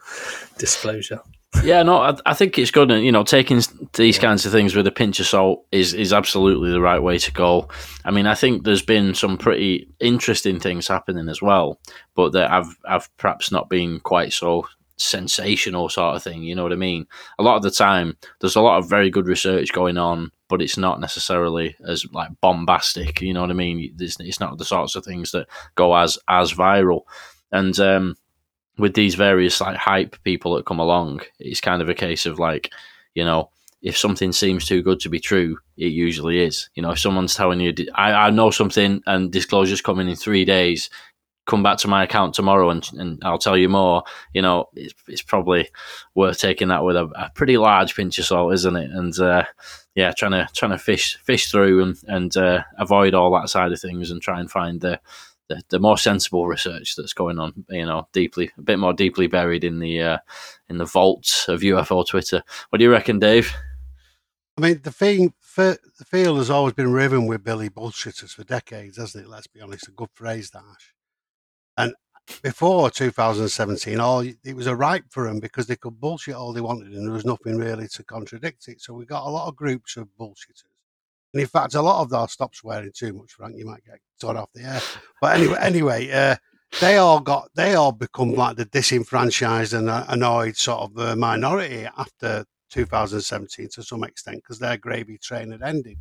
disclosure 0.59 1.23
yeah, 1.63 1.83
no, 1.83 1.99
I, 1.99 2.17
I, 2.27 2.35
think 2.35 2.59
it's 2.59 2.71
good. 2.71 2.91
And 2.91 3.05
you 3.05 3.13
know, 3.13 3.23
taking 3.23 3.63
these 3.93 4.19
kinds 4.19 4.45
of 4.45 4.53
things 4.53 4.75
with 4.75 4.87
a 4.87 4.93
pinch 4.93 5.21
of 5.21 5.27
salt 5.27 5.65
is 5.71 5.95
is 5.95 6.13
absolutely 6.13 6.71
the 6.71 6.81
right 6.81 7.03
way 7.03 7.19
to 7.19 7.33
go. 7.33 7.69
I 8.05 8.11
mean, 8.11 8.27
I 8.27 8.35
think 8.35 8.65
there's 8.65 8.83
been 8.83 9.15
some 9.15 9.39
pretty 9.39 9.89
interesting 10.01 10.59
things 10.59 10.89
happening 10.89 11.29
as 11.29 11.41
well, 11.41 11.79
but 12.15 12.33
that 12.33 12.51
I've 12.51 12.77
I've 12.87 13.17
perhaps 13.19 13.53
not 13.53 13.71
been 13.71 14.01
quite 14.01 14.33
so 14.33 14.67
sensational 14.97 15.89
sort 15.89 16.17
of 16.17 16.23
thing. 16.23 16.43
You 16.43 16.55
know 16.55 16.63
what 16.63 16.73
I 16.73 16.77
mean? 16.77 17.07
A 17.39 17.43
lot 17.43 17.57
of 17.57 17.63
the 17.63 17.71
time, 17.71 18.17
there's 18.41 18.57
a 18.57 18.61
lot 18.61 18.79
of 18.79 18.89
very 18.89 19.11
good 19.11 19.27
research 19.27 19.73
going 19.73 19.99
on, 19.99 20.31
but 20.49 20.63
it's 20.63 20.77
not 20.77 21.01
necessarily 21.01 21.77
as 21.87 22.07
like 22.13 22.31
bombastic. 22.41 23.21
You 23.21 23.35
know 23.35 23.41
what 23.43 23.51
I 23.51 23.55
mean? 23.55 23.93
It's, 23.99 24.19
it's 24.21 24.41
not 24.41 24.59
the 24.59 24.65
sorts 24.65 24.97
of 24.97 25.05
things 25.05 25.33
that 25.33 25.49
go 25.75 25.95
as 25.97 26.19
as 26.29 26.53
viral, 26.53 27.03
and 27.51 27.79
um, 27.81 28.17
with 28.79 28.95
these 28.95 29.15
various 29.15 29.61
like 29.61 29.77
hype 29.77 30.17
people 30.25 30.55
that 30.55 30.67
come 30.67 30.81
along, 30.81 31.23
it's 31.39 31.61
kind 31.61 31.83
of 31.83 31.89
a 31.89 31.95
case 31.95 32.27
of 32.27 32.39
like, 32.39 32.73
you 33.15 33.25
know, 33.25 33.51
if 33.83 33.99
something 33.99 34.33
seems 34.33 34.67
too 34.67 34.83
good 34.83 34.99
to 35.01 35.09
be 35.09 35.21
true, 35.21 35.59
it 35.77 35.89
usually 35.89 36.41
is. 36.41 36.71
You 36.75 36.83
know, 36.83 36.93
if 36.93 36.99
someone's 36.99 37.35
telling 37.35 37.61
you, 37.61 37.75
I, 37.95 38.13
I 38.13 38.31
know 38.31 38.51
something 38.51 39.03
and 39.07 39.31
disclosure's 39.31 39.83
coming 39.83 40.09
in 40.09 40.17
three 40.17 40.45
days, 40.45 40.89
come 41.47 41.63
back 41.63 41.79
to 41.79 41.89
my 41.89 42.05
account 42.05 42.35
tomorrow 42.35 42.71
and, 42.71 42.89
and 42.95 43.23
I'll 43.25 43.39
tell 43.39 43.57
you 43.57 43.69
more, 43.69 44.03
you 44.33 44.43
know, 44.43 44.69
it's, 44.75 44.95
it's 45.09 45.23
probably 45.23 45.69
worth 46.15 46.39
taking 46.39 46.69
that 46.69 46.85
with 46.85 46.97
a, 46.97 47.05
a 47.17 47.31
pretty 47.35 47.59
large 47.59 47.95
pinch 47.95 48.19
of 48.19 48.25
salt, 48.25 48.55
isn't 48.55 48.77
it? 48.77 48.91
And, 48.91 49.19
uh, 49.19 49.45
yeah, 49.95 50.13
trying 50.17 50.33
to, 50.33 50.49
trying 50.55 50.73
to 50.73 50.79
fish, 50.79 51.17
fish 51.19 51.51
through 51.51 51.83
and, 51.83 51.97
and, 52.07 52.37
uh, 52.37 52.63
avoid 52.79 53.15
all 53.15 53.33
that 53.35 53.51
side 53.51 53.73
of 53.73 53.81
things 53.81 54.11
and 54.11 54.23
try 54.23 54.41
and 54.41 54.51
find 54.51 54.81
the, 54.81 55.01
the, 55.49 55.63
the 55.69 55.79
more 55.79 55.99
sensible 55.99 56.47
research 56.47 56.97
that's 56.97 57.13
going 57.13 57.39
on, 57.39 57.65
you 57.69 57.85
know, 57.85 58.09
deeply 58.13 58.51
a 58.57 58.63
bit 58.63 58.79
more 58.79 58.95
deeply 58.95 59.27
buried 59.27 59.63
in 59.63 59.79
the 59.79 60.01
uh, 60.01 60.19
in 60.71 60.79
the 60.79 60.87
vaults 60.87 61.49
of 61.49 61.61
UFO 61.61 62.07
Twitter. 62.07 62.43
What 62.71 62.79
do 62.79 62.85
you 62.85 62.91
reckon, 62.91 63.19
Dave? 63.19 63.53
I 64.57 64.61
mean, 64.61 64.81
the 64.83 64.93
thing, 64.93 65.35
the 65.57 65.79
field 66.07 66.39
has 66.39 66.49
always 66.49 66.75
been 66.75 66.93
riven 66.93 67.27
with 67.27 67.43
Billy 67.43 67.69
bullshitters 67.69 68.33
for 68.33 68.45
decades, 68.45 68.97
hasn't 68.97 69.25
it? 69.25 69.29
Let's 69.29 69.49
be 69.49 69.61
honest, 69.61 69.89
a 69.89 69.91
good 69.91 70.11
phrase, 70.15 70.51
Dash. 70.51 70.94
And 71.77 71.95
before 72.43 72.91
2017, 72.91 74.01
all 74.01 74.21
it 74.21 74.57
was 74.57 74.67
a 74.67 74.77
right 74.77 75.03
for 75.11 75.27
them 75.27 75.41
because 75.41 75.67
they 75.67 75.77
could 75.77 76.01
bullshit 76.01 76.35
all 76.35 76.53
they 76.53 76.61
wanted, 76.61 76.93
and 76.93 77.07
there 77.07 77.13
was 77.13 77.25
nothing 77.25 77.59
really 77.59 77.89
to 77.89 78.05
contradict 78.05 78.69
it. 78.69 78.81
So 78.81 78.95
we 78.95 79.05
got 79.05 79.27
a 79.27 79.31
lot 79.31 79.49
of 79.49 79.57
groups 79.57 79.97
of 79.97 80.09
bullshitters 80.19 80.65
and 81.35 81.41
in 81.41 81.49
fact, 81.49 81.75
a 81.75 81.83
lot 81.83 82.01
of 82.01 82.11
those 82.11 82.31
stop 82.31 82.55
swearing 82.55 82.93
too 82.95 83.13
much, 83.13 83.33
Frank. 83.33 83.57
You 83.59 83.67
might 83.67 83.85
get 83.85 83.99
torn 84.21 84.37
off 84.37 84.53
the 84.55 84.63
air. 84.63 84.81
But 85.21 85.37
anyway, 85.41 85.57
anyway, 85.61 86.11
uh, 86.11 86.37
they 86.81 86.97
all 86.97 87.19
got 87.19 87.51
they 87.57 87.75
all 87.75 87.91
become 87.91 88.35
like 88.35 88.57
the 88.57 88.67
disenfranchised 88.67 89.75
and 89.75 89.91
uh, 89.91 90.05
annoyed 90.09 90.57
sort 90.57 90.83
of 90.83 90.99
uh, 90.99 91.17
minority 91.17 91.89
after 91.97 92.45
2017 92.71 93.69
to 93.71 93.83
some 93.83 94.05
extent 94.05 94.37
because 94.37 94.61
their 94.61 94.77
gravy 94.77 95.19
train 95.19 95.51
had 95.51 95.63
ended. 95.63 95.99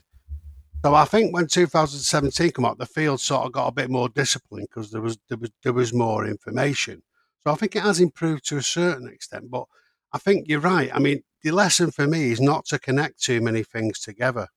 So 0.83 0.95
I 0.95 1.05
think 1.05 1.33
when 1.33 1.47
2017 1.47 2.51
came 2.51 2.65
out, 2.65 2.77
the 2.77 2.85
field 2.85 3.21
sort 3.21 3.45
of 3.45 3.53
got 3.53 3.67
a 3.67 3.73
bit 3.73 3.89
more 3.89 4.09
disciplined 4.09 4.67
because 4.69 4.91
there 4.91 5.01
was 5.01 5.17
there 5.29 5.37
was 5.37 5.49
there 5.63 5.71
was 5.71 5.93
more 5.93 6.25
information. 6.27 7.03
So 7.43 7.53
I 7.53 7.55
think 7.55 7.75
it 7.75 7.83
has 7.83 8.01
improved 8.01 8.45
to 8.47 8.57
a 8.57 8.61
certain 8.61 9.07
extent. 9.07 9.49
But 9.49 9.65
I 10.11 10.17
think 10.17 10.47
you're 10.47 10.59
right. 10.59 10.93
I 10.93 10.99
mean, 10.99 11.23
the 11.41 11.51
lesson 11.51 11.91
for 11.91 12.05
me 12.05 12.31
is 12.31 12.41
not 12.41 12.65
to 12.65 12.79
connect 12.79 13.23
too 13.23 13.39
many 13.39 13.63
things 13.63 13.99
together. 13.99 14.49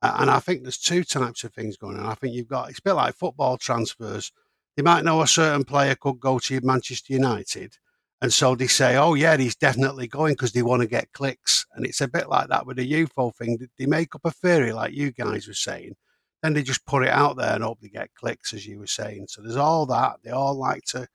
And 0.00 0.30
I 0.30 0.38
think 0.38 0.62
there's 0.62 0.78
two 0.78 1.04
types 1.04 1.44
of 1.44 1.52
things 1.52 1.76
going 1.76 1.98
on. 1.98 2.06
I 2.06 2.14
think 2.14 2.34
you've 2.34 2.48
got 2.48 2.70
it's 2.70 2.78
a 2.78 2.82
bit 2.82 2.94
like 2.94 3.16
football 3.16 3.58
transfers. 3.58 4.32
You 4.76 4.84
might 4.84 5.04
know 5.04 5.20
a 5.20 5.26
certain 5.26 5.64
player 5.64 5.96
could 5.96 6.18
go 6.18 6.38
to 6.38 6.60
Manchester 6.62 7.12
United, 7.12 7.74
and 8.20 8.32
so 8.32 8.54
they 8.54 8.66
say, 8.66 8.96
"Oh 8.96 9.14
yeah, 9.14 9.36
he's 9.36 9.56
definitely 9.56 10.08
going 10.08 10.34
because 10.34 10.52
they 10.52 10.62
want 10.62 10.82
to 10.82 10.88
get 10.88 11.12
clicks." 11.12 11.66
And 11.74 11.86
it's 11.86 12.00
a 12.00 12.08
bit 12.08 12.28
like 12.28 12.48
that 12.48 12.66
with 12.66 12.76
the 12.76 12.92
UFO 12.92 13.34
thing. 13.34 13.58
They 13.78 13.86
make 13.86 14.14
up 14.14 14.22
a 14.24 14.30
theory, 14.30 14.72
like 14.72 14.92
you 14.94 15.12
guys 15.12 15.46
were 15.46 15.54
saying, 15.54 15.94
then 16.42 16.54
they 16.54 16.62
just 16.62 16.86
put 16.86 17.04
it 17.04 17.10
out 17.10 17.36
there 17.36 17.54
and 17.54 17.64
hope 17.64 17.80
they 17.80 17.88
get 17.88 18.14
clicks, 18.14 18.52
as 18.52 18.66
you 18.66 18.78
were 18.78 18.86
saying. 18.86 19.26
So 19.28 19.42
there's 19.42 19.56
all 19.56 19.86
that. 19.86 20.16
They 20.22 20.30
all 20.30 20.54
like 20.54 20.84
to 20.86 21.06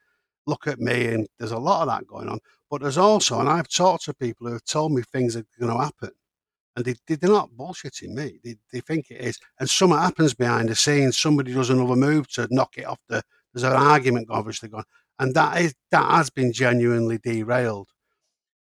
look 0.47 0.67
at 0.67 0.79
me, 0.79 1.07
and 1.07 1.27
there's 1.39 1.51
a 1.51 1.57
lot 1.59 1.81
of 1.81 1.87
that 1.87 2.07
going 2.07 2.29
on. 2.29 2.39
But 2.69 2.81
there's 2.81 2.97
also, 2.97 3.39
and 3.39 3.49
I've 3.49 3.69
talked 3.69 4.05
to 4.05 4.13
people 4.13 4.47
who 4.47 4.53
have 4.53 4.65
told 4.65 4.93
me 4.93 5.03
things 5.03 5.35
are 5.35 5.45
going 5.59 5.71
to 5.71 5.83
happen 5.83 6.11
and 6.75 6.85
they, 6.85 6.95
they, 7.07 7.27
are 7.27 7.31
not 7.31 7.51
bullshitting 7.51 8.13
me. 8.13 8.39
They, 8.43 8.55
they 8.71 8.79
think 8.79 9.11
it 9.11 9.21
is. 9.21 9.39
And 9.59 9.69
something 9.69 9.97
happens 9.97 10.33
behind 10.33 10.69
the 10.69 10.75
scenes. 10.75 11.17
Somebody 11.17 11.53
does 11.53 11.69
another 11.69 11.95
move 11.95 12.27
to 12.31 12.47
knock 12.49 12.77
it 12.77 12.85
off 12.85 12.99
the. 13.07 13.21
There's 13.53 13.63
an 13.63 13.73
argument 13.73 14.29
obviously 14.31 14.69
going, 14.69 14.85
and 15.19 15.33
that 15.35 15.61
is 15.61 15.75
that 15.91 16.09
has 16.11 16.29
been 16.29 16.51
genuinely 16.51 17.17
derailed. 17.17 17.89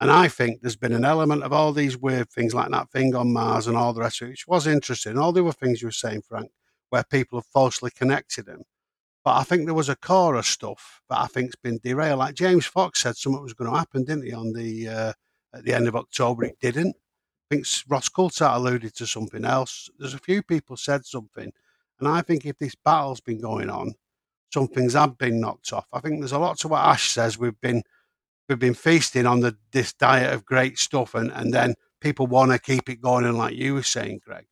And 0.02 0.12
I 0.12 0.28
think 0.28 0.62
there's 0.62 0.76
been 0.76 0.92
an 0.92 1.06
element 1.06 1.44
of 1.44 1.54
all 1.54 1.72
these 1.72 1.98
weird 1.98 2.30
things 2.30 2.54
like 2.54 2.70
that 2.70 2.92
thing 2.92 3.16
on 3.16 3.32
Mars 3.32 3.66
and 3.68 3.78
all 3.78 3.94
the 3.94 4.02
rest 4.02 4.22
of 4.22 4.28
it, 4.28 4.32
which 4.32 4.48
was 4.48 4.68
interesting. 4.68 5.18
All 5.18 5.32
the 5.32 5.42
other 5.42 5.54
things 5.54 5.82
you 5.82 5.88
were 5.88 5.92
saying, 5.94 6.24
Frank, 6.28 6.52
where 6.90 7.04
people 7.04 7.40
have 7.40 7.46
falsely 7.46 7.92
connected 7.92 8.46
them. 8.46 8.64
But 9.24 9.38
I 9.38 9.44
think 9.44 9.66
there 9.66 9.74
was 9.74 9.90
a 9.90 9.96
core 9.96 10.36
of 10.36 10.46
stuff 10.46 11.02
that 11.10 11.20
I 11.20 11.28
think's 11.28 11.56
been 11.56 11.80
derailed. 11.82 12.20
Like 12.20 12.36
James 12.36 12.66
Fox 12.66 13.02
said, 13.02 13.16
something 13.16 13.42
was 13.42 13.54
going 13.54 13.72
to 13.72 13.78
happen, 13.78 14.04
didn't 14.04 14.26
he? 14.26 14.34
On 14.34 14.54
the 14.54 14.88
uh, 14.88 15.14
at 15.54 15.64
the 15.64 15.74
end 15.74 15.88
of 15.88 15.96
October, 15.96 16.44
it 16.44 16.60
didn't. 16.60 16.96
I 17.50 17.56
think 17.56 17.66
Ross 17.88 18.10
Coulthart 18.10 18.56
alluded 18.56 18.94
to 18.96 19.08
something 19.08 19.46
else. 19.46 19.90
There's 19.98 20.14
a 20.14 20.20
few 20.20 20.44
people 20.44 20.78
said 20.78 21.06
something, 21.06 21.52
and 22.00 22.08
I 22.08 22.22
think 22.22 22.46
if 22.46 22.58
this 22.58 22.76
battle's 22.76 23.22
been 23.22 23.40
going 23.40 23.70
on, 23.70 23.96
some 24.54 24.68
things 24.68 24.94
have 24.94 25.18
been 25.18 25.40
knocked 25.40 25.74
off. 25.74 25.88
I 25.92 26.00
think 26.00 26.20
there's 26.20 26.32
a 26.32 26.40
lot 26.40 26.58
to 26.60 26.68
what 26.68 26.86
Ash 26.86 27.10
says. 27.12 27.38
We've 27.38 27.60
been 27.62 27.84
we've 28.48 28.60
been 28.60 28.74
feasting 28.74 29.26
on 29.26 29.42
the 29.42 29.58
this 29.72 29.94
diet 29.94 30.34
of 30.34 30.46
great 30.46 30.78
stuff, 30.78 31.16
and 31.16 31.32
and 31.32 31.54
then 31.54 31.76
people 32.02 32.28
want 32.28 32.52
to 32.52 32.60
keep 32.60 32.90
it 32.90 33.02
going, 33.02 33.26
and 33.26 33.38
like 33.38 33.56
you 33.56 33.74
were 33.74 33.84
saying, 33.84 34.22
Greg. 34.26 34.46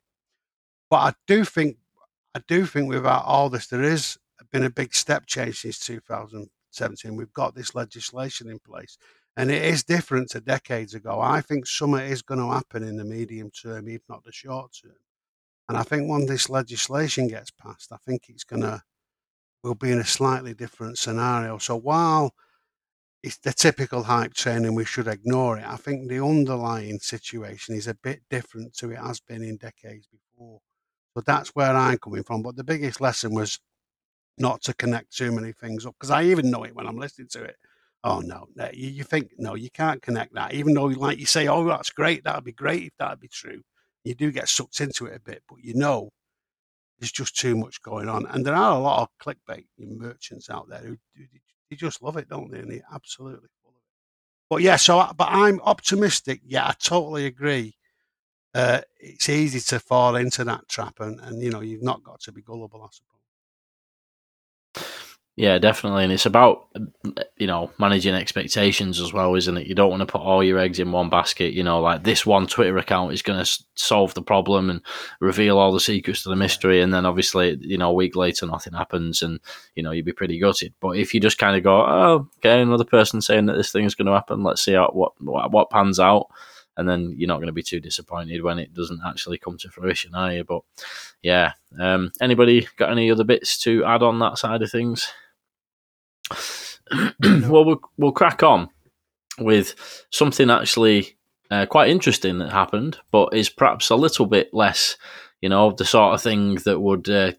But 0.89 0.97
I 0.97 1.13
do 1.27 1.45
think 1.45 1.77
I 2.35 2.41
do 2.47 2.65
think 2.65 2.89
without 2.89 3.25
all 3.25 3.49
this, 3.49 3.67
there 3.67 3.83
is 3.83 4.17
been 4.53 4.63
a 4.63 4.69
big 4.69 4.93
step 4.93 5.25
change 5.25 5.59
since 5.59 5.79
2017. 5.79 7.15
We've 7.15 7.33
got 7.33 7.55
this 7.55 7.75
legislation 7.75 8.49
in 8.49 8.59
place. 8.59 8.97
And 9.35 9.49
it 9.49 9.63
is 9.63 9.83
different 9.83 10.29
to 10.29 10.39
decades 10.39 10.93
ago. 10.93 11.19
I 11.19 11.41
think 11.41 11.65
some 11.65 11.95
of 11.95 12.01
is 12.01 12.21
going 12.21 12.39
to 12.39 12.53
happen 12.53 12.83
in 12.83 12.95
the 12.95 13.03
medium 13.03 13.49
term, 13.49 13.87
if 13.87 14.03
not 14.07 14.23
the 14.23 14.31
short 14.31 14.71
term. 14.81 14.93
And 15.67 15.77
I 15.77 15.81
think 15.81 16.07
when 16.07 16.27
this 16.27 16.49
legislation 16.49 17.27
gets 17.27 17.49
passed, 17.49 17.91
I 17.91 17.97
think 18.05 18.25
it's 18.29 18.43
going 18.43 18.61
to, 18.61 18.83
we'll 19.63 19.75
be 19.75 19.91
in 19.91 19.99
a 19.99 20.05
slightly 20.05 20.53
different 20.53 20.97
scenario. 20.97 21.57
So 21.57 21.77
while 21.77 22.33
it's 23.23 23.37
the 23.37 23.53
typical 23.53 24.03
hype 24.03 24.33
train 24.33 24.65
and 24.65 24.75
we 24.75 24.83
should 24.85 25.07
ignore 25.07 25.57
it, 25.57 25.65
I 25.65 25.77
think 25.77 26.09
the 26.09 26.23
underlying 26.23 26.99
situation 26.99 27.75
is 27.75 27.87
a 27.87 27.95
bit 27.95 28.21
different 28.29 28.73
to 28.77 28.91
it 28.91 28.97
has 28.97 29.21
been 29.21 29.41
in 29.41 29.57
decades 29.57 30.07
before. 30.07 30.59
So 31.15 31.23
that's 31.25 31.49
where 31.49 31.75
I'm 31.75 31.97
coming 31.97 32.23
from. 32.23 32.41
But 32.41 32.57
the 32.57 32.63
biggest 32.63 32.99
lesson 32.99 33.33
was 33.33 33.59
not 34.37 34.61
to 34.63 34.73
connect 34.73 35.15
too 35.15 35.31
many 35.31 35.53
things 35.53 35.85
up 35.85 35.95
because 35.97 36.11
I 36.11 36.23
even 36.23 36.49
know 36.49 36.63
it 36.63 36.75
when 36.75 36.87
I'm 36.87 36.97
listening 36.97 37.29
to 37.31 37.43
it. 37.43 37.55
Oh 38.03 38.19
no, 38.19 38.47
no 38.55 38.69
you, 38.73 38.89
you 38.89 39.03
think 39.03 39.31
no, 39.37 39.55
you 39.55 39.69
can't 39.69 40.01
connect 40.01 40.33
that. 40.33 40.53
Even 40.53 40.73
though, 40.73 40.85
like 40.85 41.19
you 41.19 41.25
say, 41.25 41.47
oh, 41.47 41.63
that's 41.65 41.91
great. 41.91 42.23
That'd 42.25 42.43
be 42.43 42.51
great 42.51 42.83
if 42.83 42.93
that'd 42.99 43.19
be 43.19 43.29
true. 43.29 43.61
You 44.03 44.15
do 44.15 44.31
get 44.31 44.49
sucked 44.49 44.81
into 44.81 45.05
it 45.05 45.15
a 45.15 45.19
bit, 45.21 45.43
but 45.47 45.59
you 45.63 45.75
know, 45.75 46.09
there's 47.03 47.11
just 47.11 47.35
too 47.35 47.57
much 47.57 47.81
going 47.81 48.07
on. 48.07 48.25
And 48.27 48.45
there 48.45 48.55
are 48.55 48.77
a 48.77 48.79
lot 48.79 49.01
of 49.01 49.09
clickbait 49.21 49.65
merchants 49.77 50.49
out 50.49 50.69
there 50.69 50.79
who, 50.79 50.97
they 51.69 51.75
just 51.75 52.01
love 52.01 52.15
it, 52.15 52.29
don't 52.29 52.49
they? 52.49 52.59
And 52.59 52.71
they 52.71 52.81
absolutely 52.93 53.39
of 53.39 53.43
it. 53.43 53.49
But 54.49 54.61
yeah, 54.61 54.77
so 54.77 55.11
but 55.17 55.27
I'm 55.29 55.59
optimistic. 55.61 56.39
Yeah, 56.45 56.67
I 56.67 56.75
totally 56.79 57.25
agree. 57.25 57.75
Uh, 58.53 58.81
it's 58.99 59.27
easy 59.27 59.59
to 59.59 59.79
fall 59.79 60.15
into 60.15 60.45
that 60.45 60.69
trap, 60.69 60.99
and, 60.99 61.19
and 61.21 61.41
you 61.41 61.49
know 61.49 61.59
you've 61.61 61.83
not 61.83 62.03
got 62.03 62.21
to 62.21 62.31
be 62.31 62.41
gullible, 62.41 62.83
I 62.83 62.87
suppose. 62.91 63.12
Yeah, 65.35 65.57
definitely, 65.57 66.03
and 66.03 66.13
it's 66.13 66.27
about 66.27 66.67
you 67.37 67.47
know 67.47 67.71
managing 67.79 68.13
expectations 68.13 68.99
as 68.99 69.13
well, 69.13 69.33
isn't 69.33 69.57
it? 69.57 69.65
You 69.65 69.73
don't 69.73 69.89
want 69.89 70.01
to 70.01 70.05
put 70.05 70.21
all 70.21 70.43
your 70.43 70.59
eggs 70.59 70.77
in 70.77 70.91
one 70.91 71.09
basket. 71.09 71.53
You 71.53 71.63
know, 71.63 71.81
like 71.81 72.03
this 72.03 72.23
one 72.23 72.45
Twitter 72.45 72.77
account 72.77 73.13
is 73.13 73.23
going 73.23 73.43
to 73.43 73.63
solve 73.73 74.13
the 74.13 74.21
problem 74.21 74.69
and 74.69 74.81
reveal 75.19 75.57
all 75.57 75.71
the 75.71 75.79
secrets 75.79 76.21
to 76.23 76.29
the 76.29 76.35
mystery, 76.35 76.81
and 76.81 76.93
then 76.93 77.07
obviously, 77.07 77.57
you 77.61 77.79
know, 77.79 77.89
a 77.89 77.93
week 77.93 78.15
later 78.15 78.45
nothing 78.45 78.73
happens, 78.73 79.23
and 79.23 79.39
you 79.73 79.81
know 79.81 79.89
you'd 79.89 80.05
be 80.05 80.13
pretty 80.13 80.37
gutted. 80.37 80.75
But 80.79 80.97
if 80.97 81.15
you 81.15 81.19
just 81.19 81.39
kind 81.39 81.57
of 81.57 81.63
go, 81.63 81.81
oh, 81.81 82.29
okay, 82.37 82.61
another 82.61 82.85
person 82.85 83.19
saying 83.19 83.47
that 83.47 83.57
this 83.57 83.71
thing 83.71 83.85
is 83.85 83.95
going 83.95 84.05
to 84.05 84.13
happen, 84.13 84.43
let's 84.43 84.63
see 84.63 84.73
how, 84.73 84.91
what 84.93 85.13
what, 85.19 85.71
pans 85.71 85.99
out 85.99 86.27
and 86.77 86.89
then 86.89 87.13
you're 87.17 87.27
not 87.27 87.37
going 87.37 87.47
to 87.47 87.53
be 87.53 87.63
too 87.63 87.79
disappointed 87.79 88.41
when 88.41 88.57
it 88.57 88.73
doesn't 88.73 89.01
actually 89.05 89.37
come 89.37 89.57
to 89.59 89.69
fruition, 89.69 90.15
are 90.15 90.33
you? 90.33 90.43
But 90.43 90.61
yeah, 91.21 91.53
um, 91.79 92.11
anybody 92.19 92.67
got 92.77 92.91
any 92.91 93.11
other 93.11 93.23
bits 93.23 93.57
to 93.59 93.85
add 93.85 94.01
on 94.01 94.19
that 94.19 94.37
side 94.39 94.61
of 94.61 94.71
things? 94.71 95.07
well, 97.21 97.65
well, 97.65 97.81
we'll 97.97 98.11
crack 98.11 98.43
on 98.43 98.69
with 99.39 99.75
something 100.11 100.49
actually 100.49 101.15
uh, 101.51 101.65
quite 101.65 101.89
interesting 101.89 102.39
that 102.39 102.51
happened, 102.51 102.97
but 103.11 103.33
is 103.33 103.49
perhaps 103.49 103.89
a 103.89 103.95
little 103.95 104.25
bit 104.25 104.53
less, 104.53 104.97
you 105.41 105.49
know, 105.49 105.71
the 105.71 105.85
sort 105.85 106.13
of 106.13 106.21
thing 106.21 106.55
that 106.65 106.79
would, 106.79 107.09
uh, 107.09 107.31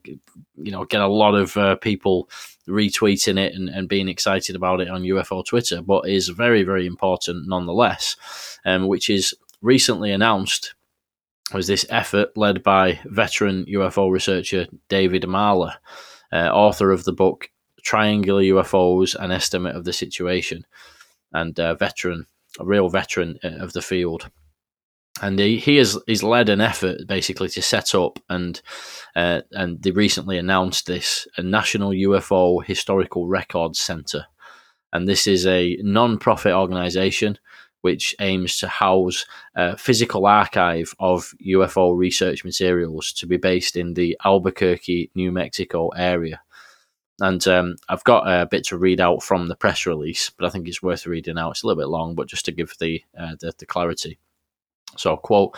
you 0.56 0.70
know, 0.70 0.84
get 0.84 1.00
a 1.00 1.06
lot 1.06 1.34
of 1.34 1.56
uh, 1.56 1.76
people 1.76 2.28
retweeting 2.68 3.38
it 3.38 3.54
and, 3.54 3.68
and 3.68 3.88
being 3.88 4.08
excited 4.08 4.56
about 4.56 4.80
it 4.80 4.88
on 4.88 5.02
UFO 5.02 5.44
Twitter, 5.44 5.82
but 5.82 6.08
is 6.08 6.28
very, 6.28 6.62
very 6.62 6.86
important 6.86 7.48
nonetheless, 7.48 8.16
um, 8.64 8.86
which 8.86 9.10
is 9.10 9.34
recently 9.62 10.12
announced 10.12 10.74
was 11.52 11.66
this 11.66 11.84
effort 11.90 12.36
led 12.36 12.62
by 12.62 12.98
veteran 13.04 13.66
UFO 13.66 14.10
researcher 14.10 14.66
David 14.88 15.22
Marler, 15.24 15.74
uh, 16.32 16.48
author 16.48 16.90
of 16.90 17.04
the 17.04 17.12
book 17.12 17.50
triangular 17.84 18.42
UFOs, 18.42 19.14
an 19.14 19.30
estimate 19.30 19.76
of 19.76 19.84
the 19.84 19.92
situation, 19.92 20.66
and 21.32 21.56
a 21.58 21.74
veteran, 21.74 22.26
a 22.58 22.64
real 22.64 22.88
veteran 22.88 23.38
uh, 23.44 23.48
of 23.60 23.72
the 23.72 23.82
field. 23.82 24.30
And 25.22 25.38
he, 25.38 25.58
he 25.58 25.76
has 25.76 25.96
he's 26.08 26.24
led 26.24 26.48
an 26.48 26.60
effort 26.60 27.06
basically 27.06 27.48
to 27.50 27.62
set 27.62 27.94
up 27.94 28.18
and 28.28 28.60
uh, 29.14 29.42
and 29.52 29.80
they 29.80 29.92
recently 29.92 30.38
announced 30.38 30.86
this 30.86 31.28
a 31.36 31.42
National 31.42 31.90
UFO 31.90 32.64
Historical 32.64 33.28
Records 33.28 33.78
Center, 33.78 34.26
and 34.92 35.06
this 35.06 35.28
is 35.28 35.46
a 35.46 35.78
non-profit 35.82 36.52
organization 36.52 37.38
which 37.82 38.16
aims 38.18 38.56
to 38.56 38.66
house 38.66 39.26
a 39.54 39.76
physical 39.76 40.24
archive 40.24 40.94
of 40.98 41.34
UFO 41.46 41.94
research 41.94 42.42
materials 42.42 43.12
to 43.12 43.26
be 43.26 43.36
based 43.36 43.76
in 43.76 43.92
the 43.92 44.16
Albuquerque, 44.24 45.10
New 45.14 45.30
Mexico 45.30 45.90
area. 45.90 46.40
And 47.20 47.46
um, 47.46 47.76
I've 47.88 48.04
got 48.04 48.26
a 48.26 48.46
bit 48.46 48.64
to 48.66 48.76
read 48.76 49.00
out 49.00 49.22
from 49.22 49.46
the 49.46 49.56
press 49.56 49.86
release, 49.86 50.30
but 50.30 50.46
I 50.46 50.50
think 50.50 50.66
it's 50.66 50.82
worth 50.82 51.06
reading 51.06 51.38
out. 51.38 51.52
It's 51.52 51.62
a 51.62 51.66
little 51.66 51.82
bit 51.82 51.88
long, 51.88 52.14
but 52.14 52.26
just 52.26 52.44
to 52.46 52.52
give 52.52 52.74
the, 52.80 53.02
uh, 53.18 53.36
the, 53.40 53.52
the 53.56 53.66
clarity. 53.66 54.18
So, 54.96 55.16
quote, 55.16 55.56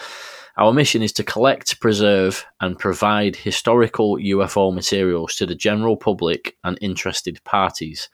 our 0.57 0.73
mission 0.73 1.03
is 1.03 1.13
to 1.15 1.25
collect, 1.25 1.81
preserve, 1.81 2.45
and 2.61 2.79
provide 2.79 3.37
historical 3.37 4.17
UFO 4.17 4.75
materials 4.75 5.37
to 5.37 5.47
the 5.47 5.55
general 5.55 5.97
public 5.97 6.57
and 6.65 6.79
interested 6.81 7.43
parties. 7.45 8.09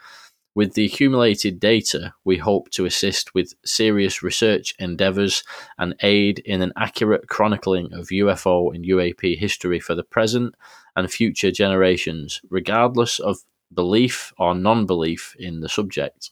With 0.55 0.75
the 0.75 0.85
accumulated 0.85 1.59
data, 1.61 2.13
we 2.25 2.37
hope 2.37 2.71
to 2.71 2.85
assist 2.85 3.35
with 3.35 3.55
serious 3.65 4.23
research 4.23 4.75
endeavours 4.79 5.45
and 5.79 5.95
aid 6.03 6.41
in 6.41 6.61
an 6.61 6.73
accurate 6.77 7.29
chronicling 7.29 7.93
of 7.95 8.09
UFO 8.09 8.75
and 8.75 8.85
UAP 8.85 9.39
history 9.39 9.81
for 9.81 9.95
the 9.95 10.03
present 10.03 10.55
and 10.97 11.11
future 11.11 11.51
generations, 11.51 12.41
regardless 12.51 13.19
of 13.19 13.39
belief 13.75 14.33
or 14.39 14.55
non 14.55 14.87
belief 14.87 15.35
in 15.39 15.61
the 15.61 15.69
subject. 15.69 16.31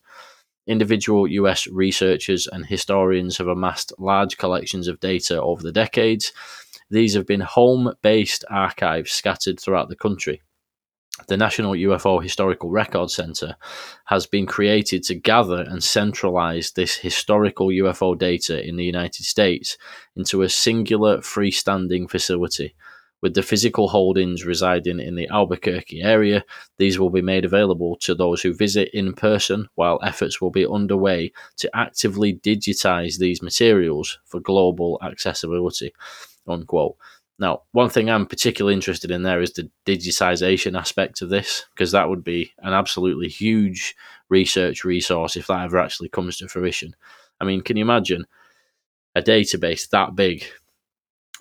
Individual 0.66 1.26
US 1.26 1.66
researchers 1.66 2.46
and 2.46 2.66
historians 2.66 3.38
have 3.38 3.48
amassed 3.48 3.92
large 3.98 4.36
collections 4.36 4.88
of 4.88 5.00
data 5.00 5.40
over 5.40 5.62
the 5.62 5.72
decades. 5.72 6.32
These 6.90 7.14
have 7.14 7.26
been 7.26 7.40
home 7.40 7.94
based 8.02 8.44
archives 8.50 9.12
scattered 9.12 9.58
throughout 9.58 9.88
the 9.88 9.96
country. 9.96 10.42
The 11.28 11.36
National 11.36 11.72
UFO 11.72 12.22
Historical 12.22 12.70
Record 12.70 13.10
Center 13.10 13.56
has 14.06 14.26
been 14.26 14.46
created 14.46 15.02
to 15.04 15.14
gather 15.14 15.62
and 15.62 15.82
centralize 15.82 16.72
this 16.72 16.96
historical 16.96 17.68
UFO 17.68 18.16
data 18.16 18.66
in 18.66 18.76
the 18.76 18.84
United 18.84 19.24
States 19.24 19.76
into 20.16 20.42
a 20.42 20.48
singular 20.48 21.18
freestanding 21.18 22.08
facility 22.08 22.74
with 23.22 23.34
the 23.34 23.42
physical 23.42 23.88
holdings 23.88 24.44
residing 24.44 25.00
in 25.00 25.14
the 25.14 25.28
Albuquerque 25.28 26.02
area, 26.02 26.44
these 26.78 26.98
will 26.98 27.10
be 27.10 27.22
made 27.22 27.44
available 27.44 27.96
to 27.96 28.14
those 28.14 28.40
who 28.40 28.54
visit 28.54 28.90
in 28.92 29.12
person, 29.12 29.68
while 29.74 30.00
efforts 30.02 30.40
will 30.40 30.50
be 30.50 30.66
underway 30.66 31.32
to 31.56 31.70
actively 31.76 32.34
digitize 32.34 33.18
these 33.18 33.42
materials 33.42 34.18
for 34.24 34.40
global 34.40 34.98
accessibility. 35.02 35.92
Unquote. 36.48 36.96
Now, 37.38 37.62
one 37.72 37.88
thing 37.88 38.10
I'm 38.10 38.26
particularly 38.26 38.74
interested 38.74 39.10
in 39.10 39.22
there 39.22 39.40
is 39.40 39.54
the 39.54 39.70
digitization 39.86 40.78
aspect 40.78 41.22
of 41.22 41.30
this, 41.30 41.64
because 41.74 41.92
that 41.92 42.08
would 42.08 42.22
be 42.22 42.52
an 42.58 42.74
absolutely 42.74 43.28
huge 43.28 43.94
research 44.28 44.84
resource 44.84 45.36
if 45.36 45.46
that 45.46 45.64
ever 45.64 45.78
actually 45.78 46.10
comes 46.10 46.36
to 46.36 46.48
fruition. 46.48 46.94
I 47.40 47.44
mean, 47.44 47.62
can 47.62 47.78
you 47.78 47.82
imagine 47.82 48.26
a 49.14 49.22
database 49.22 49.88
that 49.88 50.14
big 50.14 50.44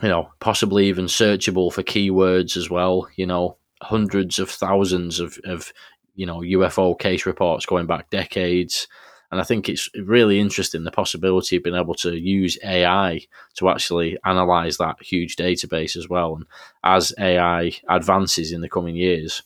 you 0.02 0.10
know, 0.10 0.30
possibly 0.40 0.88
even 0.88 1.06
searchable 1.06 1.72
for 1.72 1.84
keywords 1.84 2.56
as 2.56 2.70
well. 2.70 3.08
You 3.16 3.26
know, 3.26 3.58
hundreds 3.82 4.40
of 4.40 4.50
thousands 4.50 5.20
of, 5.20 5.38
of 5.46 5.72
you 6.16 6.26
know 6.26 6.40
UFO 6.40 6.98
case 6.98 7.26
reports 7.26 7.66
going 7.66 7.88
back 7.88 8.10
decades. 8.10 8.88
And 9.32 9.40
I 9.40 9.44
think 9.44 9.70
it's 9.70 9.90
really 9.96 10.40
interesting 10.40 10.84
the 10.84 10.92
possibility 10.92 11.58
of 11.58 11.64
being 11.64 11.76
able 11.76 11.94
to 11.96 12.16
use 12.16 12.58
AI 12.64 13.22
to 13.56 13.70
actually 13.70 14.18
analyze 14.26 14.78
that 14.78 14.96
huge 15.02 15.36
database 15.36 15.96
as 15.96 16.10
well. 16.10 16.36
And 16.36 16.46
as 16.84 17.14
AI 17.20 17.74
advances 17.88 18.52
in 18.52 18.62
the 18.62 18.70
coming 18.70 18.96
years, 18.96 19.44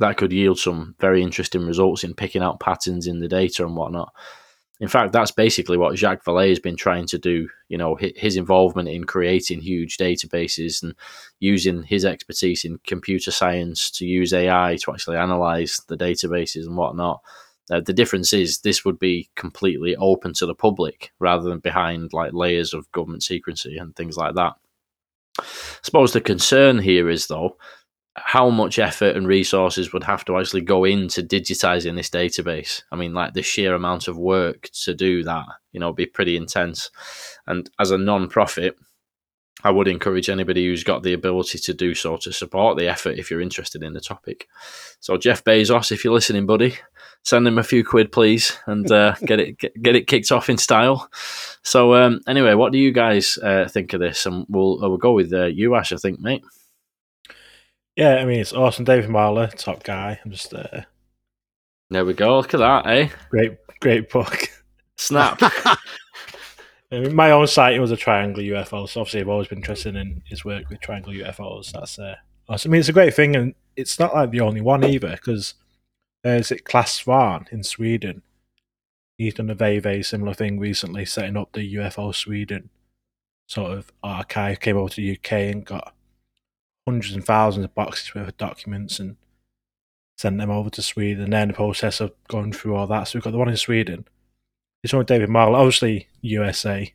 that 0.00 0.16
could 0.16 0.32
yield 0.32 0.58
some 0.58 0.94
very 1.00 1.22
interesting 1.22 1.66
results 1.66 2.02
in 2.02 2.14
picking 2.14 2.42
out 2.42 2.60
patterns 2.60 3.06
in 3.06 3.20
the 3.20 3.28
data 3.28 3.66
and 3.66 3.76
whatnot. 3.76 4.12
In 4.84 4.90
fact, 4.90 5.14
that's 5.14 5.30
basically 5.30 5.78
what 5.78 5.96
Jacques 5.96 6.26
Vallée 6.26 6.50
has 6.50 6.58
been 6.58 6.76
trying 6.76 7.06
to 7.06 7.16
do. 7.16 7.48
You 7.68 7.78
know, 7.78 7.94
his 7.94 8.36
involvement 8.36 8.86
in 8.86 9.04
creating 9.04 9.62
huge 9.62 9.96
databases 9.96 10.82
and 10.82 10.94
using 11.40 11.84
his 11.84 12.04
expertise 12.04 12.66
in 12.66 12.78
computer 12.86 13.30
science 13.30 13.90
to 13.92 14.04
use 14.04 14.34
AI 14.34 14.76
to 14.82 14.92
actually 14.92 15.16
analyze 15.16 15.80
the 15.88 15.96
databases 15.96 16.66
and 16.66 16.76
whatnot. 16.76 17.22
Uh, 17.70 17.80
the 17.80 17.94
difference 17.94 18.34
is 18.34 18.58
this 18.58 18.84
would 18.84 18.98
be 18.98 19.30
completely 19.36 19.96
open 19.96 20.34
to 20.34 20.44
the 20.44 20.54
public 20.54 21.12
rather 21.18 21.48
than 21.48 21.60
behind 21.60 22.12
like 22.12 22.34
layers 22.34 22.74
of 22.74 22.92
government 22.92 23.22
secrecy 23.22 23.78
and 23.78 23.96
things 23.96 24.18
like 24.18 24.34
that. 24.34 24.52
I 25.38 25.44
suppose 25.80 26.12
the 26.12 26.20
concern 26.20 26.78
here 26.78 27.08
is 27.08 27.26
though 27.26 27.56
how 28.16 28.48
much 28.48 28.78
effort 28.78 29.16
and 29.16 29.26
resources 29.26 29.92
would 29.92 30.04
have 30.04 30.24
to 30.24 30.38
actually 30.38 30.60
go 30.60 30.84
into 30.84 31.22
digitizing 31.22 31.96
this 31.96 32.10
database. 32.10 32.82
I 32.92 32.96
mean, 32.96 33.12
like 33.12 33.34
the 33.34 33.42
sheer 33.42 33.74
amount 33.74 34.06
of 34.06 34.16
work 34.16 34.70
to 34.84 34.94
do 34.94 35.24
that, 35.24 35.46
you 35.72 35.80
know—would 35.80 35.96
be 35.96 36.06
pretty 36.06 36.36
intense. 36.36 36.90
And 37.46 37.68
as 37.78 37.90
a 37.90 37.98
non-profit, 37.98 38.76
I 39.64 39.70
would 39.70 39.88
encourage 39.88 40.28
anybody 40.28 40.66
who's 40.66 40.84
got 40.84 41.02
the 41.02 41.14
ability 41.14 41.58
to 41.58 41.74
do 41.74 41.94
so 41.94 42.16
to 42.18 42.32
support 42.32 42.76
the 42.76 42.86
effort 42.86 43.18
if 43.18 43.30
you're 43.30 43.40
interested 43.40 43.82
in 43.82 43.94
the 43.94 44.00
topic. 44.00 44.46
So, 45.00 45.16
Jeff 45.16 45.42
Bezos, 45.42 45.90
if 45.90 46.04
you're 46.04 46.12
listening, 46.12 46.46
buddy, 46.46 46.76
send 47.22 47.48
him 47.48 47.58
a 47.58 47.64
few 47.64 47.84
quid, 47.84 48.12
please, 48.12 48.56
and 48.66 48.88
uh, 48.92 49.14
get 49.24 49.40
it 49.40 49.58
get, 49.58 49.82
get, 49.82 49.96
it 49.96 50.06
kicked 50.06 50.30
off 50.30 50.50
in 50.50 50.58
style. 50.58 51.08
So, 51.62 51.94
um, 51.94 52.20
anyway, 52.28 52.54
what 52.54 52.72
do 52.72 52.78
you 52.78 52.92
guys 52.92 53.38
uh, 53.38 53.66
think 53.68 53.92
of 53.92 54.00
this? 54.00 54.26
And 54.26 54.46
we'll 54.48 54.78
we'll 54.78 54.98
go 54.98 55.14
with 55.14 55.32
uh, 55.32 55.46
you, 55.46 55.74
Ash. 55.74 55.92
I 55.92 55.96
think, 55.96 56.20
mate. 56.20 56.44
Yeah, 57.96 58.16
I 58.16 58.24
mean 58.24 58.40
it's 58.40 58.52
awesome. 58.52 58.84
David 58.84 59.10
Marler, 59.10 59.52
top 59.54 59.82
guy. 59.84 60.18
I'm 60.24 60.30
just 60.30 60.52
uh, 60.52 60.82
there 61.90 62.04
we 62.04 62.14
go. 62.14 62.38
Look 62.38 62.54
at 62.54 62.58
that, 62.58 62.86
eh? 62.86 63.08
Great, 63.30 63.56
great 63.80 64.10
book. 64.10 64.48
Snap. 64.96 65.38
I 65.42 65.76
mean, 66.90 67.14
my 67.14 67.30
own 67.30 67.46
site 67.46 67.74
it 67.74 67.80
was 67.80 67.90
a 67.90 67.96
triangular 67.96 68.62
UFO, 68.62 68.88
so 68.88 69.00
obviously 69.00 69.20
I've 69.20 69.28
always 69.28 69.48
been 69.48 69.58
interested 69.58 69.96
in 69.96 70.22
his 70.26 70.44
work 70.44 70.68
with 70.68 70.80
triangular 70.80 71.24
UFOs. 71.24 71.72
That's 71.72 71.98
uh, 71.98 72.16
awesome. 72.48 72.70
I 72.70 72.72
mean, 72.72 72.80
it's 72.80 72.88
a 72.88 72.92
great 72.94 73.14
thing, 73.14 73.36
and 73.36 73.54
it's 73.76 73.98
not 73.98 74.14
like 74.14 74.30
the 74.30 74.40
only 74.40 74.60
one 74.60 74.84
either, 74.84 75.10
because 75.10 75.54
there's 76.22 76.50
it 76.50 76.64
Clas 76.64 77.02
Svahn 77.02 77.48
in 77.52 77.62
Sweden. 77.62 78.22
he's 79.18 79.34
done 79.34 79.50
a 79.50 79.54
very 79.54 79.78
very 79.78 80.02
similar 80.02 80.34
thing 80.34 80.58
recently, 80.58 81.04
setting 81.04 81.36
up 81.36 81.52
the 81.52 81.74
UFO 81.74 82.14
Sweden 82.14 82.70
sort 83.46 83.72
of 83.72 83.92
archive. 84.02 84.60
Came 84.60 84.76
over 84.76 84.88
to 84.90 84.96
the 84.96 85.12
UK 85.12 85.32
and 85.32 85.64
got 85.64 85.94
hundreds 86.86 87.14
and 87.14 87.24
thousands 87.24 87.64
of 87.64 87.74
boxes 87.74 88.14
worth 88.14 88.28
of 88.28 88.36
documents 88.36 88.98
and 88.98 89.16
sent 90.18 90.38
them 90.38 90.50
over 90.50 90.70
to 90.70 90.82
Sweden. 90.82 91.24
And 91.24 91.32
then 91.32 91.48
the 91.48 91.54
process 91.54 92.00
of 92.00 92.12
going 92.28 92.52
through 92.52 92.76
all 92.76 92.86
that. 92.86 93.04
So 93.04 93.18
we've 93.18 93.24
got 93.24 93.32
the 93.32 93.38
one 93.38 93.48
in 93.48 93.56
Sweden. 93.56 94.06
It's 94.82 94.92
one 94.92 94.98
with 94.98 95.06
David 95.08 95.30
Marler, 95.30 95.56
obviously 95.56 96.08
USA. 96.20 96.92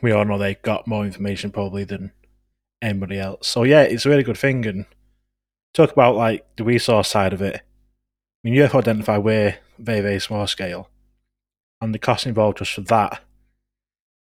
We 0.00 0.12
all 0.12 0.24
know 0.24 0.38
they 0.38 0.54
got 0.54 0.86
more 0.86 1.04
information 1.04 1.50
probably 1.50 1.84
than 1.84 2.12
anybody 2.80 3.18
else. 3.18 3.48
So 3.48 3.64
yeah, 3.64 3.82
it's 3.82 4.06
a 4.06 4.08
really 4.08 4.22
good 4.22 4.38
thing. 4.38 4.66
And 4.66 4.86
talk 5.74 5.92
about 5.92 6.16
like 6.16 6.44
the 6.56 6.64
resource 6.64 7.08
side 7.08 7.32
of 7.32 7.42
it. 7.42 7.56
I 7.56 7.60
mean, 8.48 8.54
UFO 8.54 8.78
Identified 8.78 9.22
we're 9.22 9.58
very 9.78 10.00
very 10.00 10.20
small 10.20 10.46
scale, 10.46 10.88
and 11.80 11.94
the 11.94 11.98
cost 11.98 12.26
involved 12.26 12.58
just 12.58 12.72
for 12.72 12.80
that 12.82 13.22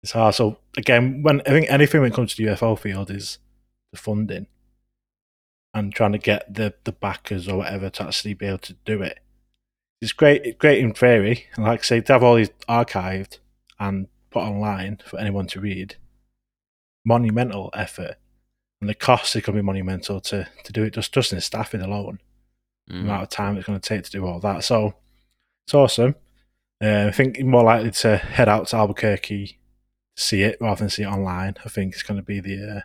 is 0.02 0.12
hard. 0.12 0.34
So 0.34 0.58
again, 0.76 1.22
when 1.22 1.40
I 1.42 1.50
think 1.50 1.66
anything 1.70 2.00
when 2.00 2.12
it 2.12 2.14
comes 2.14 2.34
to 2.34 2.42
the 2.42 2.50
UFO 2.52 2.78
field 2.78 3.10
is 3.10 3.38
the 3.96 4.02
funding 4.02 4.46
and 5.74 5.94
trying 5.94 6.12
to 6.12 6.18
get 6.18 6.52
the 6.52 6.74
the 6.84 6.92
backers 6.92 7.48
or 7.48 7.58
whatever 7.58 7.90
to 7.90 8.02
actually 8.04 8.34
be 8.34 8.46
able 8.46 8.58
to 8.58 8.74
do 8.84 9.02
it. 9.02 9.18
It's 10.02 10.12
great, 10.12 10.58
great 10.58 10.78
in 10.78 10.92
theory, 10.92 11.46
and 11.54 11.64
like 11.64 11.80
I 11.80 11.82
say, 11.82 12.00
to 12.02 12.12
have 12.12 12.22
all 12.22 12.34
these 12.36 12.50
archived 12.68 13.38
and 13.78 14.08
put 14.30 14.40
online 14.42 14.98
for 15.04 15.18
anyone 15.18 15.46
to 15.48 15.60
read. 15.60 15.96
Monumental 17.04 17.70
effort, 17.72 18.16
and 18.80 18.90
the 18.90 18.94
cost 18.94 19.36
is 19.36 19.42
going 19.42 19.56
to 19.56 19.62
be 19.62 19.66
monumental 19.66 20.20
to 20.22 20.48
to 20.64 20.72
do 20.72 20.82
it 20.82 20.92
just 20.94 21.12
just 21.14 21.32
in 21.32 21.40
staffing 21.40 21.80
alone. 21.80 22.18
The 22.88 22.94
Mm. 22.94 23.00
amount 23.02 23.22
of 23.24 23.28
time 23.30 23.56
it's 23.56 23.66
going 23.66 23.80
to 23.80 23.88
take 23.88 24.04
to 24.04 24.10
do 24.10 24.24
all 24.26 24.38
that, 24.40 24.64
so 24.64 24.94
it's 25.66 25.74
awesome. 25.74 26.14
Uh, 26.82 27.06
I 27.08 27.10
think 27.10 27.38
you're 27.38 27.46
more 27.46 27.64
likely 27.64 27.90
to 27.90 28.16
head 28.16 28.48
out 28.48 28.66
to 28.68 28.76
Albuquerque 28.76 29.58
to 30.16 30.22
see 30.22 30.42
it 30.42 30.58
rather 30.60 30.80
than 30.80 30.90
see 30.90 31.02
it 31.02 31.06
online. 31.06 31.54
I 31.64 31.68
think 31.68 31.94
it's 31.94 32.02
going 32.02 32.18
to 32.18 32.22
be 32.24 32.38
the 32.40 32.76
uh, 32.76 32.80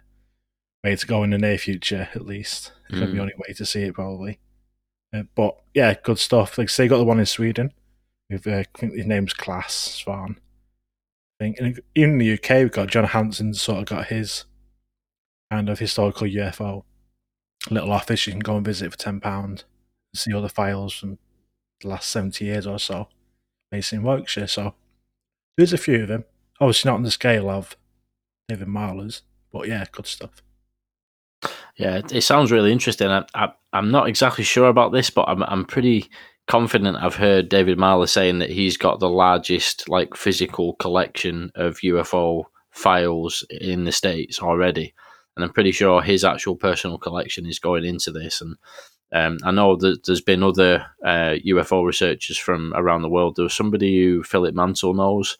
way 0.83 0.95
to 0.95 1.07
go 1.07 1.23
in 1.23 1.29
the 1.31 1.37
near 1.37 1.57
future, 1.57 2.09
at 2.15 2.25
least. 2.25 2.71
It's 2.89 2.99
be 2.99 3.05
the 3.05 3.11
Mm. 3.13 3.19
only 3.21 3.33
way 3.37 3.53
to 3.53 3.65
see 3.65 3.83
it, 3.83 3.93
probably. 3.93 4.39
Uh, 5.13 5.23
but 5.35 5.57
yeah, 5.73 5.93
good 6.01 6.17
stuff. 6.19 6.57
Like, 6.57 6.69
say, 6.69 6.87
got 6.87 6.97
the 6.97 7.03
one 7.05 7.19
in 7.19 7.25
Sweden. 7.25 7.73
With, 8.29 8.47
uh, 8.47 8.59
I 8.59 8.65
think 8.77 8.93
his 8.95 9.05
name's 9.05 9.33
Clas 9.33 10.01
Svahn. 10.03 10.37
I 10.37 11.43
think. 11.43 11.57
And 11.59 11.67
even 11.95 12.13
in 12.13 12.17
the 12.17 12.33
UK, 12.33 12.49
we've 12.63 12.71
got 12.71 12.89
John 12.89 13.03
Hanson 13.05 13.53
sort 13.53 13.79
of 13.79 13.85
got 13.85 14.07
his 14.07 14.45
kind 15.51 15.69
of 15.69 15.79
historical 15.79 16.27
UFO 16.27 16.85
little 17.69 17.91
office 17.91 18.25
you 18.25 18.33
can 18.33 18.39
go 18.39 18.55
and 18.57 18.65
visit 18.65 18.91
for 18.91 18.97
£10 18.97 19.43
and 19.43 19.63
see 20.15 20.33
all 20.33 20.41
the 20.41 20.49
files 20.49 20.93
from 20.93 21.19
the 21.81 21.87
last 21.89 22.09
70 22.09 22.43
years 22.45 22.65
or 22.65 22.79
so, 22.79 23.07
based 23.69 23.93
in 23.93 24.01
Warwickshire. 24.03 24.47
So 24.47 24.73
there's 25.57 25.73
a 25.73 25.77
few 25.77 26.03
of 26.03 26.07
them. 26.07 26.23
Obviously, 26.59 26.89
not 26.89 26.95
on 26.95 27.03
the 27.03 27.11
scale 27.11 27.49
of 27.49 27.75
David 28.47 28.67
Marler's, 28.69 29.21
but 29.51 29.67
yeah, 29.67 29.85
good 29.91 30.07
stuff. 30.07 30.41
Yeah, 31.77 32.01
it, 32.11 32.21
sounds 32.21 32.51
really 32.51 32.71
interesting. 32.71 33.07
I, 33.07 33.25
I, 33.33 33.49
I'm 33.73 33.91
not 33.91 34.07
exactly 34.07 34.43
sure 34.43 34.69
about 34.69 34.91
this, 34.91 35.09
but 35.09 35.27
I'm, 35.27 35.43
I'm 35.43 35.65
pretty 35.65 36.09
confident 36.47 36.97
I've 36.97 37.15
heard 37.15 37.49
David 37.49 37.77
Marler 37.77 38.09
saying 38.09 38.39
that 38.39 38.49
he's 38.49 38.77
got 38.77 38.99
the 38.99 39.09
largest 39.09 39.87
like 39.87 40.15
physical 40.15 40.73
collection 40.75 41.51
of 41.55 41.77
UFO 41.77 42.43
files 42.71 43.45
in 43.49 43.85
the 43.85 43.91
states 43.91 44.41
already, 44.41 44.93
and 45.35 45.45
I'm 45.45 45.53
pretty 45.53 45.71
sure 45.71 46.01
his 46.01 46.25
actual 46.25 46.55
personal 46.55 46.97
collection 46.97 47.45
is 47.45 47.59
going 47.59 47.85
into 47.85 48.11
this. 48.11 48.41
And 48.41 48.57
um, 49.13 49.37
I 49.43 49.51
know 49.51 49.75
that 49.77 50.05
there's 50.05 50.21
been 50.21 50.43
other 50.43 50.85
uh, 51.05 51.35
UFO 51.45 51.85
researchers 51.85 52.37
from 52.37 52.73
around 52.75 53.01
the 53.01 53.09
world. 53.09 53.35
There 53.35 53.43
was 53.43 53.53
somebody 53.53 54.03
who 54.03 54.23
Philip 54.23 54.55
Mantle 54.55 54.93
knows. 54.93 55.37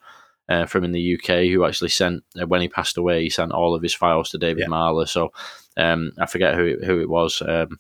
Uh, 0.52 0.66
from 0.66 0.84
in 0.84 0.92
the 0.92 1.14
UK, 1.16 1.30
who 1.52 1.64
actually 1.66 1.90
sent 1.90 2.24
uh, 2.40 2.46
when 2.48 2.62
he 2.62 2.68
passed 2.68 2.98
away, 2.98 3.24
he 3.24 3.30
sent 3.30 3.52
all 3.54 3.74
of 3.76 3.82
his 3.84 3.94
files 3.94 4.30
to 4.30 4.38
David 4.38 4.62
Yeah. 4.62 4.68
Marler. 4.76 5.08
So 5.08 5.32
um, 5.78 6.12
I 6.20 6.26
forget 6.26 6.56
who 6.56 6.66
it, 6.66 6.84
who 6.84 7.00
it 7.00 7.10
was, 7.10 7.42
um, 7.42 7.80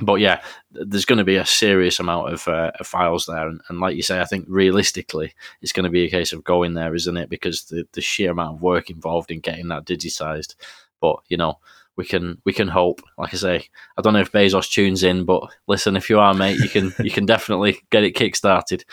but 0.00 0.16
yeah, 0.16 0.42
there's 0.72 1.04
going 1.04 1.18
to 1.24 1.24
be 1.32 1.36
a 1.36 1.46
serious 1.46 2.00
amount 2.00 2.32
of, 2.32 2.48
uh, 2.48 2.72
of 2.80 2.86
files 2.86 3.26
there, 3.26 3.46
and, 3.48 3.60
and 3.68 3.78
like 3.80 3.94
you 3.96 4.02
say, 4.02 4.20
I 4.20 4.24
think 4.24 4.44
realistically, 4.48 5.32
it's 5.62 5.72
going 5.72 5.84
to 5.84 5.90
be 5.98 6.04
a 6.04 6.10
case 6.10 6.32
of 6.32 6.42
going 6.42 6.74
there, 6.74 6.94
isn't 6.96 7.16
it? 7.16 7.28
Because 7.30 7.62
the, 7.66 7.86
the 7.92 8.00
sheer 8.00 8.32
amount 8.32 8.56
of 8.56 8.62
work 8.62 8.90
involved 8.90 9.30
in 9.30 9.38
getting 9.40 9.68
that 9.68 9.84
digitized. 9.86 10.56
But 11.00 11.16
you 11.28 11.36
know, 11.36 11.58
we 11.96 12.04
can 12.04 12.38
we 12.44 12.52
can 12.52 12.68
hope. 12.68 13.02
Like 13.16 13.32
I 13.34 13.36
say, 13.36 13.68
I 13.96 14.02
don't 14.02 14.14
know 14.14 14.20
if 14.26 14.32
Bezos 14.32 14.68
tunes 14.68 15.04
in, 15.04 15.24
but 15.24 15.42
listen, 15.68 15.96
if 15.96 16.10
you 16.10 16.18
are, 16.18 16.34
mate, 16.34 16.58
you 16.58 16.68
can 16.68 16.92
you 16.98 17.10
can 17.12 17.24
definitely 17.34 17.78
get 17.90 18.02
it 18.04 18.12
kick-started. 18.16 18.84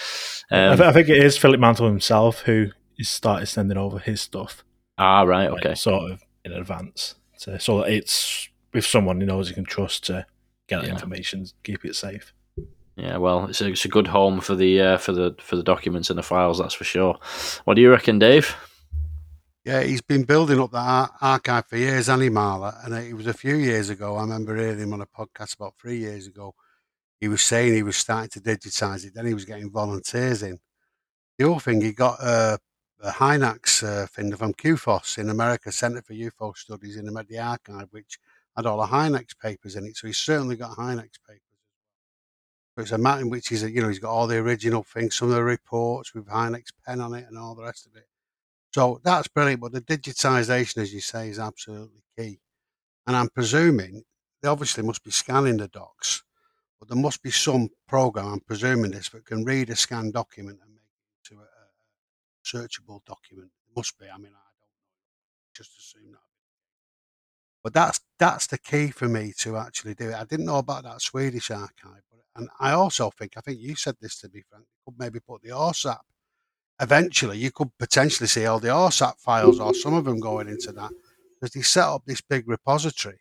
I, 0.51 0.55
Um, 0.67 0.77
th- 0.77 0.87
I 0.89 0.93
think 0.93 1.09
it 1.09 1.17
is 1.25 1.35
Philip 1.37 1.59
Mantle 1.59 1.87
himself 1.87 2.41
who 2.43 2.67
is 3.01 3.09
started 3.09 3.47
sending 3.47 3.77
over 3.77 3.99
his 3.99 4.21
stuff, 4.21 4.63
ah, 4.97 5.23
right, 5.23 5.51
like, 5.51 5.65
okay, 5.65 5.75
sort 5.75 6.11
of 6.11 6.21
in 6.45 6.53
advance, 6.53 7.15
to, 7.41 7.59
so 7.59 7.79
that 7.81 7.89
it's 7.91 8.47
with 8.73 8.85
someone 8.85 9.19
he 9.19 9.25
knows 9.27 9.47
he 9.49 9.53
can 9.53 9.65
trust 9.65 10.05
to 10.05 10.25
get 10.67 10.81
the 10.81 10.87
Yeah. 10.87 10.93
information, 10.93 11.45
keep 11.63 11.83
it 11.85 11.95
safe. 11.95 12.33
yeah. 12.95 13.17
Well, 13.17 13.45
it's 13.45 13.61
a, 13.61 13.67
it's 13.69 13.85
a 13.85 13.89
good 13.89 14.07
home 14.07 14.39
for 14.41 14.55
the 14.55 14.79
uh, 14.81 14.97
for 14.97 15.11
the 15.11 15.35
for 15.41 15.55
the 15.57 15.63
documents 15.63 16.09
and 16.09 16.17
the 16.19 16.23
files, 16.23 16.59
that's 16.59 16.73
for 16.73 16.83
sure. 16.85 17.17
What 17.65 17.73
do 17.75 17.81
you 17.81 17.91
reckon, 17.91 18.19
Dave? 18.19 18.55
Yeah, 19.63 19.83
he's 19.83 20.01
been 20.01 20.23
building 20.23 20.59
up 20.59 20.71
that 20.71 21.11
archive 21.21 21.67
for 21.67 21.77
years, 21.77 22.09
Annie 22.09 22.31
Marler. 22.31 22.73
And 22.83 22.95
it 22.95 23.13
was 23.13 23.27
a 23.27 23.33
few 23.33 23.55
years 23.57 23.89
ago. 23.91 24.15
I 24.15 24.21
remember 24.21 24.55
hearing 24.55 24.79
him 24.79 24.91
on 24.93 25.01
a 25.01 25.05
podcast 25.05 25.53
about 25.55 25.75
three 25.79 25.97
years 25.99 26.25
ago. 26.25 26.55
He 27.19 27.27
was 27.27 27.43
saying 27.43 27.73
he 27.73 27.83
was 27.83 27.95
starting 27.95 28.29
to 28.31 28.39
digitize 28.41 29.05
it. 29.05 29.13
Then 29.13 29.27
he 29.27 29.35
was 29.35 29.45
getting 29.45 29.69
volunteers 29.69 30.41
in. 30.41 30.57
The 31.37 31.47
other 31.51 31.59
thing, 31.59 31.79
he 31.79 31.91
got 31.93 32.17
uh, 32.19 32.57
a 33.01 33.11
Hynek's 33.11 33.83
uh, 33.83 34.07
thing 34.11 34.35
from 34.35 34.53
CUFOS 34.53 35.17
in 35.17 35.29
America, 35.29 35.71
Center 35.71 36.01
for 36.01 36.13
UFO 36.13 36.55
Studies 36.55 36.97
in 36.97 37.05
the 37.05 37.39
archive, 37.39 37.87
which 37.91 38.19
had 38.55 38.65
all 38.65 38.77
the 38.77 38.87
Hynek's 38.87 39.33
papers 39.33 39.75
in 39.75 39.85
it. 39.85 39.97
So 39.97 40.07
he's 40.07 40.17
certainly 40.17 40.55
got 40.55 40.77
Hynek's 40.77 41.19
papers. 41.27 41.41
But 42.75 42.83
it's 42.83 42.91
a 42.91 42.97
matter 42.97 43.21
in 43.21 43.29
which 43.29 43.47
he's, 43.47 43.63
you 43.63 43.81
know, 43.81 43.87
he's 43.87 43.99
got 43.99 44.11
all 44.11 44.27
the 44.27 44.37
original 44.37 44.83
things, 44.83 45.15
some 45.15 45.29
of 45.29 45.35
the 45.35 45.43
reports 45.43 46.13
with 46.13 46.27
Hynek's 46.27 46.71
pen 46.85 47.01
on 47.01 47.13
it 47.13 47.25
and 47.27 47.37
all 47.37 47.55
the 47.55 47.63
rest 47.63 47.85
of 47.87 47.95
it. 47.95 48.07
So 48.73 49.01
that's 49.03 49.27
brilliant. 49.27 49.61
But 49.61 49.73
the 49.73 49.81
digitization, 49.81 50.81
as 50.81 50.93
you 50.93 51.01
say, 51.01 51.29
is 51.29 51.39
absolutely 51.39 52.03
key. 52.17 52.39
And 53.07 53.15
I'm 53.15 53.29
presuming 53.29 54.03
they 54.41 54.47
obviously 54.47 54.83
must 54.83 55.03
be 55.03 55.11
scanning 55.11 55.57
the 55.57 55.67
docs, 55.67 56.23
but 56.79 56.87
there 56.87 56.97
must 56.97 57.21
be 57.21 57.31
some 57.31 57.69
program, 57.87 58.27
I'm 58.27 58.39
presuming 58.39 58.91
this, 58.91 59.09
that 59.09 59.25
can 59.25 59.43
read 59.43 59.69
a 59.69 59.75
scanned 59.75 60.13
document 60.13 60.59
and 60.63 60.73
make 60.73 60.81
it 60.81 61.29
into 61.29 61.41
a, 61.41 61.45
a 61.45 61.65
searchable 62.43 63.03
document. 63.05 63.51
It 63.67 63.75
must 63.75 63.97
be. 63.99 64.05
I 64.05 64.17
mean, 64.17 64.33
I 64.33 64.47
don't 64.57 64.61
know. 64.61 65.55
Just 65.55 65.77
assume 65.77 66.11
that. 66.11 66.19
But 67.63 67.73
that's 67.73 67.99
that's 68.17 68.47
the 68.47 68.57
key 68.57 68.87
for 68.87 69.07
me 69.07 69.33
to 69.39 69.57
actually 69.57 69.93
do 69.93 70.09
it. 70.09 70.15
I 70.15 70.25
didn't 70.25 70.45
know 70.45 70.57
about 70.57 70.83
that 70.83 71.01
Swedish 71.01 71.51
archive, 71.51 72.03
but 72.11 72.21
and 72.35 72.49
I 72.59 72.71
also 72.71 73.11
think 73.11 73.33
I 73.37 73.41
think 73.41 73.59
you 73.59 73.75
said 73.75 73.95
this 74.01 74.19
to 74.21 74.29
me, 74.33 74.41
Frank. 74.49 74.65
You 74.65 74.91
could 74.91 74.99
maybe 74.99 75.19
put 75.19 75.41
the 75.43 75.49
AAWSAP. 75.49 75.99
Eventually, 76.79 77.37
you 77.37 77.51
could 77.51 77.69
potentially 77.77 78.27
see 78.27 78.45
all 78.45 78.59
the 78.59 78.69
AAWSAP 78.69 79.19
files 79.19 79.59
or 79.59 79.73
some 79.75 79.93
of 79.93 80.05
them 80.05 80.19
going 80.19 80.47
into 80.47 80.71
that 80.71 80.91
because 81.39 81.53
they 81.53 81.61
set 81.61 81.85
up 81.85 82.03
this 82.05 82.21
big 82.21 82.47
repository. 82.47 83.19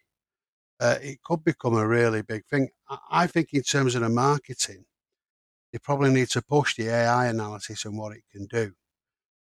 Uh, 0.78 0.96
it 1.02 1.22
could 1.22 1.44
become 1.44 1.76
a 1.76 1.86
really 1.86 2.22
big 2.22 2.46
thing. 2.46 2.70
I, 2.88 2.98
I 3.10 3.26
think 3.26 3.52
in 3.52 3.62
terms 3.62 3.94
of 3.94 4.00
the 4.00 4.08
marketing, 4.08 4.86
they 5.72 5.78
probably 5.78 6.10
need 6.10 6.28
to 6.30 6.40
push 6.42 6.76
the 6.76 6.88
AI 6.88 7.26
analysis 7.26 7.84
and 7.84 7.98
what 7.98 8.16
it 8.16 8.22
can 8.32 8.46
do. 8.46 8.72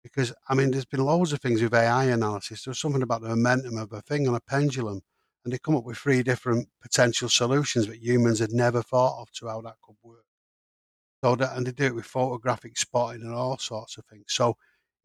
Because 0.08 0.34
I 0.48 0.56
mean, 0.56 0.72
there's 0.72 0.86
been 0.86 1.04
loads 1.04 1.34
of 1.34 1.42
things 1.42 1.62
with 1.62 1.74
AI 1.74 2.06
analysis. 2.06 2.64
There's 2.64 2.80
something 2.80 3.02
about 3.02 3.22
the 3.22 3.30
momentum 3.30 3.78
of 3.78 3.92
a 3.94 4.02
thing 4.02 4.28
on 4.28 4.36
a 4.36 4.40
pendulum, 4.40 5.02
and 5.44 5.54
they 5.54 5.58
come 5.60 5.76
up 5.76 5.84
with 5.86 5.98
three 5.98 6.24
different 6.24 6.68
potential 6.82 7.30
solutions 7.30 7.88
that 7.88 8.04
humans 8.04 8.40
had 8.40 8.52
never 8.52 8.82
thought 8.82 9.22
of 9.22 9.32
to 9.34 9.48
how 9.48 9.62
that 9.62 9.76
could 9.82 9.96
work. 10.04 10.26
So 11.24 11.36
that, 11.36 11.58
and 11.58 11.66
they 11.66 11.72
do 11.72 11.86
it 11.86 11.96
with 11.96 12.06
photographic 12.06 12.78
spotting 12.78 13.24
and 13.24 13.34
all 13.34 13.58
sorts 13.58 13.98
of 13.98 14.06
things. 14.06 14.26
So 14.28 14.56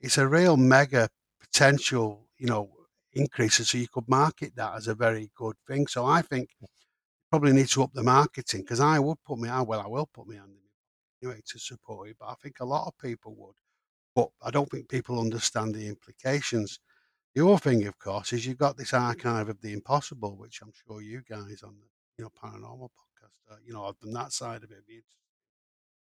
it's 0.00 0.18
a 0.18 0.28
real 0.28 0.57
mega 0.57 1.09
potential, 1.40 2.28
you 2.38 2.46
know, 2.46 2.70
increase. 3.14 3.66
So 3.66 3.78
you 3.78 3.88
could 3.88 4.09
market 4.09 4.55
that 4.57 4.74
as 4.76 4.88
a 4.88 4.94
very 4.94 5.30
good 5.34 5.57
thing. 5.66 5.86
So 5.86 6.05
I 6.05 6.22
think 6.22 6.50
probably 7.30 7.53
need 7.53 7.68
to 7.68 7.82
up 7.82 7.92
the 7.94 8.03
marketing 8.03 8.61
because 8.61 8.80
I 8.80 8.98
would 8.98 9.16
put 9.24 9.38
me, 9.38 9.48
I 9.48 9.62
well, 9.62 9.80
I 9.80 9.86
will 9.86 10.07
put 10.12 10.28
me 10.28 10.36
on 10.36 10.50
anyway 11.22 11.40
to 11.46 11.59
support 11.59 12.11
it, 12.11 12.16
but 12.20 12.26
I 12.26 12.34
think 12.42 12.61
a 12.61 12.64
lot 12.64 12.86
of 12.86 12.98
people 12.98 13.34
would. 13.36 13.55
But 14.14 14.28
I 14.42 14.50
don't 14.50 14.70
think 14.70 14.88
people 14.88 15.20
understand 15.20 15.74
the 15.74 15.88
implications. 15.88 16.78
The 17.34 17.46
other 17.46 17.58
thing, 17.58 17.86
of 17.86 17.98
course, 17.98 18.32
is 18.32 18.46
you've 18.46 18.58
got 18.58 18.76
this 18.76 18.92
archive 18.92 19.48
of 19.48 19.60
the 19.60 19.72
impossible, 19.72 20.36
which 20.36 20.60
I'm 20.62 20.72
sure 20.86 21.00
you 21.00 21.22
guys 21.28 21.62
on 21.62 21.76
the 21.80 21.86
you 22.18 22.24
know 22.24 22.30
paranormal 22.42 22.90
podcast, 22.90 23.52
uh, 23.52 23.56
you 23.64 23.72
know, 23.72 23.84
on 23.84 24.12
that 24.12 24.32
side 24.32 24.62
of 24.62 24.70
it, 24.70 24.84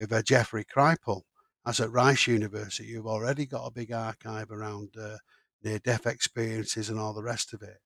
with 0.00 0.12
uh, 0.12 0.22
Jeffrey 0.22 0.64
Kripal. 0.64 1.22
As 1.66 1.80
at 1.80 1.90
Rice 1.90 2.28
University, 2.28 2.84
you've 2.84 3.08
already 3.08 3.44
got 3.44 3.66
a 3.66 3.72
big 3.72 3.90
archive 3.90 4.52
around 4.52 4.90
uh, 4.96 5.16
near-death 5.64 6.06
experiences 6.06 6.90
and 6.90 7.00
all 7.00 7.12
the 7.12 7.24
rest 7.24 7.52
of 7.52 7.62
it. 7.62 7.78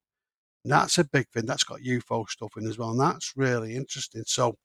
And 0.63 0.71
that's 0.71 0.99
a 0.99 1.03
big 1.03 1.27
thing. 1.29 1.47
That's 1.47 1.63
got 1.63 1.79
UFO 1.79 2.29
stuff 2.29 2.53
in 2.57 2.67
as 2.67 2.77
well, 2.77 2.91
and 2.91 2.99
that's 2.99 3.33
really 3.35 3.75
interesting. 3.75 4.21
So 4.27 4.55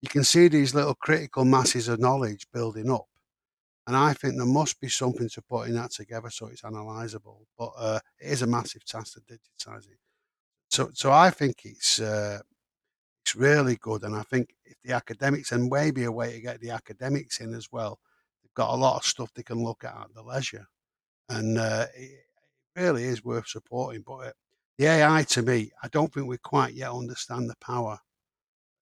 you 0.00 0.08
can 0.08 0.24
see 0.24 0.48
these 0.48 0.74
little 0.74 0.94
critical 0.94 1.44
masses 1.44 1.88
of 1.88 2.00
knowledge 2.00 2.46
building 2.52 2.90
up. 2.90 3.04
And 3.86 3.96
I 3.96 4.12
think 4.12 4.36
there 4.36 4.46
must 4.46 4.80
be 4.80 4.88
something 4.88 5.28
to 5.30 5.42
putting 5.42 5.74
that 5.74 5.90
together 5.90 6.30
so 6.30 6.46
it's 6.46 6.62
analyzable. 6.62 7.38
But 7.58 7.72
uh, 7.76 8.00
it 8.20 8.30
is 8.30 8.42
a 8.42 8.46
massive 8.46 8.84
task 8.84 9.14
to 9.14 9.20
digitise 9.20 9.86
it. 9.86 9.98
So, 10.70 10.90
so 10.94 11.10
I 11.10 11.30
think 11.30 11.62
it's 11.64 12.00
uh, 12.00 12.38
it's 13.24 13.36
really 13.36 13.76
good. 13.76 14.04
And 14.04 14.14
I 14.14 14.22
think 14.22 14.54
if 14.64 14.76
the 14.84 14.92
academics 14.92 15.52
and 15.52 15.68
maybe 15.68 16.04
a 16.04 16.12
way 16.12 16.32
to 16.32 16.40
get 16.40 16.60
the 16.60 16.70
academics 16.70 17.40
in 17.40 17.54
as 17.54 17.68
well, 17.72 17.98
they've 18.42 18.54
got 18.54 18.72
a 18.72 18.76
lot 18.76 18.96
of 18.96 19.04
stuff 19.04 19.32
they 19.34 19.42
can 19.42 19.62
look 19.62 19.84
at 19.84 19.96
at 19.96 20.14
the 20.14 20.22
leisure, 20.22 20.66
and 21.28 21.58
uh, 21.58 21.86
it 21.96 22.24
really 22.76 23.04
is 23.04 23.24
worth 23.24 23.48
supporting. 23.48 24.02
But 24.06 24.18
uh, 24.18 24.32
the 24.78 24.86
AI 24.86 25.24
to 25.24 25.42
me, 25.42 25.72
I 25.82 25.88
don't 25.88 26.12
think 26.12 26.26
we 26.26 26.38
quite 26.38 26.74
yet 26.74 26.90
understand 26.90 27.50
the 27.50 27.56
power 27.60 27.98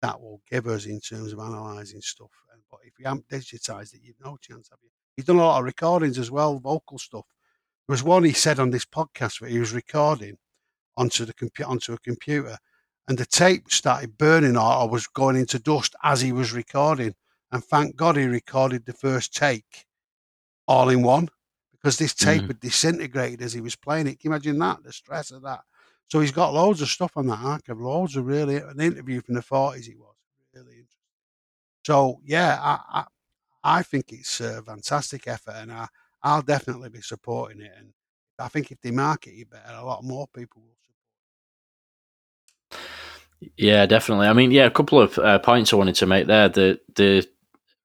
that 0.03 0.21
will 0.21 0.43
give 0.51 0.67
us 0.67 0.87
in 0.87 1.01
terms 1.01 1.33
of 1.33 1.39
analysing 1.39 2.03
stuff. 2.03 2.31
But 2.73 2.81
if 2.85 2.99
you 2.99 3.05
haven't 3.05 3.29
digitised 3.29 3.95
it, 3.95 4.01
you've 4.03 4.19
no 4.25 4.37
chance, 4.39 4.71
have 4.71 4.79
you? 4.83 4.89
He's 5.15 5.27
done 5.27 5.37
a 5.37 5.41
lot 5.45 5.59
of 5.59 5.65
recordings 5.65 6.19
as 6.19 6.31
well, 6.31 6.59
vocal 6.59 6.99
stuff. 6.99 7.27
There 7.87 7.93
was 7.93 8.03
one 8.03 8.25
he 8.25 8.33
said 8.33 8.59
on 8.59 8.71
this 8.71 8.87
podcast 8.87 9.41
where 9.41 9.51
he 9.51 9.59
was 9.59 9.73
recording 9.73 10.39
onto 10.97 11.25
the 11.27 11.35
computer 11.35 11.71
onto 11.71 11.93
a 11.93 11.99
computer, 11.99 12.57
and 13.09 13.19
the 13.19 13.27
tape 13.27 13.71
started 13.71 14.17
burning 14.17 14.57
or, 14.57 14.73
or 14.75 14.89
was 14.89 15.07
going 15.07 15.37
into 15.37 15.59
dust 15.59 15.95
as 16.03 16.21
he 16.23 16.33
was 16.33 16.53
recording. 16.53 17.15
And 17.51 17.63
thank 17.63 17.95
God 17.97 18.17
he 18.17 18.25
recorded 18.25 18.87
the 18.87 18.95
first 18.95 19.35
take 19.35 19.85
all 20.67 20.89
in 20.89 21.03
one 21.03 21.29
because 21.73 21.99
this 21.99 22.15
tape 22.15 22.43
Mhm. 22.43 22.47
had 22.47 22.61
disintegrated 22.61 23.43
as 23.43 23.53
he 23.53 23.61
was 23.61 23.77
playing 23.77 24.07
it. 24.07 24.19
Can 24.21 24.31
you 24.31 24.35
imagine 24.35 24.59
that? 24.61 24.83
The 24.83 24.93
stress 24.93 25.31
of 25.31 25.43
that. 25.43 25.61
So 26.09 26.21
he's 26.21 26.31
got 26.33 26.55
loads 26.55 26.81
of 26.81 26.89
stuff 26.89 27.17
on 27.17 27.27
that 27.27 27.41
archive, 27.41 27.79
loads 27.81 28.17
of 28.17 28.27
really 28.27 28.57
an 28.57 28.81
interview 28.81 29.21
from 29.21 29.35
the 29.35 29.43
forties. 29.43 29.89
It 29.89 29.99
was. 29.99 30.12
So 31.85 32.21
yeah, 32.25 32.59
I 32.61 32.79
I, 33.01 33.05
I 33.79 33.83
think 33.83 34.13
it's 34.13 34.41
a 34.41 34.63
fantastic 34.63 35.27
effort, 35.29 35.55
and 35.57 35.73
I 35.73 35.87
I'll 36.23 36.43
definitely 36.43 36.91
be 36.91 37.01
supporting 37.03 37.61
it. 37.61 37.73
And 37.79 37.93
I 38.39 38.49
think 38.49 38.71
if 38.73 38.81
they 38.81 38.91
market 38.91 39.33
it 39.35 39.51
better, 39.51 39.75
a 39.75 39.85
lot 39.85 40.05
more 40.05 40.27
people 40.29 40.63
will. 40.63 40.69
support 40.69 40.83
Yeah, 43.57 43.87
definitely. 43.87 44.29
I 44.29 44.33
mean, 44.33 44.51
yeah, 44.51 44.67
a 44.67 44.71
couple 44.71 45.01
of 45.01 45.19
uh, 45.19 45.39
points 45.39 45.73
I 45.73 45.77
wanted 45.77 45.97
to 45.97 46.07
make 46.07 46.27
there. 46.27 46.49
The 46.49 46.81
the 46.95 47.27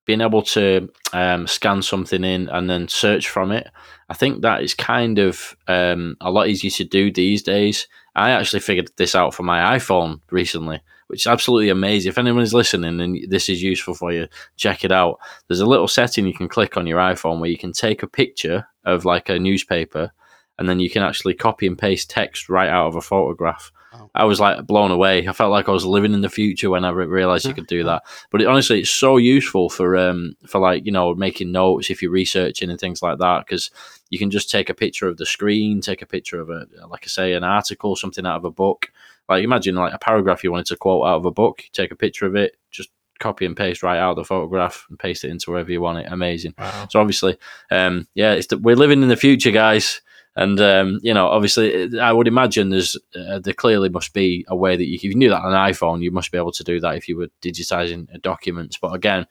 being 0.06 0.22
able 0.22 0.42
to 0.42 0.90
um, 1.12 1.48
scan 1.48 1.82
something 1.82 2.24
in 2.24 2.48
and 2.50 2.70
then 2.70 2.88
search 2.88 3.28
from 3.28 3.52
it, 3.52 3.68
I 4.10 4.14
think 4.14 4.42
that 4.42 4.64
is 4.64 4.74
kind 4.74 5.20
of 5.20 5.56
um, 5.68 6.16
a 6.22 6.32
lot 6.32 6.48
easier 6.48 6.72
to 6.72 6.84
do 6.86 7.12
these 7.12 7.44
days. 7.44 7.88
I 8.16 8.32
actually 8.32 8.62
figured 8.62 8.92
this 8.98 9.16
out 9.16 9.34
for 9.34 9.44
my 9.44 9.78
iPhone 9.78 10.22
recently, 10.32 10.80
which 11.08 11.22
is 11.22 11.28
absolutely 11.28 11.70
amazing. 11.70 12.10
If 12.10 12.18
anyone 12.18 12.44
is 12.44 12.54
listening 12.54 13.02
and 13.02 13.20
this 13.30 13.50
is 13.50 13.64
useful 13.64 13.94
for 13.94 14.12
you, 14.12 14.28
check 14.56 14.84
it 14.84 14.92
out. 14.92 15.20
There's 15.48 15.62
a 15.62 15.66
little 15.66 15.88
setting 15.88 16.28
you 16.28 16.34
can 16.34 16.50
click 16.50 16.78
on 16.78 16.88
your 16.88 17.00
iPhone 17.00 17.40
where 17.40 17.50
you 17.50 17.58
can 17.58 17.72
take 17.72 18.04
a 18.04 18.08
picture 18.08 18.68
of 18.86 19.06
like 19.06 19.30
a 19.30 19.40
newspaper 19.40 20.12
and 20.60 20.68
then 20.68 20.80
you 20.80 20.90
can 20.90 21.04
actually 21.04 21.34
copy 21.34 21.68
and 21.68 21.78
paste 21.78 22.10
text 22.10 22.50
right 22.50 22.70
out 22.70 22.88
of 22.88 22.96
a 22.96 23.02
photograph. 23.02 23.72
Wow. 23.94 24.10
I 24.16 24.26
was 24.26 24.40
like 24.40 24.66
blown 24.68 24.92
away. 24.92 25.28
I 25.28 25.32
felt 25.32 25.52
like 25.52 25.70
I 25.70 25.72
was 25.72 25.86
living 25.86 26.14
in 26.14 26.22
the 26.22 26.30
future 26.30 26.70
when 26.70 26.84
I 26.84 26.90
re- 26.90 27.06
realized 27.06 27.46
you 27.46 27.54
could 27.56 27.68
do 27.68 27.84
that. 27.86 28.04
But 28.32 28.42
it, 28.42 28.48
honestly, 28.48 28.80
it's 28.80 28.90
so 28.90 29.18
useful 29.18 29.70
for 29.70 29.96
um 29.96 30.34
for 30.46 30.60
like 30.60 30.86
you 30.86 30.92
know 30.92 31.14
making 31.16 31.52
notes 31.52 31.90
if 31.90 32.02
you're 32.02 32.12
researching 32.12 32.70
and 32.70 32.80
things 32.80 33.02
like 33.02 33.20
that 33.20 33.46
because 33.46 33.72
you 34.10 34.20
can 34.20 34.32
just 34.32 34.50
take 34.50 34.70
a 34.70 34.74
picture 34.74 35.08
of 35.08 35.18
the 35.18 35.26
screen, 35.26 35.82
take 35.82 36.02
a 36.02 36.08
picture 36.08 36.40
of 36.40 36.50
a 36.50 36.66
like 36.90 37.04
I 37.04 37.08
say 37.08 37.34
an 37.34 37.44
article, 37.44 37.96
something 37.96 38.26
out 38.26 38.38
of 38.38 38.46
a 38.46 38.52
book. 38.52 38.92
Like 39.30 39.44
imagine 39.44 39.76
like 39.76 39.94
a 39.94 40.00
paragraph 40.00 40.44
you 40.44 40.52
wanted 40.52 40.68
to 40.68 40.78
quote 40.78 41.06
out 41.06 41.18
of 41.18 41.26
a 41.26 41.32
book, 41.32 41.64
you 41.64 41.70
take 41.74 41.92
a 41.92 41.96
picture 41.96 42.26
of 42.26 42.36
it, 42.36 42.56
just 42.72 42.90
copy 43.20 43.46
and 43.46 43.58
paste 43.58 43.84
right 43.84 43.98
out 43.98 44.12
of 44.12 44.16
the 44.18 44.24
photograph 44.24 44.86
and 44.90 45.00
paste 45.00 45.24
it 45.24 45.32
into 45.32 45.52
wherever 45.52 45.72
you 45.72 45.82
want 45.82 46.00
it. 46.00 46.12
Amazing. 46.12 46.54
Wow. 46.58 46.88
So 46.90 47.00
obviously, 47.00 47.38
um, 47.72 48.08
yeah, 48.14 48.34
it's 48.34 48.48
the, 48.48 48.58
we're 48.58 48.76
living 48.76 49.02
in 49.02 49.10
the 49.10 49.16
future, 49.16 49.52
guys. 49.52 50.02
And 50.36 50.62
um, 50.62 51.00
you 51.02 51.16
know, 51.16 51.28
obviously, 51.28 52.00
I 52.00 52.12
would 52.12 52.28
imagine 52.28 52.70
there's 52.70 52.96
uh, 53.16 53.40
there 53.40 53.56
clearly 53.56 53.90
must 53.90 54.14
be 54.14 54.46
a 54.48 54.56
way 54.56 54.78
that 54.78 54.86
you, 54.86 54.94
if 54.94 55.04
you 55.04 55.16
knew 55.16 55.30
that 55.30 55.42
on 55.42 55.52
an 55.52 55.74
iPhone, 55.74 56.04
you 56.04 56.12
must 56.12 56.32
be 56.32 56.38
able 56.38 56.52
to 56.52 56.64
do 56.64 56.80
that 56.80 56.96
if 56.96 57.10
you 57.10 57.18
were 57.18 57.30
digitizing 57.42 58.22
documents. 58.22 58.78
But 58.78 58.94
again, 58.94 59.26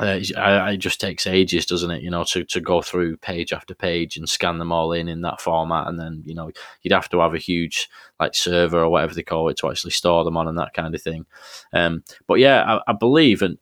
uh, 0.00 0.66
it 0.72 0.78
just 0.78 1.00
takes 1.00 1.26
ages, 1.26 1.66
doesn't 1.66 1.90
it? 1.90 2.02
You 2.02 2.10
know, 2.10 2.24
to, 2.24 2.44
to 2.44 2.60
go 2.60 2.80
through 2.80 3.18
page 3.18 3.52
after 3.52 3.74
page 3.74 4.16
and 4.16 4.28
scan 4.28 4.58
them 4.58 4.72
all 4.72 4.92
in 4.92 5.08
in 5.08 5.20
that 5.22 5.40
format, 5.40 5.88
and 5.88 6.00
then 6.00 6.22
you 6.24 6.34
know 6.34 6.50
you'd 6.82 6.92
have 6.92 7.08
to 7.10 7.20
have 7.20 7.34
a 7.34 7.38
huge 7.38 7.88
like 8.18 8.34
server 8.34 8.80
or 8.80 8.90
whatever 8.90 9.14
they 9.14 9.22
call 9.22 9.48
it 9.48 9.56
to 9.58 9.70
actually 9.70 9.90
store 9.90 10.24
them 10.24 10.36
on 10.36 10.48
and 10.48 10.58
that 10.58 10.74
kind 10.74 10.94
of 10.94 11.02
thing. 11.02 11.26
Um, 11.72 12.02
but 12.26 12.34
yeah, 12.34 12.80
I, 12.86 12.90
I 12.90 12.92
believe, 12.92 13.42
and 13.42 13.58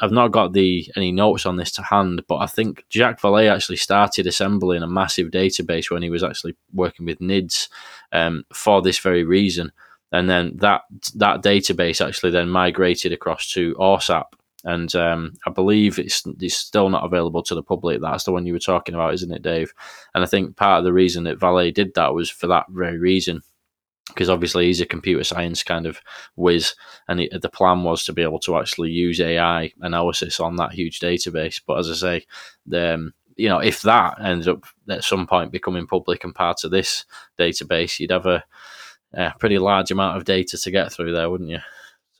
I've 0.00 0.12
not 0.12 0.32
got 0.32 0.52
the 0.52 0.90
any 0.96 1.12
notes 1.12 1.46
on 1.46 1.56
this 1.56 1.72
to 1.72 1.82
hand, 1.82 2.22
but 2.28 2.36
I 2.36 2.46
think 2.46 2.84
Jacques 2.90 3.20
Vallée 3.20 3.52
actually 3.52 3.76
started 3.76 4.26
assembling 4.26 4.82
a 4.82 4.88
massive 4.88 5.28
database 5.28 5.90
when 5.90 6.02
he 6.02 6.10
was 6.10 6.22
actually 6.22 6.56
working 6.72 7.06
with 7.06 7.18
NIDS 7.18 7.68
um, 8.12 8.44
for 8.52 8.82
this 8.82 8.98
very 8.98 9.24
reason. 9.24 9.72
And 10.12 10.28
then 10.28 10.56
that 10.56 10.82
that 11.14 11.42
database 11.42 12.04
actually 12.04 12.32
then 12.32 12.48
migrated 12.48 13.12
across 13.12 13.50
to 13.52 13.74
AAWSAP, 13.74 14.24
and 14.64 14.94
um, 14.94 15.34
I 15.46 15.50
believe 15.50 15.98
it's, 15.98 16.22
it's 16.40 16.56
still 16.56 16.88
not 16.88 17.04
available 17.04 17.42
to 17.44 17.54
the 17.54 17.62
public. 17.62 18.00
That's 18.00 18.24
the 18.24 18.32
one 18.32 18.46
you 18.46 18.52
were 18.52 18.58
talking 18.58 18.94
about, 18.94 19.14
isn't 19.14 19.32
it, 19.32 19.42
Dave? 19.42 19.72
And 20.14 20.22
I 20.22 20.26
think 20.26 20.56
part 20.56 20.78
of 20.78 20.84
the 20.84 20.92
reason 20.92 21.24
that 21.24 21.38
Vallée 21.38 21.72
did 21.72 21.94
that 21.94 22.14
was 22.14 22.28
for 22.28 22.46
that 22.48 22.66
very 22.68 22.98
reason, 22.98 23.42
because 24.08 24.28
obviously 24.28 24.66
he's 24.66 24.80
a 24.80 24.86
computer 24.86 25.24
science 25.24 25.62
kind 25.62 25.86
of 25.86 26.00
whiz, 26.36 26.74
and 27.08 27.20
the 27.20 27.48
plan 27.48 27.84
was 27.84 28.04
to 28.04 28.12
be 28.12 28.22
able 28.22 28.40
to 28.40 28.56
actually 28.56 28.90
use 28.90 29.20
AI 29.20 29.72
analysis 29.80 30.40
on 30.40 30.56
that 30.56 30.72
huge 30.72 31.00
database. 31.00 31.60
But 31.66 31.78
as 31.78 31.90
I 31.90 31.94
say, 31.94 32.26
the, 32.66 32.94
um, 32.94 33.14
you 33.36 33.48
know, 33.48 33.60
if 33.60 33.82
that 33.82 34.22
ends 34.22 34.46
up 34.46 34.66
at 34.88 35.04
some 35.04 35.26
point 35.26 35.52
becoming 35.52 35.86
public 35.86 36.24
and 36.24 36.34
part 36.34 36.64
of 36.64 36.70
this 36.70 37.06
database, 37.38 37.98
you'd 37.98 38.10
have 38.10 38.26
a, 38.26 38.44
a 39.14 39.32
pretty 39.38 39.58
large 39.58 39.90
amount 39.90 40.18
of 40.18 40.24
data 40.24 40.58
to 40.58 40.70
get 40.70 40.92
through 40.92 41.12
there, 41.12 41.30
wouldn't 41.30 41.50
you? 41.50 41.60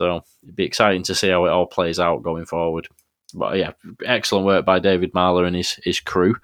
So 0.01 0.22
it'd 0.42 0.57
be 0.57 0.64
exciting 0.64 1.03
to 1.05 1.14
see 1.14 1.28
how 1.28 1.44
it 1.44 1.51
all 1.51 1.66
plays 1.66 2.01
out 2.01 2.22
going 2.22 2.46
forward. 2.46 2.88
But 3.34 3.59
yeah, 3.59 3.72
excellent 4.03 4.46
work 4.46 4.64
by 4.64 4.78
David 4.78 5.12
Marler 5.12 5.46
and 5.46 5.55
his 5.55 5.78
his 5.84 6.01
crew. 6.01 6.36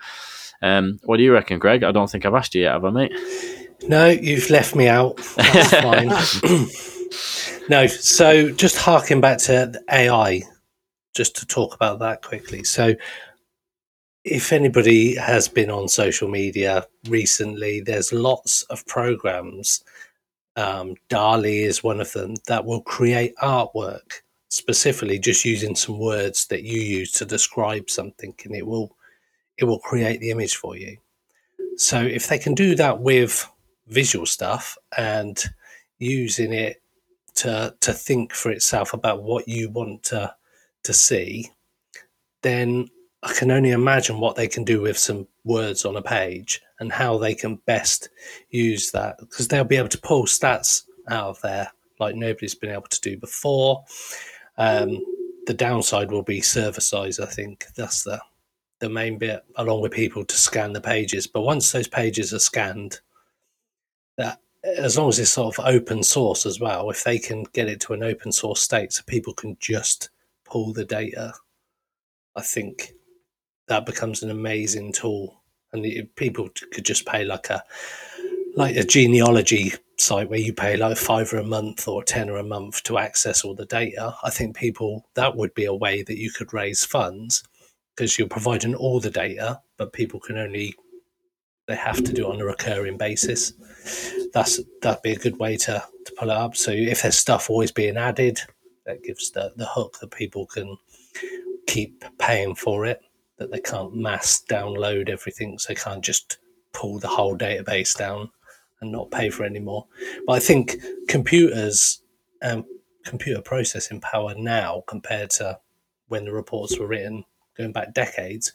Um, 0.60 1.00
what 1.04 1.16
do 1.16 1.22
you 1.22 1.32
reckon, 1.32 1.58
Greg? 1.58 1.82
I 1.82 1.90
don't 1.90 2.10
think 2.10 2.26
I've 2.26 2.34
asked 2.34 2.54
you 2.54 2.62
yet, 2.62 2.72
have 2.74 2.84
I, 2.84 2.90
mate? 2.90 3.12
No, 3.88 4.08
you've 4.08 4.50
left 4.50 4.76
me 4.76 4.88
out. 4.88 5.16
That's 5.36 5.70
fine. 5.70 6.08
no, 7.70 7.86
so 7.86 8.50
just 8.50 8.76
harking 8.76 9.22
back 9.22 9.38
to 9.38 9.72
AI, 9.90 10.42
just 11.14 11.36
to 11.36 11.46
talk 11.46 11.74
about 11.74 11.98
that 12.00 12.22
quickly. 12.22 12.62
So, 12.62 12.94
if 14.22 14.52
anybody 14.52 15.14
has 15.16 15.48
been 15.48 15.70
on 15.70 15.88
social 15.88 16.28
media 16.28 16.86
recently, 17.08 17.80
there's 17.80 18.12
lots 18.12 18.64
of 18.64 18.86
programs. 18.86 19.82
Um, 20.56 20.96
DALL-E 21.08 21.64
is 21.64 21.84
one 21.84 22.00
of 22.00 22.12
them 22.12 22.34
that 22.46 22.64
will 22.64 22.80
create 22.80 23.34
artwork 23.42 24.22
specifically 24.48 25.18
just 25.18 25.44
using 25.44 25.74
some 25.74 25.98
words 25.98 26.46
that 26.46 26.62
you 26.62 26.80
use 26.80 27.12
to 27.12 27.24
describe 27.24 27.90
something, 27.90 28.34
and 28.44 28.56
it 28.56 28.66
will 28.66 28.96
it 29.58 29.64
will 29.64 29.78
create 29.78 30.20
the 30.20 30.30
image 30.30 30.56
for 30.56 30.76
you. 30.76 30.96
So 31.76 32.00
if 32.00 32.28
they 32.28 32.38
can 32.38 32.54
do 32.54 32.74
that 32.76 33.00
with 33.00 33.48
visual 33.88 34.26
stuff 34.26 34.76
and 34.96 35.42
using 35.98 36.52
it 36.52 36.82
to 37.36 37.74
to 37.80 37.92
think 37.92 38.32
for 38.32 38.50
itself 38.50 38.94
about 38.94 39.22
what 39.22 39.46
you 39.48 39.70
want 39.70 40.02
to 40.04 40.34
to 40.84 40.92
see, 40.92 41.50
then 42.42 42.88
I 43.22 43.32
can 43.32 43.50
only 43.50 43.72
imagine 43.72 44.20
what 44.20 44.36
they 44.36 44.48
can 44.48 44.64
do 44.64 44.80
with 44.80 44.96
some 44.96 45.26
words 45.44 45.84
on 45.84 45.96
a 45.96 46.02
page 46.02 46.62
and 46.80 46.92
how 46.92 47.18
they 47.18 47.34
can 47.34 47.56
best 47.66 48.10
use 48.50 48.90
that 48.90 49.18
because 49.18 49.48
they'll 49.48 49.64
be 49.64 49.76
able 49.76 49.88
to 49.88 50.00
pull 50.00 50.24
stats 50.24 50.84
out 51.08 51.28
of 51.28 51.40
there 51.40 51.70
like 51.98 52.14
nobody's 52.14 52.54
been 52.54 52.70
able 52.70 52.82
to 52.82 53.00
do 53.00 53.16
before. 53.16 53.84
Um, 54.58 55.02
the 55.46 55.54
downside 55.54 56.10
will 56.10 56.22
be 56.22 56.40
server 56.40 56.80
size. 56.80 57.20
I 57.20 57.26
think 57.26 57.66
that's 57.74 58.04
the 58.04 58.20
the 58.78 58.88
main 58.90 59.16
bit, 59.16 59.42
along 59.56 59.80
with 59.80 59.92
people 59.92 60.22
to 60.22 60.36
scan 60.36 60.72
the 60.72 60.80
pages. 60.80 61.26
But 61.26 61.42
once 61.42 61.72
those 61.72 61.88
pages 61.88 62.34
are 62.34 62.38
scanned, 62.38 63.00
that 64.18 64.40
as 64.64 64.98
long 64.98 65.08
as 65.08 65.18
it's 65.18 65.30
sort 65.30 65.58
of 65.58 65.64
open 65.64 66.02
source 66.02 66.44
as 66.44 66.60
well, 66.60 66.90
if 66.90 67.02
they 67.02 67.18
can 67.18 67.44
get 67.54 67.68
it 67.68 67.80
to 67.80 67.94
an 67.94 68.02
open 68.02 68.30
source 68.30 68.60
state 68.60 68.92
so 68.92 69.02
people 69.06 69.32
can 69.32 69.56
just 69.60 70.10
pull 70.44 70.74
the 70.74 70.84
data, 70.84 71.32
I 72.34 72.42
think 72.42 72.92
that 73.68 73.86
becomes 73.86 74.22
an 74.22 74.30
amazing 74.30 74.92
tool. 74.92 75.42
And 75.84 76.14
people 76.16 76.48
could 76.72 76.84
just 76.84 77.06
pay 77.06 77.24
like 77.24 77.50
a 77.50 77.62
like 78.56 78.76
a 78.76 78.84
genealogy 78.84 79.74
site 79.98 80.30
where 80.30 80.38
you 80.38 80.52
pay 80.52 80.76
like 80.76 80.96
five 80.96 81.32
or 81.32 81.38
a 81.38 81.44
month 81.44 81.86
or 81.88 82.02
ten 82.02 82.30
or 82.30 82.38
a 82.38 82.42
month 82.42 82.82
to 82.84 82.98
access 82.98 83.44
all 83.44 83.54
the 83.54 83.66
data. 83.66 84.14
I 84.22 84.30
think 84.30 84.56
people 84.56 85.06
that 85.14 85.36
would 85.36 85.54
be 85.54 85.64
a 85.66 85.74
way 85.74 86.02
that 86.02 86.18
you 86.18 86.30
could 86.30 86.52
raise 86.52 86.84
funds 86.84 87.42
because 87.94 88.18
you're 88.18 88.28
providing 88.28 88.74
all 88.74 89.00
the 89.00 89.10
data, 89.10 89.60
but 89.78 89.92
people 89.92 90.20
can 90.20 90.38
only 90.38 90.74
they 91.66 91.76
have 91.76 92.02
to 92.04 92.12
do 92.12 92.26
it 92.26 92.32
on 92.32 92.40
a 92.40 92.44
recurring 92.44 92.96
basis. 92.96 93.52
That's 94.32 94.60
that'd 94.82 95.02
be 95.02 95.12
a 95.12 95.18
good 95.18 95.38
way 95.38 95.56
to 95.58 95.82
to 96.04 96.12
pull 96.16 96.30
it 96.30 96.36
up. 96.36 96.56
So 96.56 96.70
if 96.70 97.02
there's 97.02 97.18
stuff 97.18 97.50
always 97.50 97.72
being 97.72 97.96
added, 97.96 98.40
that 98.84 99.02
gives 99.02 99.30
the 99.30 99.52
the 99.56 99.66
hook 99.66 99.98
that 100.00 100.10
people 100.10 100.46
can 100.46 100.76
keep 101.66 102.04
paying 102.18 102.54
for 102.54 102.86
it. 102.86 103.00
That 103.38 103.50
they 103.50 103.60
can't 103.60 103.94
mass 103.94 104.42
download 104.48 105.08
everything, 105.08 105.58
so 105.58 105.68
they 105.68 105.80
can't 105.80 106.04
just 106.04 106.38
pull 106.72 106.98
the 106.98 107.08
whole 107.08 107.36
database 107.36 107.96
down 107.96 108.30
and 108.80 108.92
not 108.92 109.10
pay 109.10 109.30
for 109.30 109.44
it 109.44 109.50
anymore. 109.50 109.86
But 110.26 110.34
I 110.34 110.38
think 110.40 110.76
computers 111.08 112.02
and 112.42 112.64
computer 113.04 113.40
processing 113.40 114.00
power 114.00 114.34
now 114.36 114.82
compared 114.86 115.30
to 115.30 115.58
when 116.08 116.24
the 116.24 116.32
reports 116.32 116.78
were 116.78 116.86
written 116.86 117.24
going 117.56 117.72
back 117.72 117.94
decades 117.94 118.52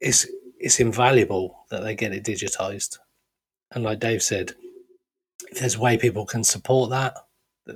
is 0.00 0.30
it's 0.60 0.80
invaluable 0.80 1.64
that 1.70 1.82
they 1.82 1.94
get 1.94 2.12
it 2.12 2.24
digitized. 2.24 2.98
And 3.72 3.84
like 3.84 4.00
Dave 4.00 4.22
said, 4.22 4.52
if 5.50 5.60
there's 5.60 5.76
a 5.76 5.80
way 5.80 5.96
people 5.96 6.26
can 6.26 6.44
support 6.44 6.90
that, 6.90 7.14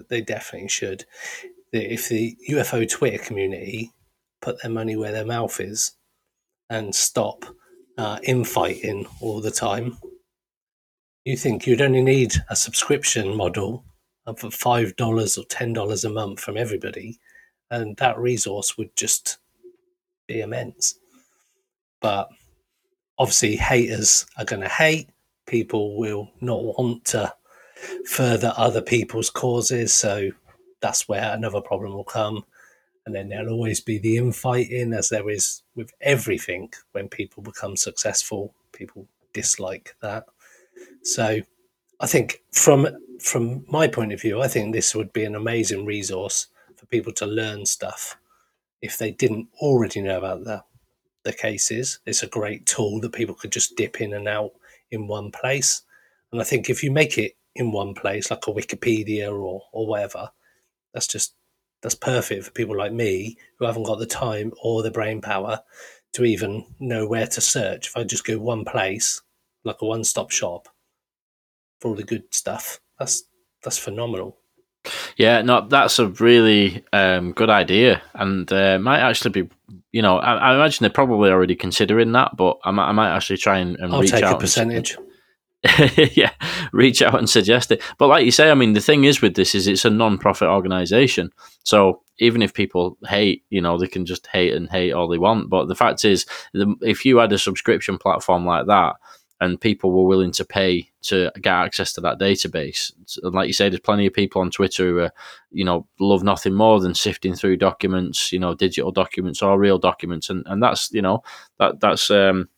they 0.09 0.20
definitely 0.20 0.68
should. 0.68 1.05
If 1.72 2.09
the 2.09 2.36
UFO 2.50 2.88
Twitter 2.88 3.22
community 3.22 3.92
put 4.43 4.61
their 4.61 4.70
money 4.70 4.97
where 4.97 5.12
their 5.12 5.24
mouth 5.24 5.59
is 5.61 5.93
and 6.68 6.95
stop 6.95 7.45
uh, 7.97 8.18
infighting 8.24 9.07
all 9.20 9.40
the 9.40 9.51
time, 9.51 9.97
you 11.24 11.36
think 11.36 11.66
you'd 11.66 11.80
only 11.80 12.03
need 12.03 12.34
a 12.51 12.57
subscription 12.57 13.34
model 13.34 13.84
for 14.36 14.51
five 14.51 14.95
dollars 14.97 15.38
or 15.38 15.45
ten 15.45 15.72
dollars 15.72 16.05
a 16.05 16.11
month 16.11 16.40
from 16.40 16.57
everybody, 16.57 17.18
and 17.70 17.97
that 17.97 18.18
resource 18.18 18.76
would 18.76 18.95
just 18.97 19.38
be 20.26 20.40
immense. 20.40 20.99
But 22.01 22.28
obviously, 23.18 23.57
haters 23.57 24.26
are 24.36 24.45
going 24.45 24.62
to 24.62 24.68
hate. 24.68 25.09
People 25.47 25.97
will 25.97 26.30
not 26.40 26.62
want 26.62 27.05
to 27.07 27.32
further 28.07 28.53
other 28.57 28.82
people's 28.82 29.30
causes, 29.30 29.93
so 29.93 30.30
that's 30.80 31.09
where 31.09 31.32
another 31.32 31.61
problem 31.61 31.93
will 31.93 32.05
come. 32.05 32.45
And 33.05 33.14
then 33.14 33.28
there'll 33.28 33.53
always 33.53 33.80
be 33.80 33.98
the 33.98 34.16
infighting, 34.16 34.92
as 34.92 35.09
there 35.09 35.28
is 35.28 35.62
with 35.74 35.92
everything. 36.00 36.72
When 36.92 37.09
people 37.09 37.42
become 37.42 37.76
successful, 37.76 38.55
people 38.72 39.09
dislike 39.32 39.96
that. 40.03 40.26
So, 41.03 41.40
I 42.00 42.07
think 42.07 42.42
from 42.53 42.88
from 43.20 43.64
my 43.68 43.86
point 43.88 44.12
of 44.12 44.20
view, 44.20 44.40
I 44.40 44.48
think 44.48 44.72
this 44.74 44.94
would 44.94 45.12
be 45.12 45.24
an 45.24 45.34
amazing 45.34 45.84
resource 45.86 46.48
for 46.76 46.86
people 46.86 47.12
to 47.14 47.26
learn 47.26 47.66
stuff 47.66 48.16
if 48.82 48.98
they 48.98 49.12
didn't 49.12 49.48
already 49.61 50.00
know 50.00 50.18
about 50.18 50.44
the 50.44 50.64
the 51.24 51.32
cases. 51.32 52.00
It's 52.07 52.22
a 52.22 52.28
great 52.28 52.66
tool 52.66 53.00
that 53.00 53.12
people 53.12 53.34
could 53.34 53.53
just 53.53 53.76
dip 53.76 54.00
in 54.00 54.12
and 54.14 54.28
out 54.28 54.53
in 54.90 55.07
one 55.07 55.30
place. 55.30 55.82
And 56.32 56.40
I 56.40 56.44
think 56.44 56.68
if 56.68 56.82
you 56.82 56.90
make 56.90 57.18
it 57.18 57.36
in 57.55 57.72
one 57.72 57.94
place, 57.94 58.30
like 58.30 58.46
a 58.46 58.53
Wikipedia 58.53 59.28
or 59.30 59.62
or 59.72 59.86
whatever, 59.86 60.30
that's 60.92 61.07
just 61.07 61.34
that's 61.83 61.95
perfect 61.95 62.45
for 62.45 62.51
people 62.53 62.76
like 62.76 62.93
me 62.93 63.37
who 63.59 63.66
haven't 63.66 63.83
got 63.83 63.99
the 63.99 64.07
time 64.07 64.53
or 64.62 64.83
the 64.83 64.91
brain 64.91 65.20
power 65.20 65.61
to 66.14 66.24
even 66.24 66.64
know 66.78 67.07
where 67.07 67.26
to 67.26 67.41
search. 67.41 67.89
If 67.89 67.97
I 67.97 68.05
just 68.05 68.24
go 68.24 68.39
one 68.39 68.64
place, 68.64 69.20
like 69.64 69.83
a 69.83 69.87
one-stop 69.87 70.30
shop 70.30 70.68
for 71.80 71.89
all 71.89 71.95
the 71.95 72.05
good 72.05 72.24
stuff, 72.33 72.80
that's 72.99 73.24
that's 73.62 73.78
phenomenal. 73.78 74.39
Yeah, 75.16 75.43
no, 75.43 75.66
that's 75.68 75.99
a 75.99 76.09
really 76.09 76.85
um, 76.93 77.33
good 77.33 77.51
idea, 77.51 78.03
and 78.14 78.51
uh, 78.53 78.78
might 78.78 79.01
actually 79.01 79.43
be. 79.43 79.51
You 79.93 80.03
know, 80.03 80.18
I, 80.18 80.35
I, 80.35 80.55
imagine 80.55 80.83
they're 80.83 80.91
probably 80.91 81.30
already 81.30 81.55
considering 81.55 82.12
that, 82.12 82.37
but 82.37 82.59
I 82.64 82.70
might, 82.70 82.89
I 82.89 82.93
might 82.93 83.14
actually 83.14 83.37
try 83.37 83.59
and, 83.59 83.76
and 83.76 83.93
I'll 83.93 84.01
reach 84.01 84.11
take 84.11 84.24
out. 84.24 84.37
a 84.37 84.39
percentage. 84.39 84.97
And, 84.97 85.07
yeah, 86.15 86.33
reach 86.73 87.03
out 87.03 87.19
and 87.19 87.31
suggest 87.31 87.71
it. 87.71 87.83
But 87.99 88.09
like 88.09 88.25
you 88.25 88.33
say, 88.33 88.51
I 88.51 88.55
mean, 88.55 88.73
the 88.73 88.81
thing 88.81 89.05
is 89.05 89.23
with 89.23 89.35
this 89.35 89.55
is 89.55 89.67
it's 89.67 89.85
a 89.85 89.91
non-profit 89.91 90.49
organization, 90.49 91.31
so 91.63 92.03
even 92.19 92.43
if 92.43 92.53
people 92.53 92.99
hate, 93.07 93.45
you 93.51 93.61
know, 93.61 93.79
they 93.79 93.87
can 93.87 94.05
just 94.05 94.27
hate 94.27 94.55
and 94.55 94.71
hate 94.71 94.93
all 94.93 95.09
they 95.09 95.19
want. 95.19 95.51
But 95.51 95.67
the 95.67 95.75
fact 95.75 96.05
is, 96.05 96.27
if 96.53 97.05
you 97.05 97.19
had 97.19 97.33
a 97.33 97.39
subscription 97.39 97.97
platform 97.99 98.45
like 98.45 98.67
that, 98.67 98.97
and 99.43 99.61
people 99.61 99.91
were 99.91 100.07
willing 100.07 100.31
to 100.31 100.45
pay 100.45 100.89
to 101.03 101.29
get 101.41 101.53
access 101.53 101.93
to 101.93 102.01
that 102.01 102.21
database. 102.21 102.93
And 103.25 103.35
like 103.35 103.49
you 103.49 103.53
say, 103.53 103.69
there's 103.69 103.81
plenty 103.81 104.07
of 104.07 104.13
people 104.13 104.41
on 104.41 104.53
Twitter 104.53 104.85
who, 104.85 104.99
are, 105.01 105.13
you 105.51 105.65
know, 105.65 105.85
love 105.99 106.23
nothing 106.23 106.55
more 106.55 106.79
than 106.79 106.95
sifting 106.95 107.35
through 107.35 107.57
documents, 107.57 108.31
you 108.31 108.39
know, 108.39 108.55
digital 108.55 108.93
documents 108.93 109.43
or 109.43 109.59
real 109.59 109.79
documents, 109.79 110.31
and 110.31 110.45
and 110.47 110.63
that's 110.63 110.93
you 110.93 111.03
know 111.03 111.25
that 111.59 111.81
that's 111.81 112.09
um, 112.09 112.49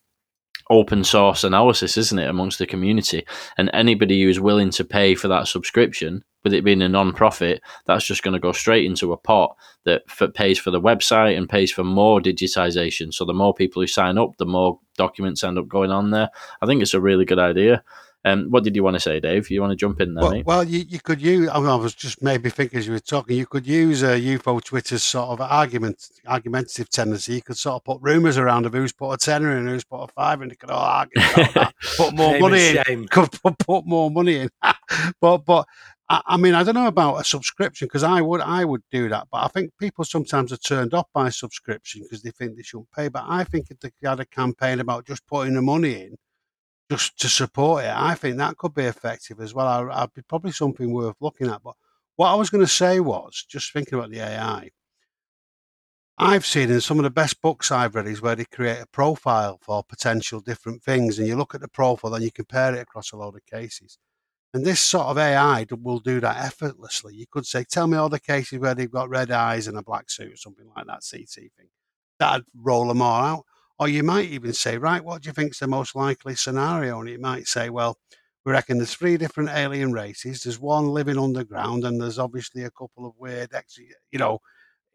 open 0.71 1.05
source 1.05 1.45
analysis, 1.45 1.97
isn't 1.97 2.19
it, 2.19 2.29
amongst 2.29 2.59
the 2.59 2.67
community? 2.67 3.27
And 3.59 3.71
anybody 3.73 4.23
who 4.23 4.29
is 4.29 4.41
willing 4.41 4.71
to 4.71 4.85
pay 4.85 5.15
for 5.15 5.29
that 5.29 5.49
subscription, 5.49 6.25
with 6.45 6.53
it 6.53 6.65
being 6.65 6.83
a 6.83 6.89
non-profit, 6.89 7.63
that's 7.87 8.05
just 8.05 8.23
going 8.23 8.35
to 8.35 8.39
go 8.39 8.53
straight 8.53 8.85
into 8.85 9.13
a 9.13 9.17
pot 9.17 9.57
that 9.85 10.09
for, 10.09 10.29
pays 10.29 10.59
for 10.59 10.71
the 10.71 10.81
website 10.81 11.37
and 11.37 11.49
pays 11.49 11.73
for 11.73 11.83
more 11.83 12.21
digitization. 12.21 13.13
So 13.13 13.25
the 13.25 13.33
more 13.33 13.55
people 13.55 13.83
who 13.83 13.87
sign 13.87 14.19
up, 14.19 14.37
the 14.37 14.47
more 14.47 14.79
documents 14.97 15.43
end 15.43 15.59
up 15.59 15.69
going 15.69 15.91
on 15.91 16.11
there. 16.11 16.29
I 16.61 16.67
think 16.67 16.83
it's 16.83 16.95
a 16.95 17.01
really 17.01 17.25
good 17.25 17.39
idea. 17.39 17.83
Um, 18.27 18.51
what 18.51 18.65
did 18.65 18.75
you 18.75 18.83
want 18.83 18.95
to 18.95 19.01
say, 19.01 19.21
Dave? 19.21 19.51
You 19.51 19.61
want 19.61 19.73
to 19.73 19.77
jump 19.77 20.01
in 20.01 20.15
there, 20.15 20.23
Well, 20.23 20.33
mate? 20.33 20.47
well 20.47 20.65
you, 20.65 20.85
you 20.89 20.99
could 20.99 21.21
use. 21.21 21.49
I, 21.51 21.59
mean, 21.59 21.69
I 21.69 21.75
was 21.75 21.95
just 21.95 22.23
maybe 22.23 22.49
thinking 22.49 22.79
as 22.79 22.87
you 22.87 22.95
were 22.95 22.99
talking, 22.99 23.37
you 23.37 23.45
could 23.45 23.67
use 23.67 24.03
a 24.03 24.19
UFO 24.19 24.65
Twitter's 24.65 25.03
sort 25.03 25.29
of 25.29 25.41
argument, 25.43 26.09
argumentative 26.27 26.89
tendency. 26.89 27.35
You 27.35 27.43
could 27.43 27.59
sort 27.59 27.77
of 27.77 27.85
put 27.85 27.99
rumours 28.01 28.39
around 28.39 28.65
of 28.65 28.73
who's 28.73 28.93
put 28.93 29.11
a 29.11 29.19
tenner 29.19 29.55
in, 29.57 29.67
who's 29.67 29.85
put 29.85 30.05
a 30.05 30.09
five, 30.09 30.41
and 30.41 30.51
they 30.51 30.55
could 30.55 30.71
all 30.71 30.79
argue 30.85 31.21
about 31.35 31.55
that. 31.55 31.75
Put 31.99 32.15
more 32.15 32.39
money 32.39 32.79
in. 32.89 33.07
Could 33.09 33.31
put, 33.43 33.59
put 33.59 33.87
more 33.87 34.11
money 34.11 34.37
in. 34.37 34.51
but 35.21 35.39
but 35.45 35.67
I, 36.09 36.23
I 36.27 36.37
mean, 36.39 36.55
I 36.55 36.63
don't 36.63 36.75
know 36.75 36.87
about 36.87 37.17
a 37.17 37.25
subscription 37.25 37.89
because 37.89 38.05
I 38.05 38.23
would 38.23 38.41
I 38.41 38.65
would 38.65 38.83
do 38.91 39.11
that. 39.11 39.29
But 39.31 39.45
I 39.45 39.49
think 39.49 39.73
people 39.79 40.05
sometimes 40.05 40.51
are 40.51 40.57
turned 40.57 40.95
off 40.95 41.09
by 41.13 41.29
subscription 41.29 42.03
because 42.03 42.23
they 42.23 42.31
think 42.31 42.57
they 42.57 42.63
shouldn't 42.63 42.91
pay. 42.91 43.09
But 43.09 43.25
I 43.29 43.45
think 43.45 43.67
if 43.71 43.81
they 43.81 43.91
had 44.03 44.21
a 44.21 44.25
campaign 44.27 44.81
about 44.81 45.07
just 45.07 45.27
putting 45.27 45.55
the 45.55 45.63
money 45.63 46.01
in 46.05 46.17
just 46.91 47.19
to 47.21 47.29
support 47.29 47.85
it, 47.85 47.93
I 47.95 48.15
think 48.15 48.37
that 48.37 48.57
could 48.57 48.75
be 48.75 48.85
effective 48.85 49.41
as 49.41 49.55
well. 49.55 49.67
I, 49.67 50.03
I'd 50.03 50.15
be 50.15 50.23
probably 50.23 50.53
something 50.53 50.93
worth 50.93 51.17
looking 51.21 51.49
at. 51.49 51.63
But 51.63 51.75
what 52.17 52.31
I 52.31 52.35
was 52.35 52.51
going 52.51 52.65
to 52.65 52.71
say 52.71 53.01
was 53.01 53.45
just 53.49 53.73
thinking 53.73 53.99
about 53.99 54.11
the 54.11 54.21
AI. 54.21 54.71
I've 56.17 56.47
seen 56.47 56.71
in 56.71 56.81
some 56.81 56.99
of 56.99 57.03
the 57.03 57.11
best 57.11 57.43
books 57.43 57.73
I've 57.73 57.97
read 57.97 58.07
is 58.07 58.23
where 58.23 58.37
they 58.37 58.45
create 58.45 58.81
a 58.81 58.87
profile 58.87 59.59
for 59.61 59.83
potential 59.83 60.41
different 60.41 60.83
things, 60.83 61.19
and 61.19 61.27
you 61.27 61.35
look 61.37 61.55
at 61.57 61.61
the 61.61 61.69
profile, 61.69 62.13
then 62.13 62.23
you 62.23 62.31
compare 62.31 62.75
it 62.75 62.81
across 62.81 63.11
a 63.11 63.17
load 63.17 63.35
of 63.35 63.45
cases. 63.47 63.99
And 64.53 64.65
this 64.65 64.81
sort 64.81 65.07
of 65.07 65.19
AI 65.19 65.67
will 65.71 65.99
do 65.99 66.21
that 66.21 66.45
effortlessly. 66.45 67.15
You 67.17 67.27
could 67.29 67.47
say, 67.47 67.65
"Tell 67.65 67.89
me 67.89 67.97
all 67.97 68.09
the 68.09 68.21
cases 68.21 68.61
where 68.61 68.75
they've 68.77 68.91
got 68.91 69.09
red 69.09 69.33
eyes 69.33 69.67
and 69.67 69.77
a 69.77 69.83
black 69.83 70.09
suit 70.09 70.33
or 70.33 70.37
something 70.37 70.71
like 70.77 70.87
that." 70.87 71.03
CT 71.03 71.51
thing. 71.57 71.71
That'd 72.21 72.47
roll 72.55 72.87
them 72.87 73.03
all 73.03 73.25
out. 73.25 73.45
Or 73.79 73.89
you 73.89 74.03
might 74.03 74.29
even 74.31 74.53
say, 74.53 74.79
"Right, 74.79 75.05
what 75.05 75.23
do 75.23 75.29
you 75.29 75.33
think's 75.33 75.59
the 75.61 75.67
most 75.69 75.95
likely 75.95 76.35
scenario?" 76.37 77.01
And 77.01 77.09
it 77.09 77.21
might 77.21 77.47
say, 77.49 77.71
"Well, 77.71 77.99
we 78.45 78.53
reckon 78.53 78.79
there's 78.79 78.95
three 78.95 79.17
different 79.17 79.51
alien 79.51 79.93
races. 79.93 80.43
There's 80.43 80.59
one 80.61 80.89
living 80.89 81.19
underground, 81.19 81.85
and 81.85 82.01
there's 82.01 82.19
obviously 82.19 82.63
a 82.65 82.71
couple 82.71 83.07
of 83.07 83.15
weird, 83.19 83.51
you 84.13 84.19
know, 84.19 84.39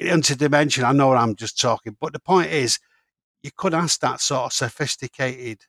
interdimension. 0.01 0.84
I 0.86 0.93
know 0.93 1.13
I'm 1.13 1.36
just 1.36 1.59
talking, 1.59 1.97
but 2.01 2.13
the 2.13 2.19
point 2.19 2.51
is, 2.51 2.80
you 3.43 3.51
could 3.57 3.73
ask 3.73 3.99
that 4.01 4.21
sort 4.21 4.45
of 4.47 4.53
sophisticated 4.53 5.61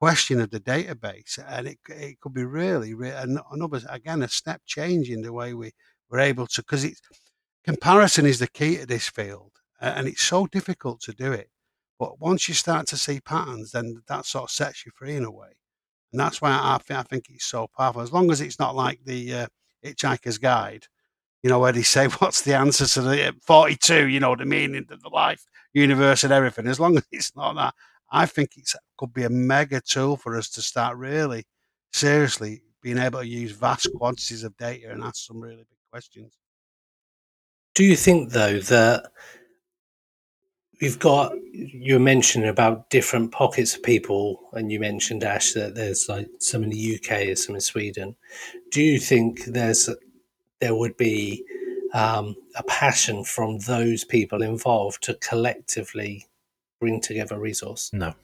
question 0.00 0.40
of 0.40 0.50
the 0.50 0.60
database, 0.60 1.38
and 1.48 1.68
it 1.68 1.78
it 1.88 2.20
could 2.20 2.34
be 2.34 2.44
really, 2.44 2.94
re- 2.94 3.10
an- 3.12 3.40
another 3.52 3.80
again 3.88 4.22
a 4.22 4.28
step 4.28 4.62
change 4.66 5.10
in 5.10 5.22
the 5.22 5.32
way 5.32 5.54
we 5.54 5.72
we're 6.10 6.20
able 6.20 6.46
to 6.48 6.62
because 6.62 6.86
comparison 7.64 8.26
is 8.26 8.38
the 8.38 8.48
key 8.48 8.78
to 8.78 8.86
this 8.86 9.08
field, 9.08 9.52
and 9.80 10.08
it's 10.08 10.22
so 10.22 10.46
difficult 10.46 11.00
to 11.02 11.12
do 11.14 11.32
it. 11.32 11.50
But 11.98 12.20
once 12.20 12.48
you 12.48 12.54
start 12.54 12.86
to 12.88 12.96
see 12.96 13.20
patterns, 13.20 13.72
then 13.72 14.02
that 14.08 14.26
sort 14.26 14.44
of 14.44 14.50
sets 14.50 14.84
you 14.84 14.92
free 14.94 15.16
in 15.16 15.24
a 15.24 15.30
way, 15.30 15.50
and 16.12 16.20
that's 16.20 16.42
why 16.42 16.50
I 16.50 16.78
think 16.78 16.98
I 16.98 17.02
think 17.02 17.26
it's 17.30 17.44
so 17.44 17.68
powerful. 17.76 18.02
As 18.02 18.12
long 18.12 18.30
as 18.30 18.40
it's 18.40 18.58
not 18.58 18.74
like 18.74 19.00
the 19.04 19.34
uh, 19.34 19.46
Hitchhiker's 19.84 20.38
Guide, 20.38 20.86
you 21.42 21.50
know, 21.50 21.58
where 21.58 21.72
they 21.72 21.82
say 21.94 22.06
what's 22.06 22.42
the 22.42 22.54
answer 22.54 22.86
to 22.86 23.02
the 23.02 23.28
uh, 23.28 23.32
forty-two, 23.42 24.08
you 24.08 24.20
know, 24.20 24.34
the 24.36 24.44
meaning 24.44 24.86
of 24.90 25.02
the 25.02 25.10
life, 25.10 25.44
universe, 25.72 26.24
and 26.24 26.32
everything. 26.32 26.66
As 26.66 26.80
long 26.80 26.96
as 26.98 27.06
it's 27.12 27.36
not 27.36 27.54
that, 27.54 27.74
I 28.10 28.26
think 28.26 28.56
it 28.56 28.70
could 28.98 29.12
be 29.12 29.24
a 29.24 29.30
mega 29.30 29.80
tool 29.80 30.16
for 30.16 30.36
us 30.36 30.48
to 30.50 30.62
start 30.62 30.96
really 30.96 31.44
seriously 31.92 32.62
being 32.82 32.98
able 32.98 33.20
to 33.20 33.26
use 33.26 33.52
vast 33.52 33.88
quantities 33.94 34.44
of 34.44 34.56
data 34.56 34.90
and 34.90 35.02
ask 35.02 35.26
some 35.26 35.40
really 35.40 35.56
big 35.56 35.78
questions. 35.90 36.36
Do 37.74 37.84
you 37.84 37.96
think 37.96 38.30
though 38.30 38.58
that 38.58 39.12
we've 40.82 40.98
got 40.98 41.32
you 41.52 41.94
were 41.94 42.00
mentioning 42.00 42.48
about 42.48 42.90
different 42.90 43.30
pockets 43.30 43.76
of 43.76 43.82
people, 43.84 44.40
and 44.52 44.70
you 44.70 44.80
mentioned 44.80 45.22
Ash 45.22 45.52
that 45.52 45.74
there's 45.76 46.08
like 46.08 46.28
some 46.38 46.64
in 46.64 46.70
the 46.70 46.96
UK 46.96 47.10
and 47.28 47.38
some 47.38 47.54
in 47.54 47.60
Sweden. 47.60 48.16
Do 48.70 48.82
you 48.82 48.98
think 48.98 49.44
there's 49.44 49.88
there 50.60 50.74
would 50.74 50.96
be 50.96 51.44
um, 51.94 52.34
a 52.56 52.62
passion 52.64 53.24
from 53.24 53.58
those 53.60 54.04
people 54.04 54.42
involved 54.42 55.02
to 55.04 55.14
collectively 55.14 56.26
bring 56.80 57.00
together 57.00 57.36
a 57.36 57.38
resource? 57.38 57.90
No. 57.92 58.14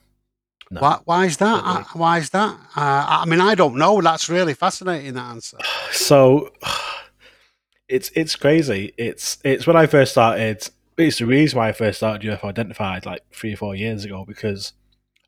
No. 0.71 0.81
Why, 0.83 0.99
why 1.05 1.25
is 1.25 1.39
that? 1.39 1.63
Totally. 1.63 1.81
Uh, 1.81 1.85
Why 1.95 2.19
is 2.19 2.29
that? 2.31 2.55
Uh, 2.77 3.07
I 3.09 3.25
mean, 3.25 3.41
I 3.41 3.55
don't 3.55 3.77
know. 3.77 4.03
That's 4.03 4.29
really 4.29 4.53
fascinating. 4.53 5.15
That 5.15 5.31
answer. 5.31 5.57
So 5.93 6.53
it's 7.89 8.11
it's 8.15 8.37
crazy. 8.37 8.93
It's 8.99 9.39
it's 9.45 9.67
when 9.67 9.77
I 9.77 9.87
first 9.87 10.11
started 10.11 10.69
it's 10.99 11.18
the 11.18 11.26
reason 11.26 11.59
why 11.59 11.68
I 11.68 11.72
first 11.72 11.99
started 11.99 12.28
UFO 12.28 12.44
Identified 12.44 13.07
like 13.07 13.22
three 13.32 13.55
or 13.55 13.57
four 13.57 13.74
years 13.74 14.05
ago 14.05 14.24
because 14.26 14.72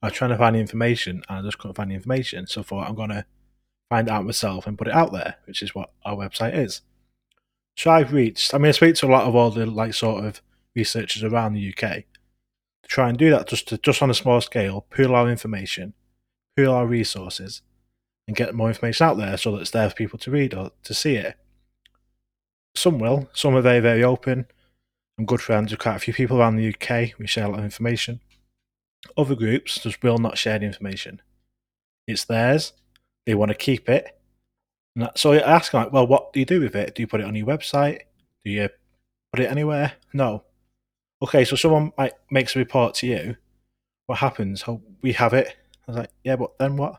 I 0.02 0.06
was 0.06 0.14
trying 0.14 0.30
to 0.30 0.38
find 0.38 0.56
the 0.56 0.60
information 0.60 1.22
and 1.28 1.38
I 1.38 1.42
just 1.42 1.58
couldn't 1.58 1.76
find 1.76 1.90
the 1.90 1.94
information. 1.94 2.46
So 2.46 2.60
I 2.60 2.64
thought 2.64 2.88
I'm 2.88 2.94
gonna 2.96 3.26
find 3.88 4.08
out 4.08 4.24
myself 4.24 4.66
and 4.66 4.78
put 4.78 4.88
it 4.88 4.94
out 4.94 5.12
there, 5.12 5.36
which 5.46 5.62
is 5.62 5.74
what 5.74 5.90
our 6.04 6.16
website 6.16 6.56
is. 6.56 6.82
So 7.76 7.90
I've 7.90 8.12
reached. 8.12 8.52
I 8.52 8.58
mean, 8.58 8.68
I 8.68 8.72
speak 8.72 8.96
to 8.96 9.06
a 9.06 9.08
lot 9.08 9.26
of 9.26 9.34
all 9.34 9.50
the 9.50 9.66
like 9.66 9.94
sort 9.94 10.24
of 10.24 10.42
researchers 10.74 11.22
around 11.22 11.54
the 11.54 11.68
UK 11.68 12.04
to 12.82 12.88
try 12.88 13.08
and 13.08 13.18
do 13.18 13.30
that 13.30 13.48
just 13.48 13.68
to 13.68 13.78
just 13.78 14.02
on 14.02 14.10
a 14.10 14.14
small 14.14 14.40
scale, 14.40 14.86
pool 14.90 15.14
our 15.14 15.28
information, 15.30 15.94
pool 16.56 16.72
our 16.72 16.86
resources, 16.86 17.62
and 18.26 18.36
get 18.36 18.54
more 18.54 18.68
information 18.68 19.06
out 19.06 19.18
there 19.18 19.36
so 19.36 19.52
that 19.52 19.60
it's 19.60 19.70
there 19.70 19.88
for 19.88 19.96
people 19.96 20.18
to 20.18 20.30
read 20.30 20.54
or 20.54 20.72
to 20.82 20.94
see 20.94 21.14
it. 21.14 21.36
Some 22.74 22.98
will. 22.98 23.28
Some 23.32 23.56
are 23.56 23.62
very 23.62 23.80
very 23.80 24.02
open. 24.02 24.46
I'm 25.20 25.26
good 25.26 25.42
friends 25.42 25.70
with 25.70 25.80
quite 25.80 25.96
a 25.96 25.98
few 25.98 26.14
people 26.14 26.40
around 26.40 26.56
the 26.56 26.68
UK. 26.70 27.18
We 27.18 27.26
share 27.26 27.44
a 27.44 27.48
lot 27.50 27.58
of 27.58 27.64
information. 27.66 28.20
Other 29.18 29.34
groups 29.34 29.78
just 29.78 30.02
will 30.02 30.16
not 30.16 30.38
share 30.38 30.58
the 30.58 30.64
information. 30.64 31.20
It's 32.06 32.24
theirs. 32.24 32.72
They 33.26 33.34
want 33.34 33.50
to 33.50 33.54
keep 33.54 33.86
it. 33.90 34.18
That, 34.96 35.18
so 35.18 35.32
I 35.32 35.40
ask 35.40 35.72
them, 35.72 35.82
like, 35.82 35.92
well, 35.92 36.06
what 36.06 36.32
do 36.32 36.40
you 36.40 36.46
do 36.46 36.62
with 36.62 36.74
it? 36.74 36.94
Do 36.94 37.02
you 37.02 37.06
put 37.06 37.20
it 37.20 37.26
on 37.26 37.34
your 37.34 37.46
website? 37.46 37.98
Do 38.46 38.50
you 38.50 38.70
put 39.30 39.40
it 39.40 39.50
anywhere? 39.50 39.92
No. 40.14 40.42
Okay, 41.22 41.44
so 41.44 41.54
someone 41.54 41.92
makes 42.30 42.56
a 42.56 42.58
report 42.58 42.94
to 42.94 43.06
you. 43.06 43.36
What 44.06 44.20
happens? 44.20 44.64
Oh, 44.66 44.80
we 45.02 45.12
have 45.12 45.34
it. 45.34 45.54
I 45.86 45.90
was 45.90 45.98
like, 45.98 46.10
yeah, 46.24 46.36
but 46.36 46.56
then 46.58 46.78
what? 46.78 46.98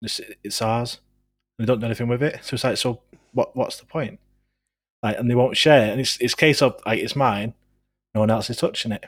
It's, 0.00 0.18
it's 0.42 0.62
ours. 0.62 1.00
We 1.58 1.66
don't 1.66 1.80
do 1.80 1.84
anything 1.84 2.08
with 2.08 2.22
it. 2.22 2.42
So 2.42 2.54
it's 2.54 2.64
like, 2.64 2.78
so 2.78 3.02
what? 3.32 3.54
What's 3.54 3.76
the 3.76 3.84
point? 3.84 4.18
Like, 5.02 5.18
and 5.18 5.30
they 5.30 5.34
won't 5.34 5.56
share. 5.56 5.90
And 5.90 6.00
it's 6.00 6.16
it's 6.20 6.34
case 6.34 6.62
of 6.62 6.80
like 6.86 7.00
it's 7.00 7.16
mine. 7.16 7.54
No 8.14 8.20
one 8.20 8.30
else 8.30 8.50
is 8.50 8.56
touching 8.56 8.92
it. 8.92 9.06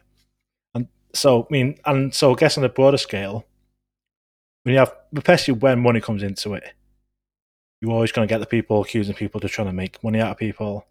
And 0.75 0.89
so 1.13 1.43
I 1.43 1.47
mean, 1.51 1.79
and 1.85 2.15
so 2.15 2.33
I 2.33 2.37
guess 2.37 2.57
on 2.59 2.65
a 2.65 2.69
broader 2.69 2.99
scale, 2.99 3.47
when 4.63 4.75
you 4.75 4.79
have, 4.79 4.95
especially 5.17 5.55
when 5.55 5.81
money 5.81 6.01
comes 6.01 6.23
into 6.23 6.55
it, 6.55 6.65
you're 7.81 7.93
always 7.93 8.13
going 8.13 8.27
to 8.27 8.33
get 8.33 8.39
the 8.39 8.47
people 8.47 8.83
accusing 8.83 9.15
people 9.15 9.41
to 9.41 9.49
trying 9.49 9.69
to 9.69 9.73
make 9.73 10.03
money 10.05 10.21
out 10.21 10.33
of 10.33 10.37
people, 10.37 10.87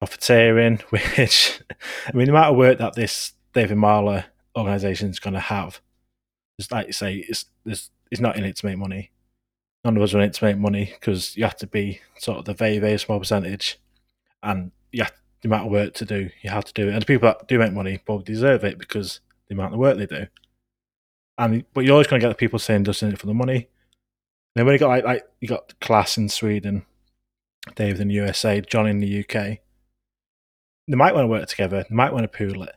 profiteering. 0.00 0.78
Which, 0.88 1.60
I 2.06 2.16
mean, 2.16 2.26
the 2.26 2.32
amount 2.32 2.52
of 2.52 2.56
work 2.56 2.78
that 2.78 2.94
this 2.94 3.34
David 3.52 3.76
Marler 3.76 4.24
organisation 4.56 5.10
is 5.10 5.20
going 5.20 5.34
to 5.34 5.40
have, 5.40 5.80
just 6.58 6.72
like 6.72 6.86
you 6.86 6.92
say, 6.92 7.16
it's 7.16 7.46
it's, 7.66 7.90
it's 8.10 8.20
not 8.20 8.36
in 8.36 8.44
it 8.44 8.56
to 8.56 8.66
make 8.66 8.78
money. 8.78 9.10
None 9.84 9.96
of 9.96 10.02
us 10.02 10.14
are 10.14 10.18
in 10.18 10.28
it 10.28 10.34
to 10.34 10.44
make 10.44 10.58
money 10.58 10.92
because 10.98 11.36
you 11.36 11.44
have 11.44 11.56
to 11.58 11.66
be 11.66 12.00
sort 12.18 12.38
of 12.38 12.44
the 12.46 12.54
very 12.54 12.78
very 12.78 12.98
small 12.98 13.18
percentage, 13.18 13.78
and 14.42 14.72
have 14.98 15.12
the 15.42 15.48
amount 15.48 15.66
of 15.66 15.72
work 15.72 15.94
to 15.94 16.04
do. 16.04 16.30
You 16.42 16.50
have 16.50 16.64
to 16.64 16.72
do 16.72 16.88
it, 16.88 16.92
and 16.92 17.02
the 17.02 17.06
people 17.06 17.28
that 17.28 17.48
do 17.48 17.58
make 17.58 17.72
money 17.72 17.98
probably 17.98 18.24
deserve 18.24 18.64
it 18.64 18.78
because 18.78 19.20
the 19.48 19.54
amount 19.54 19.74
of 19.74 19.80
work 19.80 19.96
they 19.96 20.06
do. 20.06 20.26
And 21.38 21.64
but 21.72 21.84
you're 21.84 21.92
always 21.92 22.06
going 22.06 22.20
to 22.20 22.24
get 22.24 22.30
the 22.30 22.34
people 22.34 22.58
saying 22.58 22.84
just 22.84 23.02
in 23.02 23.12
it 23.12 23.18
for 23.18 23.26
the 23.26 23.34
money. 23.34 23.56
And 23.56 23.66
then 24.56 24.66
when 24.66 24.74
you 24.74 24.78
got 24.78 24.88
like 24.88 25.04
like 25.04 25.24
you 25.40 25.48
got 25.48 25.78
Clas 25.80 26.18
in 26.18 26.28
Sweden, 26.28 26.84
David 27.74 28.00
in 28.00 28.08
the 28.08 28.14
USA, 28.14 28.60
John 28.60 28.86
in 28.86 29.00
the 29.00 29.20
UK. 29.20 29.58
They 30.88 30.96
might 30.96 31.14
want 31.14 31.24
to 31.24 31.28
work 31.28 31.48
together. 31.48 31.84
They 31.88 31.94
might 31.94 32.12
want 32.12 32.30
to 32.30 32.36
pool 32.36 32.64
it, 32.64 32.74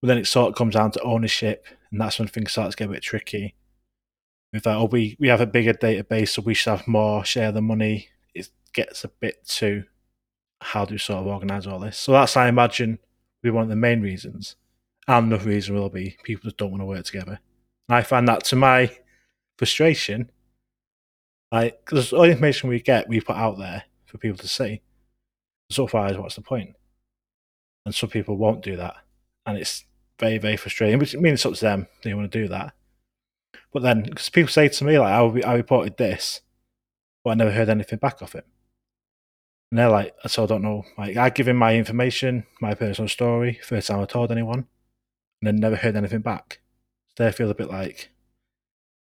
but 0.00 0.08
then 0.08 0.18
it 0.18 0.26
sort 0.26 0.50
of 0.50 0.54
comes 0.54 0.74
down 0.74 0.90
to 0.92 1.02
ownership, 1.02 1.66
and 1.90 2.00
that's 2.00 2.18
when 2.18 2.28
things 2.28 2.52
start 2.52 2.70
to 2.70 2.76
get 2.76 2.88
a 2.88 2.92
bit 2.92 3.02
tricky. 3.02 3.54
With 4.52 4.64
that, 4.64 4.76
oh, 4.76 4.84
we 4.84 5.16
we 5.18 5.28
have 5.28 5.40
a 5.40 5.46
bigger 5.46 5.72
database, 5.72 6.28
so 6.28 6.42
we 6.42 6.54
should 6.54 6.70
have 6.70 6.88
more 6.88 7.24
share 7.24 7.52
the 7.52 7.62
money. 7.62 8.08
It 8.34 8.50
gets 8.74 9.02
a 9.02 9.08
bit 9.08 9.46
too. 9.46 9.84
How 10.60 10.84
do 10.84 10.94
you 10.94 10.98
sort 10.98 11.20
of 11.20 11.26
organise 11.26 11.66
all 11.66 11.78
this? 11.78 11.96
So 11.98 12.12
that's 12.12 12.36
I 12.36 12.48
imagine 12.48 12.98
be 13.42 13.50
one 13.50 13.64
of 13.64 13.68
the 13.68 13.76
main 13.76 14.00
reasons, 14.00 14.56
and 15.06 15.30
the 15.30 15.38
reason 15.38 15.74
will 15.74 15.88
be 15.88 16.16
people 16.24 16.44
just 16.44 16.56
don't 16.56 16.70
want 16.70 16.82
to 16.82 16.86
work 16.86 17.04
together. 17.04 17.40
And 17.88 17.96
I 17.96 18.02
find 18.02 18.26
that 18.28 18.44
to 18.44 18.56
my 18.56 18.90
frustration, 19.56 20.30
like 21.52 21.84
because 21.84 22.12
all 22.12 22.22
the 22.22 22.30
information 22.30 22.68
we 22.68 22.80
get, 22.80 23.08
we 23.08 23.20
put 23.20 23.36
out 23.36 23.58
there 23.58 23.84
for 24.04 24.18
people 24.18 24.38
to 24.38 24.48
see. 24.48 24.82
So 25.70 25.86
far 25.86 26.12
what's 26.14 26.34
the 26.34 26.40
point? 26.40 26.74
And 27.84 27.94
some 27.94 28.10
people 28.10 28.36
won't 28.36 28.62
do 28.62 28.76
that, 28.76 28.96
and 29.46 29.56
it's 29.56 29.84
very 30.18 30.38
very 30.38 30.56
frustrating. 30.56 30.98
Which 30.98 31.14
means 31.14 31.34
it's 31.34 31.46
up 31.46 31.54
to 31.54 31.60
them; 31.60 31.86
they 32.02 32.14
want 32.14 32.30
to 32.30 32.38
do 32.42 32.48
that. 32.48 32.74
But 33.72 33.82
then, 33.82 34.02
because 34.02 34.30
people 34.30 34.50
say 34.50 34.68
to 34.68 34.84
me 34.84 34.98
like, 34.98 35.12
I, 35.12 35.50
I 35.50 35.54
reported 35.54 35.96
this, 35.96 36.40
but 37.22 37.30
I 37.30 37.34
never 37.34 37.50
heard 37.52 37.68
anything 37.68 37.98
back 37.98 38.22
off 38.22 38.34
it. 38.34 38.46
And 39.70 39.78
they're 39.78 39.90
like, 39.90 40.14
so 40.26 40.44
I 40.44 40.46
don't 40.46 40.62
know. 40.62 40.84
Like, 40.96 41.16
I 41.16 41.30
give 41.30 41.48
him 41.48 41.56
my 41.56 41.76
information, 41.76 42.46
my 42.60 42.74
personal 42.74 43.08
story, 43.08 43.60
first 43.62 43.88
time 43.88 44.00
I 44.00 44.06
told 44.06 44.32
anyone, 44.32 44.66
and 45.40 45.46
then 45.46 45.56
never 45.56 45.76
heard 45.76 45.96
anything 45.96 46.20
back. 46.20 46.60
So 47.16 47.24
they 47.24 47.32
feel 47.32 47.50
a 47.50 47.54
bit 47.54 47.68
like 47.68 48.10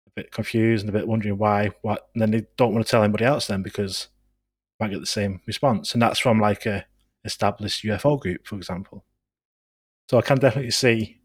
a 0.07 0.11
bit 0.17 0.33
confused 0.33 0.85
and 0.85 0.95
a 0.95 0.99
bit 0.99 1.07
wondering 1.07 1.39
why. 1.39 1.71
What? 1.83 2.09
And 2.15 2.23
then 2.23 2.31
they 2.33 2.47
don't 2.57 2.73
want 2.73 2.85
to 2.85 2.91
tell 2.91 3.03
anybody 3.03 3.25
else 3.25 3.47
then 3.47 3.63
because 3.63 4.09
they 4.79 4.87
might 4.87 4.93
get 4.93 5.01
the 5.01 5.07
same 5.07 5.41
response. 5.47 5.93
And 5.93 6.03
that's 6.03 6.19
from 6.19 6.41
like 6.41 6.67
a 6.67 6.87
established 7.25 7.85
UFO 7.85 8.19
group, 8.19 8.47
for 8.47 8.57
example. 8.57 9.05
So 10.09 10.19
I 10.19 10.23
can 10.23 10.39
definitely 10.39 10.71
see 10.71 11.21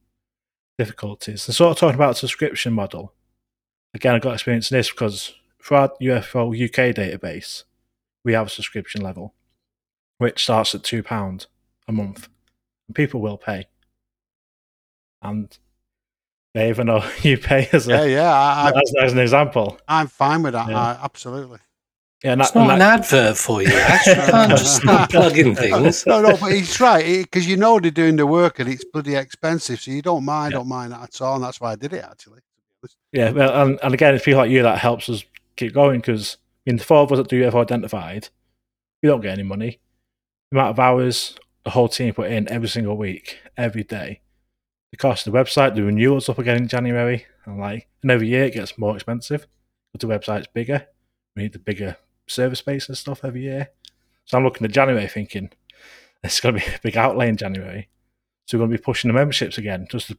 difficulties. 0.77 1.47
And 1.47 1.55
sort 1.55 1.71
of 1.71 1.77
talking 1.77 1.95
about 1.95 2.17
subscription 2.17 2.73
model. 2.73 3.13
Again, 3.93 4.15
I 4.15 4.19
got 4.19 4.33
experience 4.33 4.71
in 4.71 4.77
this 4.77 4.91
because 4.91 5.33
for 5.59 5.77
our 5.77 5.93
UFO 6.01 6.53
UK 6.53 6.95
database, 6.95 7.63
we 8.23 8.33
have 8.33 8.47
a 8.47 8.49
subscription 8.49 9.01
level, 9.01 9.33
which 10.17 10.43
starts 10.43 10.73
at 10.75 10.83
two 10.83 11.03
pound 11.03 11.47
a 11.87 11.91
month, 11.91 12.29
and 12.87 12.95
people 12.95 13.21
will 13.21 13.37
pay. 13.37 13.67
And 15.21 15.57
they 16.53 16.69
even 16.69 16.87
know 16.87 17.03
you 17.21 17.37
pay 17.37 17.69
as, 17.71 17.87
a, 17.87 17.91
Yeah, 17.91 18.03
yeah. 18.05 18.33
I, 18.33 18.69
I, 18.69 18.81
as, 18.81 18.93
as 19.01 19.13
an 19.13 19.19
example. 19.19 19.79
I'm 19.87 20.07
fine 20.07 20.43
with 20.43 20.53
that. 20.53 20.69
Yeah. 20.69 20.77
I, 20.77 20.99
absolutely. 21.03 21.59
Yeah, 22.23 22.33
and 22.33 22.41
It's 22.41 22.51
that, 22.51 22.59
not 22.67 22.75
an 22.75 22.81
advert 22.81 23.35
for 23.37 23.61
you. 23.61 23.67
Actually, 23.73 24.15
you 24.15 24.31
can't 24.31 24.49
just 24.51 24.75
start 24.77 25.09
plugging 25.11 25.55
things. 25.55 26.05
No, 26.05 26.21
no, 26.21 26.37
but 26.37 26.53
he's 26.53 26.79
right 26.79 27.23
because 27.23 27.45
you 27.45 27.57
know 27.57 27.79
they're 27.81 27.91
doing 27.91 28.15
the 28.15 28.25
work 28.25 28.59
and 28.59 28.69
it's 28.69 28.85
bloody 28.85 29.15
expensive, 29.15 29.81
so 29.81 29.91
you 29.91 30.01
don't 30.01 30.23
mind, 30.23 30.51
Yeah. 30.53 30.59
don't 30.59 30.69
mind 30.69 30.93
that 30.93 31.01
at 31.03 31.21
all, 31.21 31.35
and 31.35 31.43
that's 31.43 31.59
why 31.59 31.73
I 31.73 31.75
did 31.75 31.91
it 31.91 32.03
actually. 32.03 32.39
Yeah, 33.11 33.31
well, 33.31 33.61
and, 33.63 33.79
and 33.83 33.93
again, 33.93 34.15
it's 34.15 34.23
people 34.23 34.39
like 34.39 34.51
you 34.51 34.63
that 34.63 34.77
helps 34.77 35.09
us 35.09 35.23
keep 35.57 35.73
going 35.73 35.99
because 35.99 36.37
I 36.37 36.42
mean, 36.65 36.77
the 36.77 36.83
four 36.83 36.99
of 36.99 37.11
us 37.11 37.17
that 37.17 37.27
do 37.27 37.41
UFO 37.41 37.61
identified, 37.61 38.29
we 39.01 39.09
don't 39.09 39.21
get 39.21 39.33
any 39.33 39.43
money. 39.43 39.79
The 40.51 40.57
amount 40.57 40.71
of 40.71 40.79
hours 40.79 41.37
the 41.63 41.71
whole 41.71 41.87
team 41.87 42.13
put 42.13 42.31
in 42.31 42.49
every 42.49 42.67
single 42.67 42.97
week, 42.97 43.39
every 43.57 43.83
day. 43.83 44.21
The 44.91 44.97
cost 44.97 45.25
of 45.25 45.33
the 45.33 45.39
website, 45.39 45.75
the 45.75 45.83
renewals 45.83 46.29
up 46.29 46.39
again 46.39 46.57
in 46.57 46.67
January, 46.67 47.25
and 47.45 47.59
like, 47.59 47.87
and 48.01 48.11
every 48.11 48.27
year 48.27 48.45
it 48.45 48.53
gets 48.53 48.77
more 48.77 48.95
expensive. 48.95 49.47
But 49.91 50.01
the 50.01 50.07
website's 50.07 50.47
bigger. 50.53 50.87
We 51.35 51.43
need 51.43 51.53
the 51.53 51.59
bigger 51.59 51.97
server 52.27 52.55
space 52.55 52.87
and 52.87 52.97
stuff 52.97 53.23
every 53.23 53.41
year. 53.41 53.69
So 54.25 54.37
I'm 54.37 54.43
looking 54.43 54.65
at 54.65 54.71
January 54.71 55.07
thinking 55.07 55.51
it's 56.23 56.39
going 56.39 56.55
to 56.55 56.61
be 56.61 56.75
a 56.75 56.79
big 56.81 56.97
outlay 56.97 57.29
in 57.29 57.37
January. 57.37 57.89
So 58.45 58.57
we're 58.57 58.63
going 58.63 58.71
to 58.71 58.77
be 58.77 58.83
pushing 58.83 59.09
the 59.09 59.13
memberships 59.13 59.57
again, 59.57 59.87
just 59.89 60.07
to, 60.07 60.17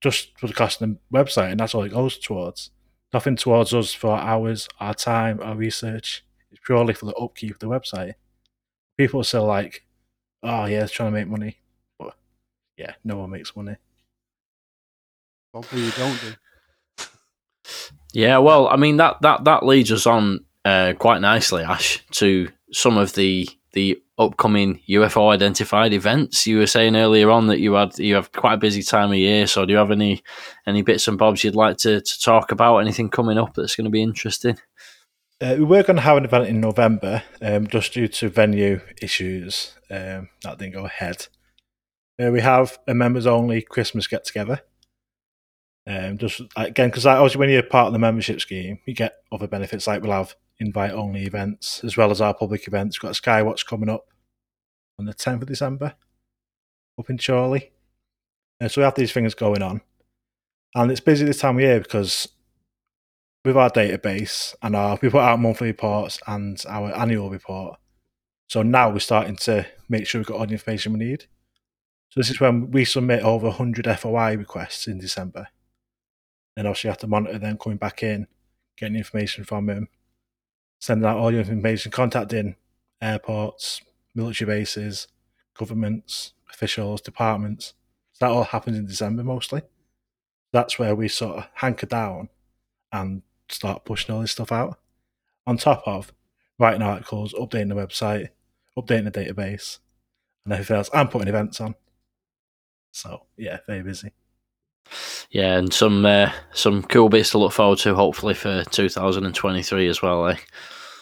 just 0.00 0.38
for 0.38 0.46
the 0.46 0.54
cost 0.54 0.80
of 0.80 0.90
the 0.90 0.98
website, 1.12 1.50
and 1.50 1.60
that's 1.60 1.74
all 1.74 1.82
it 1.82 1.90
goes 1.90 2.18
towards. 2.18 2.70
Nothing 3.12 3.36
towards 3.36 3.72
us 3.72 3.92
for 3.92 4.10
our 4.10 4.20
hours, 4.20 4.68
our 4.80 4.94
time, 4.94 5.40
our 5.42 5.54
research. 5.54 6.24
It's 6.50 6.60
purely 6.64 6.94
for 6.94 7.06
the 7.06 7.14
upkeep 7.14 7.52
of 7.52 7.58
the 7.60 7.68
website. 7.68 8.14
People 8.96 9.20
are 9.20 9.24
still 9.24 9.46
like, 9.46 9.84
oh 10.42 10.66
yeah, 10.66 10.82
it's 10.82 10.92
trying 10.92 11.12
to 11.12 11.18
make 11.18 11.28
money, 11.28 11.58
but 11.98 12.14
yeah, 12.76 12.94
no 13.04 13.18
one 13.18 13.30
makes 13.30 13.54
money. 13.56 13.76
Probably 15.52 15.82
you 15.82 15.90
don't 15.92 16.20
do. 16.20 17.04
Yeah, 18.12 18.38
well, 18.38 18.68
I 18.68 18.76
mean 18.76 18.98
that 18.98 19.20
that 19.22 19.44
that 19.44 19.64
leads 19.66 19.90
us 19.90 20.06
on 20.06 20.44
uh, 20.64 20.94
quite 20.98 21.20
nicely, 21.20 21.62
Ash, 21.62 22.04
to 22.12 22.48
some 22.72 22.96
of 22.96 23.14
the 23.14 23.48
the 23.72 24.00
upcoming 24.18 24.80
UFO 24.88 25.32
identified 25.32 25.92
events. 25.92 26.46
You 26.46 26.58
were 26.58 26.66
saying 26.66 26.96
earlier 26.96 27.30
on 27.30 27.48
that 27.48 27.60
you 27.60 27.74
had 27.74 27.98
you 27.98 28.14
have 28.14 28.32
quite 28.32 28.54
a 28.54 28.58
busy 28.58 28.82
time 28.82 29.10
of 29.10 29.16
year. 29.16 29.46
So, 29.46 29.64
do 29.64 29.72
you 29.72 29.78
have 29.78 29.90
any 29.90 30.22
any 30.66 30.82
bits 30.82 31.08
and 31.08 31.18
bobs 31.18 31.44
you'd 31.44 31.54
like 31.54 31.76
to, 31.78 32.00
to 32.00 32.20
talk 32.20 32.52
about? 32.52 32.78
Anything 32.78 33.10
coming 33.10 33.38
up 33.38 33.54
that's 33.54 33.76
going 33.76 33.86
to 33.86 33.90
be 33.90 34.02
interesting? 34.02 34.58
Uh, 35.40 35.56
we 35.58 35.64
were 35.64 35.82
going 35.82 35.96
to 35.96 36.02
have 36.02 36.16
an 36.16 36.24
event 36.24 36.46
in 36.46 36.60
November, 36.60 37.22
um, 37.42 37.66
just 37.66 37.92
due 37.92 38.08
to 38.08 38.28
venue 38.28 38.80
issues 39.02 39.74
um, 39.90 40.28
that 40.42 40.58
didn't 40.58 40.74
go 40.74 40.84
ahead. 40.84 41.26
Uh, 42.22 42.30
we 42.30 42.40
have 42.40 42.78
a 42.86 42.94
members 42.94 43.26
only 43.26 43.60
Christmas 43.60 44.06
get 44.06 44.24
together. 44.24 44.60
Um, 45.86 46.16
just 46.16 46.40
again, 46.56 46.88
because 46.88 47.04
obviously 47.04 47.38
when 47.38 47.50
you're 47.50 47.62
part 47.62 47.88
of 47.88 47.92
the 47.92 47.98
membership 47.98 48.40
scheme, 48.40 48.78
you 48.86 48.94
get 48.94 49.16
other 49.30 49.48
benefits 49.48 49.86
like 49.86 50.02
we'll 50.02 50.12
have 50.12 50.34
invite 50.60 50.92
only 50.92 51.24
events 51.24 51.82
as 51.84 51.96
well 51.96 52.10
as 52.10 52.20
our 52.20 52.34
public 52.34 52.66
events. 52.66 53.02
We've 53.02 53.08
got 53.08 53.20
Skywatch 53.20 53.66
coming 53.66 53.88
up 53.88 54.06
on 54.98 55.06
the 55.06 55.14
10th 55.14 55.42
of 55.42 55.48
December 55.48 55.94
up 56.98 57.10
in 57.10 57.18
Chorley. 57.18 57.72
Uh, 58.60 58.68
so 58.68 58.80
we 58.80 58.84
have 58.84 58.94
these 58.94 59.12
things 59.12 59.34
going 59.34 59.62
on. 59.62 59.80
And 60.74 60.90
it's 60.90 61.00
busy 61.00 61.24
this 61.24 61.38
time 61.38 61.56
of 61.56 61.62
year 61.62 61.80
because 61.80 62.28
with 63.44 63.56
our 63.56 63.70
database 63.70 64.54
and 64.62 64.74
our 64.74 64.98
we 65.00 65.10
put 65.10 65.20
out 65.20 65.38
monthly 65.38 65.68
reports 65.68 66.18
and 66.26 66.62
our 66.68 66.94
annual 66.96 67.30
report. 67.30 67.78
So 68.48 68.62
now 68.62 68.90
we're 68.90 69.00
starting 69.00 69.36
to 69.36 69.66
make 69.88 70.06
sure 70.06 70.20
we've 70.20 70.26
got 70.26 70.38
all 70.38 70.46
the 70.46 70.52
information 70.52 70.92
we 70.92 71.04
need. 71.04 71.26
So 72.10 72.20
this 72.20 72.30
is 72.30 72.40
when 72.40 72.70
we 72.70 72.84
submit 72.84 73.22
over 73.22 73.48
100 73.48 73.86
FOI 73.98 74.36
requests 74.36 74.86
in 74.86 74.98
December. 74.98 75.48
And 76.56 76.66
obviously 76.66 76.88
you 76.88 76.92
have 76.92 76.98
to 76.98 77.08
monitor 77.08 77.38
them 77.38 77.58
coming 77.58 77.78
back 77.78 78.02
in, 78.02 78.28
getting 78.76 78.96
information 78.96 79.44
from 79.44 79.66
them, 79.66 79.88
sending 80.78 81.08
out 81.08 81.16
all 81.16 81.30
your 81.30 81.40
information, 81.40 81.90
contacting 81.90 82.56
airports, 83.00 83.80
military 84.14 84.46
bases, 84.46 85.08
governments, 85.54 86.32
officials, 86.50 87.00
departments. 87.00 87.74
So 88.12 88.26
that 88.26 88.32
all 88.32 88.44
happens 88.44 88.78
in 88.78 88.86
December 88.86 89.24
mostly. 89.24 89.62
That's 90.52 90.78
where 90.78 90.94
we 90.94 91.08
sort 91.08 91.38
of 91.38 91.48
hanker 91.54 91.86
down 91.86 92.28
and 92.92 93.22
start 93.48 93.84
pushing 93.84 94.14
all 94.14 94.20
this 94.20 94.32
stuff 94.32 94.52
out. 94.52 94.78
On 95.46 95.56
top 95.56 95.82
of 95.86 96.12
writing 96.58 96.82
articles, 96.82 97.34
updating 97.34 97.68
the 97.68 97.74
website, 97.74 98.28
updating 98.78 99.12
the 99.12 99.20
database, 99.20 99.78
and 100.44 100.52
everything 100.52 100.76
else, 100.76 100.90
and 100.94 101.10
putting 101.10 101.28
events 101.28 101.60
on. 101.60 101.74
So 102.92 103.26
yeah, 103.36 103.58
very 103.66 103.82
busy. 103.82 104.12
Yeah, 105.30 105.56
and 105.56 105.72
some 105.72 106.04
uh, 106.06 106.32
some 106.52 106.82
cool 106.82 107.08
bits 107.08 107.30
to 107.30 107.38
look 107.38 107.52
forward 107.52 107.78
to, 107.80 107.94
hopefully 107.94 108.34
for 108.34 108.64
2023 108.64 109.88
as 109.88 110.02
well. 110.02 110.28
Eh? 110.28 110.36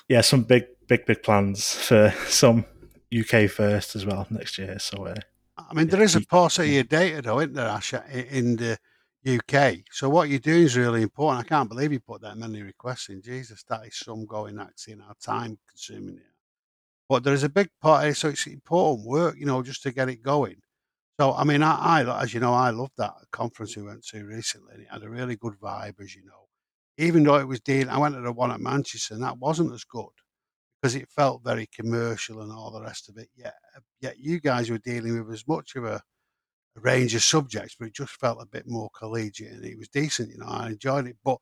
Yeah, 0.09 0.20
some 0.20 0.43
big, 0.43 0.64
big, 0.89 1.07
big 1.07 1.22
plans 1.22 1.74
for 1.74 2.14
some 2.26 2.64
UK 3.16 3.51
first 3.51 3.95
as 3.97 4.07
well 4.07 4.26
next 4.30 4.59
year. 4.59 4.78
So 4.78 5.07
uh, 5.07 5.14
I 5.59 5.74
mean, 5.74 5.89
there 5.89 6.03
is 6.03 6.16
a 6.16 6.20
paucity 6.20 6.68
of 6.68 6.74
your 6.74 6.85
data, 6.85 7.22
though, 7.22 7.41
isn't 7.41 7.55
there, 7.55 7.66
Ash, 7.66 7.95
in 8.12 8.57
the 8.57 8.78
UK? 9.26 9.78
So 9.91 10.09
what 10.09 10.28
you're 10.28 10.39
doing 10.39 10.62
is 10.62 10.76
really 10.76 11.03
important. 11.03 11.45
I 11.45 11.49
can't 11.49 11.68
believe 11.68 11.93
you 11.93 12.01
put 12.01 12.22
that 12.22 12.37
many 12.37 12.62
requests 12.62 13.09
in. 13.09 13.22
Jesus, 13.22 13.62
that 13.68 13.87
is 13.87 13.97
some 13.97 14.26
going 14.26 14.59
actually 14.59 14.95
in 14.95 15.03
our 15.03 15.14
time 15.20 15.59
consuming 15.68 16.16
it. 16.16 16.22
But 17.09 17.24
there 17.24 17.35
is 17.35 17.45
a 17.45 17.49
big 17.49 17.68
part, 17.80 18.16
so 18.16 18.28
it's 18.28 18.47
important 18.47 19.07
work, 19.07 19.37
you 19.39 19.47
know, 19.47 19.62
just 19.62 19.83
to 19.83 19.93
get 19.93 20.09
it 20.09 20.22
going. 20.22 20.57
So, 21.21 21.35
I 21.35 21.45
mean, 21.45 21.63
I, 21.63 22.03
I, 22.03 22.23
as 22.23 22.33
you 22.35 22.41
know, 22.41 22.55
I 22.55 22.71
loved 22.71 22.95
that 22.99 23.13
conference 23.31 23.77
we 23.77 23.83
went 23.83 24.05
to 24.07 24.25
recently. 24.25 24.75
And 24.75 24.83
it 24.83 24.89
had 24.91 25.03
a 25.03 25.11
really 25.11 25.37
good 25.37 25.55
vibe, 25.63 26.01
as 26.01 26.15
you 26.15 26.25
know. 26.25 26.49
Even 26.99 27.23
though 27.23 27.37
it 27.37 27.49
was 27.49 27.61
dealing, 27.61 27.89
I 27.89 27.99
went 27.99 28.15
to 28.15 28.21
the 28.21 28.33
one 28.33 28.51
at 28.51 28.61
Manchester, 28.61 29.15
and 29.15 29.23
that 29.23 29.39
wasn't 29.39 29.73
as 29.73 29.85
good 29.85 30.07
because 30.81 30.95
it 30.95 31.09
felt 31.09 31.45
very 31.45 31.69
commercial 31.75 32.41
and 32.43 32.53
all 32.53 32.71
the 32.71 32.83
rest 32.83 33.09
of 33.09 33.17
it. 33.17 33.29
Yet, 33.37 33.55
yet 34.01 34.19
you 34.19 34.41
guys 34.41 34.71
were 34.71 34.79
dealing 34.79 35.25
with 35.25 35.33
as 35.33 35.47
much 35.47 35.77
of 35.77 35.85
a, 35.85 36.03
a 36.77 36.81
range 36.81 37.15
of 37.15 37.23
subjects, 37.23 37.77
but 37.79 37.89
it 37.89 37.95
just 37.95 38.13
felt 38.13 38.43
a 38.43 38.47
bit 38.47 38.65
more 38.67 38.91
collegiate, 38.97 39.53
and 39.53 39.65
it 39.65 39.79
was 39.79 39.89
decent. 39.89 40.31
You 40.31 40.39
know, 40.39 40.47
I 40.49 40.69
enjoyed 40.69 41.07
it, 41.07 41.17
but 41.25 41.39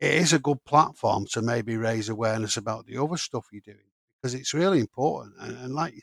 it 0.00 0.14
is 0.14 0.32
a 0.32 0.38
good 0.38 0.62
platform 0.64 1.26
to 1.32 1.42
maybe 1.42 1.76
raise 1.76 2.08
awareness 2.08 2.56
about 2.56 2.86
the 2.86 2.98
other 2.98 3.16
stuff 3.16 3.46
you're 3.52 3.62
doing 3.64 3.78
because 4.20 4.34
it's 4.34 4.54
really 4.54 4.80
important. 4.80 5.34
And, 5.40 5.56
and 5.58 5.74
like, 5.74 5.94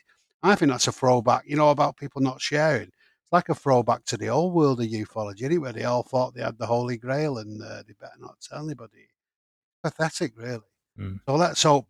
I 0.42 0.54
think 0.54 0.70
that's 0.70 0.88
a 0.88 0.92
throwback. 0.92 1.44
You 1.46 1.56
know 1.56 1.70
about 1.70 1.96
people 1.98 2.22
not 2.22 2.40
sharing 2.40 2.90
it's 3.30 3.32
like 3.32 3.48
a 3.48 3.54
throwback 3.54 4.04
to 4.06 4.16
the 4.16 4.28
old 4.28 4.54
world 4.54 4.80
of 4.80 4.88
ufology, 4.88 5.56
where 5.56 5.72
They 5.72 5.84
all 5.84 6.02
thought 6.02 6.34
they 6.34 6.42
had 6.42 6.58
the 6.58 6.66
Holy 6.66 6.96
Grail 6.96 7.38
and 7.38 7.62
uh, 7.62 7.84
they 7.86 7.92
better 8.00 8.18
not 8.18 8.40
tell 8.40 8.64
anybody. 8.64 9.06
Pathetic, 9.84 10.32
really. 10.36 10.58
Mm. 10.98 11.20
So 11.26 11.36
let's 11.36 11.62
hope 11.62 11.86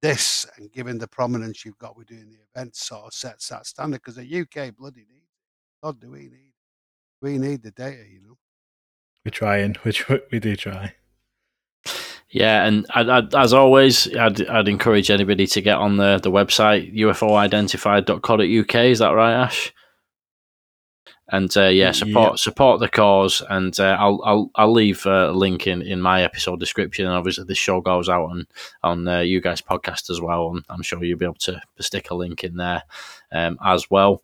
this, 0.00 0.46
and 0.56 0.72
given 0.72 0.96
the 0.96 1.06
prominence 1.06 1.62
you've 1.62 1.76
got 1.76 1.94
with 1.94 2.06
doing 2.06 2.30
the 2.30 2.38
events, 2.54 2.86
sort 2.86 3.04
of 3.04 3.12
sets 3.12 3.48
that 3.48 3.66
standard 3.66 4.00
because 4.02 4.16
the 4.16 4.40
UK 4.40 4.74
bloody 4.74 5.00
needs 5.00 5.28
it. 5.28 5.84
God, 5.84 6.00
do 6.00 6.10
we 6.10 6.20
need? 6.20 6.54
We 7.20 7.36
need 7.36 7.62
the 7.62 7.72
data, 7.72 8.04
you 8.10 8.22
know. 8.22 8.38
We're 9.26 9.30
trying, 9.30 9.74
which 9.82 10.08
we 10.08 10.38
do 10.38 10.56
try. 10.56 10.94
Yeah, 12.30 12.64
and 12.64 12.86
I'd, 12.94 13.10
I'd, 13.10 13.34
as 13.34 13.52
always, 13.52 14.14
I'd, 14.16 14.46
I'd 14.48 14.68
encourage 14.68 15.10
anybody 15.10 15.46
to 15.48 15.60
get 15.60 15.76
on 15.76 15.98
the, 15.98 16.18
the 16.22 16.30
website 16.30 16.94
ufoidentified.co.uk. 16.96 18.74
Is 18.74 18.98
that 19.00 19.10
right, 19.10 19.34
Ash? 19.34 19.72
And 21.30 21.54
uh, 21.56 21.66
yeah, 21.66 21.92
support 21.92 22.32
yep. 22.32 22.38
support 22.38 22.80
the 22.80 22.88
cause. 22.88 23.42
And 23.48 23.78
uh, 23.78 23.96
I'll 23.98 24.20
I'll 24.24 24.50
I'll 24.54 24.72
leave 24.72 25.04
a 25.06 25.30
link 25.32 25.66
in, 25.66 25.82
in 25.82 26.00
my 26.00 26.22
episode 26.22 26.60
description. 26.60 27.06
And 27.06 27.14
obviously, 27.14 27.44
this 27.44 27.58
show 27.58 27.80
goes 27.80 28.08
out 28.08 28.30
on 28.30 28.46
on 28.82 29.06
uh, 29.06 29.20
you 29.20 29.40
guys' 29.40 29.60
podcast 29.60 30.10
as 30.10 30.20
well, 30.20 30.50
and 30.52 30.64
I'm 30.68 30.82
sure 30.82 31.02
you'll 31.04 31.18
be 31.18 31.26
able 31.26 31.34
to 31.34 31.60
stick 31.80 32.10
a 32.10 32.14
link 32.14 32.44
in 32.44 32.56
there 32.56 32.82
um, 33.32 33.58
as 33.64 33.90
well. 33.90 34.22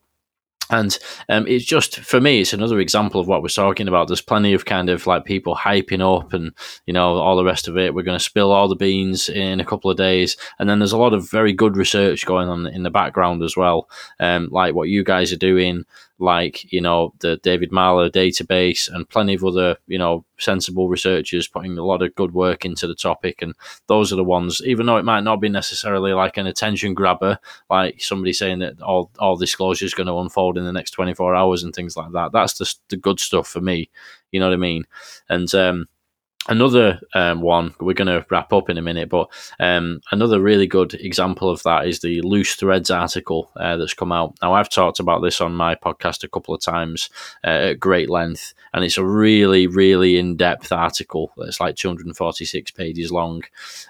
And 0.70 0.96
um, 1.28 1.46
it's 1.46 1.66
just 1.66 2.00
for 2.00 2.22
me, 2.22 2.40
it's 2.40 2.54
another 2.54 2.80
example 2.80 3.20
of 3.20 3.28
what 3.28 3.42
we're 3.42 3.48
talking 3.48 3.86
about. 3.86 4.08
There's 4.08 4.22
plenty 4.22 4.54
of 4.54 4.64
kind 4.64 4.88
of 4.88 5.06
like 5.06 5.26
people 5.26 5.54
hyping 5.54 6.00
up, 6.00 6.32
and 6.32 6.52
you 6.86 6.94
know 6.94 7.16
all 7.16 7.36
the 7.36 7.44
rest 7.44 7.68
of 7.68 7.76
it. 7.76 7.94
We're 7.94 8.02
going 8.02 8.18
to 8.18 8.24
spill 8.24 8.50
all 8.50 8.68
the 8.68 8.74
beans 8.74 9.28
in 9.28 9.60
a 9.60 9.64
couple 9.64 9.90
of 9.90 9.98
days, 9.98 10.38
and 10.58 10.68
then 10.68 10.78
there's 10.78 10.92
a 10.92 10.98
lot 10.98 11.12
of 11.12 11.30
very 11.30 11.52
good 11.52 11.76
research 11.76 12.24
going 12.24 12.48
on 12.48 12.66
in 12.66 12.82
the 12.82 12.90
background 12.90 13.42
as 13.42 13.58
well, 13.58 13.90
um, 14.20 14.48
like 14.50 14.74
what 14.74 14.88
you 14.88 15.04
guys 15.04 15.32
are 15.32 15.36
doing 15.36 15.84
like 16.18 16.72
you 16.72 16.80
know 16.80 17.12
the 17.20 17.36
David 17.38 17.70
Marler 17.70 18.10
database 18.10 18.88
and 18.88 19.08
plenty 19.08 19.34
of 19.34 19.44
other 19.44 19.76
you 19.86 19.98
know 19.98 20.24
sensible 20.38 20.88
researchers 20.88 21.48
putting 21.48 21.76
a 21.76 21.84
lot 21.84 22.02
of 22.02 22.14
good 22.14 22.32
work 22.32 22.64
into 22.64 22.86
the 22.86 22.94
topic. 22.94 23.42
And 23.42 23.54
those 23.88 24.12
are 24.12 24.16
the 24.16 24.24
ones 24.24 24.62
even 24.64 24.86
though 24.86 24.96
it 24.96 25.04
might 25.04 25.24
not 25.24 25.40
be 25.40 25.48
necessarily 25.48 26.12
like 26.12 26.36
an 26.36 26.46
attention 26.46 26.94
grabber 26.94 27.38
like 27.70 28.00
somebody 28.02 28.32
saying 28.32 28.60
that 28.60 28.80
all 28.80 29.10
all 29.18 29.36
disclosure 29.36 29.84
is 29.84 29.94
going 29.94 30.06
to 30.06 30.18
unfold 30.18 30.56
in 30.56 30.64
the 30.64 30.72
next 30.72 30.92
24 30.92 31.34
hours 31.34 31.62
and 31.62 31.74
things 31.74 31.96
like 31.96 32.12
that. 32.12 32.32
That's 32.32 32.58
the, 32.58 32.74
the 32.88 32.96
good 32.96 33.20
stuff 33.20 33.48
for 33.48 33.60
me. 33.60 33.90
You 34.30 34.40
know 34.40 34.46
what 34.46 34.54
I 34.54 34.58
mean? 34.58 34.84
And 35.28 35.52
um 35.54 35.86
Another 36.46 37.00
um, 37.14 37.40
one 37.40 37.74
we're 37.80 37.94
going 37.94 38.08
to 38.08 38.26
wrap 38.30 38.52
up 38.52 38.68
in 38.68 38.76
a 38.76 38.82
minute, 38.82 39.08
but 39.08 39.30
um, 39.58 40.00
another 40.12 40.40
really 40.40 40.66
good 40.66 40.92
example 40.94 41.48
of 41.48 41.62
that 41.62 41.86
is 41.86 42.00
the 42.00 42.20
loose 42.20 42.54
threads 42.54 42.90
article 42.90 43.50
uh, 43.56 43.78
that's 43.78 43.94
come 43.94 44.12
out. 44.12 44.36
Now, 44.42 44.52
I've 44.52 44.68
talked 44.68 45.00
about 45.00 45.22
this 45.22 45.40
on 45.40 45.54
my 45.54 45.74
podcast 45.74 46.22
a 46.22 46.28
couple 46.28 46.54
of 46.54 46.60
times 46.60 47.08
uh, 47.44 47.70
at 47.70 47.80
great 47.80 48.10
length, 48.10 48.52
and 48.74 48.84
it's 48.84 48.98
a 48.98 49.04
really, 49.04 49.68
really 49.68 50.18
in 50.18 50.36
depth 50.36 50.72
article. 50.72 51.32
It's 51.38 51.60
like 51.60 51.76
246 51.76 52.72
pages 52.72 53.12
long. 53.12 53.44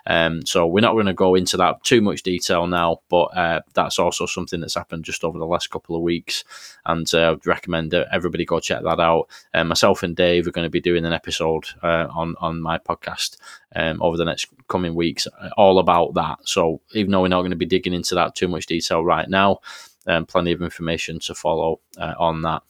Um, 0.07 0.45
so, 0.45 0.67
we're 0.67 0.81
not 0.81 0.93
going 0.93 1.07
to 1.07 1.15
go 1.15 1.35
into 1.35 1.57
that 1.57 1.83
too 1.83 2.03
much 2.03 2.23
detail 2.23 2.67
now, 2.67 3.01
but 3.09 3.25
uh, 3.37 3.63
that's 3.73 3.99
also 3.99 4.27
something 4.27 4.61
that's 4.61 4.75
happened 4.75 5.05
just 5.05 5.25
over 5.25 5.39
the 5.39 5.47
last 5.47 5.71
couple 5.71 5.97
of 5.97 6.03
weeks, 6.03 6.45
and 6.85 7.13
uh, 7.15 7.33
I'd 7.33 7.47
recommend 7.47 7.91
that 7.93 8.09
everybody 8.13 8.45
go 8.45 8.61
check 8.61 8.83
that 8.83 9.01
out. 9.01 9.29
Uh, 9.55 9.65
myself 9.65 10.03
and 10.03 10.15
Dave 10.15 10.47
are 10.47 10.53
going 10.53 10.67
to 10.67 10.71
be 10.71 10.81
doing 10.81 11.07
an 11.07 11.15
episode 11.15 11.65
uh, 11.83 12.07
on 12.15 12.35
on 12.41 12.61
my 12.61 12.79
podcast 12.79 13.39
um, 13.75 14.03
over 14.03 14.19
the 14.19 14.25
next 14.25 14.49
coming 14.69 14.95
weeks, 14.95 15.27
uh, 15.27 15.49
all 15.57 15.79
about 15.79 16.15
that. 16.15 16.39
So 16.45 16.83
even 16.93 17.11
though 17.11 17.23
we're 17.23 17.29
not 17.29 17.41
going 17.41 17.51
to 17.51 17.57
be 17.57 17.65
digging 17.65 17.95
into 17.95 18.15
that 18.17 18.35
too 18.35 18.49
much 18.49 18.67
detail 18.67 19.03
right 19.03 19.29
now, 19.29 19.61
um, 20.07 20.27
plenty 20.27 20.53
of 20.53 20.63
information 20.63 21.19
to 21.21 21.35
follow 21.35 21.81
uh, 21.99 22.15
on 22.19 22.43
that. 22.43 22.63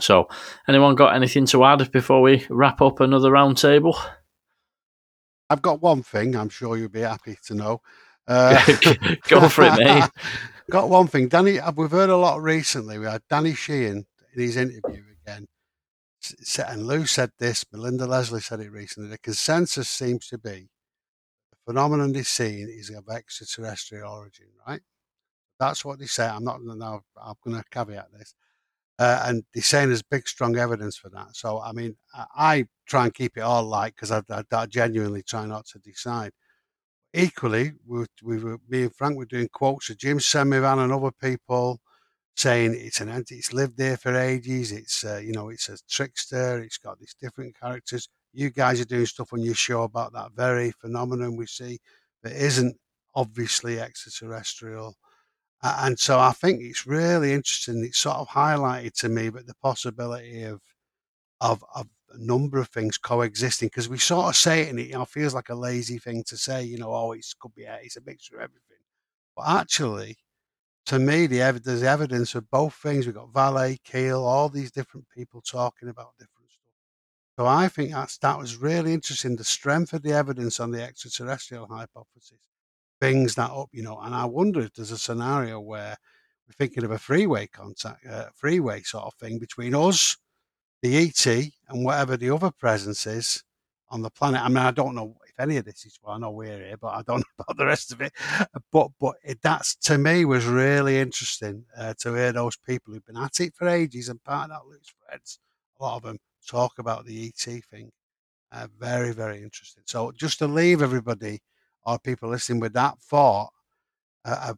So, 0.00 0.28
anyone 0.68 0.94
got 0.94 1.14
anything 1.14 1.46
to 1.46 1.64
add 1.64 1.90
before 1.92 2.20
we 2.22 2.46
wrap 2.50 2.82
up 2.82 3.00
another 3.00 3.30
roundtable? 3.30 3.94
I've 5.50 5.62
got 5.62 5.80
one 5.80 6.02
thing. 6.02 6.34
I'm 6.34 6.48
sure 6.48 6.76
you'll 6.76 6.88
be 6.88 7.00
happy 7.00 7.36
to 7.46 7.54
know. 7.54 7.80
Uh, 8.26 8.58
Go 9.28 9.50
for 9.50 9.64
it, 9.64 9.74
mate. 9.78 10.08
got 10.70 10.88
one 10.88 11.06
thing, 11.08 11.28
Danny. 11.28 11.58
We've 11.76 11.90
heard 11.90 12.08
a 12.08 12.16
lot 12.16 12.40
recently. 12.40 12.98
We 12.98 13.04
had 13.04 13.20
Danny 13.28 13.54
Sheehan 13.54 14.06
in 14.34 14.40
his 14.40 14.56
interview 14.56 15.02
again 15.26 15.46
and 16.68 16.86
Lou 16.86 17.06
said 17.06 17.30
this, 17.38 17.64
Melinda 17.72 18.06
Leslie 18.06 18.40
said 18.40 18.60
it 18.60 18.70
recently. 18.70 19.10
The 19.10 19.18
consensus 19.18 19.88
seems 19.88 20.26
to 20.28 20.38
be 20.38 20.68
the 21.50 21.72
phenomenon 21.72 22.14
is 22.14 22.28
seen 22.28 22.68
is 22.70 22.90
of 22.90 23.08
extraterrestrial 23.08 24.10
origin, 24.10 24.46
right? 24.66 24.80
That's 25.58 25.84
what 25.84 25.98
they 25.98 26.06
say. 26.06 26.26
I'm 26.26 26.44
not 26.44 26.62
now. 26.62 27.02
I'm 27.22 27.34
going 27.44 27.56
to 27.56 27.64
caveat 27.70 28.08
this, 28.12 28.34
uh, 28.98 29.24
and 29.26 29.44
they're 29.52 29.62
saying 29.62 29.88
there's 29.88 30.02
big, 30.02 30.28
strong 30.28 30.56
evidence 30.56 30.96
for 30.96 31.08
that. 31.10 31.34
So, 31.34 31.60
I 31.60 31.72
mean, 31.72 31.96
I, 32.14 32.26
I 32.36 32.66
try 32.86 33.04
and 33.04 33.14
keep 33.14 33.36
it 33.36 33.40
all 33.40 33.64
light 33.64 33.94
because 33.94 34.10
I, 34.12 34.22
I, 34.30 34.44
I, 34.52 34.66
genuinely 34.66 35.22
try 35.22 35.46
not 35.46 35.66
to 35.66 35.78
decide. 35.78 36.32
Equally, 37.12 37.72
we, 37.86 38.04
we 38.22 38.38
were, 38.38 38.58
me 38.68 38.82
and 38.82 38.94
Frank 38.94 39.16
were 39.16 39.24
doing 39.24 39.48
quotes 39.52 39.90
of 39.90 39.98
Jim 39.98 40.18
Semivan 40.18 40.82
and 40.82 40.92
other 40.92 41.10
people 41.10 41.80
saying 42.36 42.74
it's 42.76 43.00
an 43.00 43.08
anti, 43.08 43.36
it's 43.36 43.52
lived 43.52 43.76
there 43.76 43.96
for 43.96 44.16
ages. 44.16 44.72
It's 44.72 45.04
uh, 45.04 45.20
you 45.22 45.32
know, 45.32 45.48
it's 45.48 45.68
a 45.68 45.78
trickster. 45.88 46.60
It's 46.60 46.78
got 46.78 46.98
these 46.98 47.14
different 47.20 47.58
characters. 47.58 48.08
You 48.32 48.50
guys 48.50 48.80
are 48.80 48.84
doing 48.84 49.06
stuff 49.06 49.32
on 49.32 49.40
your 49.42 49.54
show 49.54 49.84
about 49.84 50.12
that 50.14 50.32
very 50.32 50.72
phenomenon 50.72 51.36
we 51.36 51.46
see 51.46 51.78
that 52.22 52.32
isn't 52.32 52.76
obviously 53.14 53.78
extraterrestrial. 53.80 54.96
And 55.64 55.98
so 55.98 56.20
I 56.20 56.32
think 56.32 56.60
it's 56.60 56.86
really 56.86 57.32
interesting. 57.32 57.82
It's 57.82 57.98
sort 57.98 58.18
of 58.18 58.28
highlighted 58.28 58.92
to 59.00 59.08
me, 59.08 59.30
but 59.30 59.46
the 59.46 59.54
possibility 59.62 60.42
of 60.44 60.60
of, 61.40 61.64
of 61.74 61.86
a 62.12 62.18
number 62.18 62.58
of 62.58 62.68
things 62.68 62.98
coexisting 62.98 63.68
because 63.68 63.88
we 63.88 63.98
sort 63.98 64.26
of 64.28 64.36
say 64.36 64.62
it 64.62 64.70
and 64.70 64.78
it 64.78 64.88
you 64.88 64.92
know, 64.92 65.04
feels 65.04 65.34
like 65.34 65.48
a 65.48 65.54
lazy 65.54 65.98
thing 65.98 66.22
to 66.24 66.36
say, 66.36 66.62
you 66.62 66.78
know, 66.78 66.94
oh, 66.94 67.12
it 67.12 67.26
could 67.40 67.54
be 67.54 67.64
it's 67.82 67.96
a 67.96 68.02
mixture 68.06 68.36
of 68.36 68.42
everything. 68.42 68.78
But 69.36 69.48
actually, 69.48 70.16
to 70.86 70.98
me, 70.98 71.26
the 71.26 71.42
ev- 71.42 71.62
there's 71.62 71.82
evidence 71.82 72.34
of 72.34 72.50
both 72.50 72.74
things. 72.74 73.06
We've 73.06 73.14
got 73.14 73.32
Vallée, 73.32 73.82
Keel, 73.84 74.22
all 74.22 74.48
these 74.48 74.70
different 74.70 75.06
people 75.10 75.40
talking 75.40 75.88
about 75.88 76.12
different 76.18 76.50
stuff. 76.50 76.74
So 77.38 77.46
I 77.46 77.68
think 77.68 77.92
that's, 77.92 78.18
that 78.18 78.38
was 78.38 78.56
really 78.56 78.92
interesting. 78.92 79.36
The 79.36 79.44
strength 79.44 79.92
of 79.94 80.02
the 80.02 80.12
evidence 80.12 80.60
on 80.60 80.70
the 80.70 80.82
extraterrestrial 80.82 81.66
hypothesis 81.66 82.38
brings 83.04 83.34
that 83.34 83.50
up, 83.50 83.68
you 83.72 83.82
know. 83.82 83.98
And 84.00 84.14
I 84.14 84.24
wonder 84.24 84.60
if 84.60 84.72
there's 84.74 84.90
a 84.90 84.98
scenario 84.98 85.60
where 85.60 85.96
we're 86.46 86.54
thinking 86.54 86.84
of 86.84 86.90
a 86.90 86.98
freeway 86.98 87.46
contact, 87.46 88.06
uh, 88.06 88.28
freeway 88.34 88.82
sort 88.82 89.04
of 89.04 89.14
thing 89.14 89.38
between 89.38 89.74
us, 89.74 90.16
the 90.82 90.96
ET, 90.96 91.26
and 91.26 91.84
whatever 91.84 92.16
the 92.16 92.30
other 92.30 92.50
presence 92.50 93.06
is 93.06 93.42
on 93.90 94.00
the 94.00 94.10
planet. 94.10 94.40
I 94.40 94.48
mean, 94.48 94.56
I 94.58 94.70
don't 94.70 94.94
know 94.94 95.16
if 95.28 95.38
any 95.38 95.58
of 95.58 95.66
this 95.66 95.84
is 95.84 95.98
well, 96.02 96.14
I 96.14 96.18
know 96.18 96.30
we're 96.30 96.56
here, 96.56 96.76
but 96.80 96.94
I 96.94 97.02
don't 97.02 97.18
know 97.38 97.44
about 97.46 97.58
the 97.58 97.66
rest 97.66 97.92
of 97.92 98.00
it. 98.00 98.12
But 98.72 98.90
but 98.98 99.16
it, 99.22 99.38
that's 99.42 99.74
to 99.88 99.98
me 99.98 100.24
was 100.24 100.46
really 100.46 100.98
interesting 100.98 101.66
uh, 101.76 101.92
to 102.00 102.14
hear 102.14 102.32
those 102.32 102.56
people 102.56 102.94
who've 102.94 103.04
been 103.04 103.18
at 103.18 103.38
it 103.38 103.54
for 103.54 103.68
ages 103.68 104.08
and 104.08 104.22
part 104.24 104.44
of 104.44 104.56
that 104.56 104.66
loose 104.66 104.94
threads. 105.06 105.38
A 105.78 105.82
lot 105.82 105.96
of 105.96 106.04
them 106.04 106.18
talk 106.48 106.78
about 106.78 107.04
the 107.04 107.26
ET 107.26 107.62
thing. 107.70 107.90
Uh, 108.50 108.68
very 108.78 109.12
very 109.12 109.42
interesting. 109.42 109.82
So 109.86 110.10
just 110.12 110.38
to 110.38 110.46
leave 110.46 110.80
everybody 110.80 111.40
or 111.86 111.98
people 111.98 112.28
listening 112.28 112.60
with 112.60 112.72
that 112.74 112.98
thought 113.00 113.50
uh, 114.24 114.54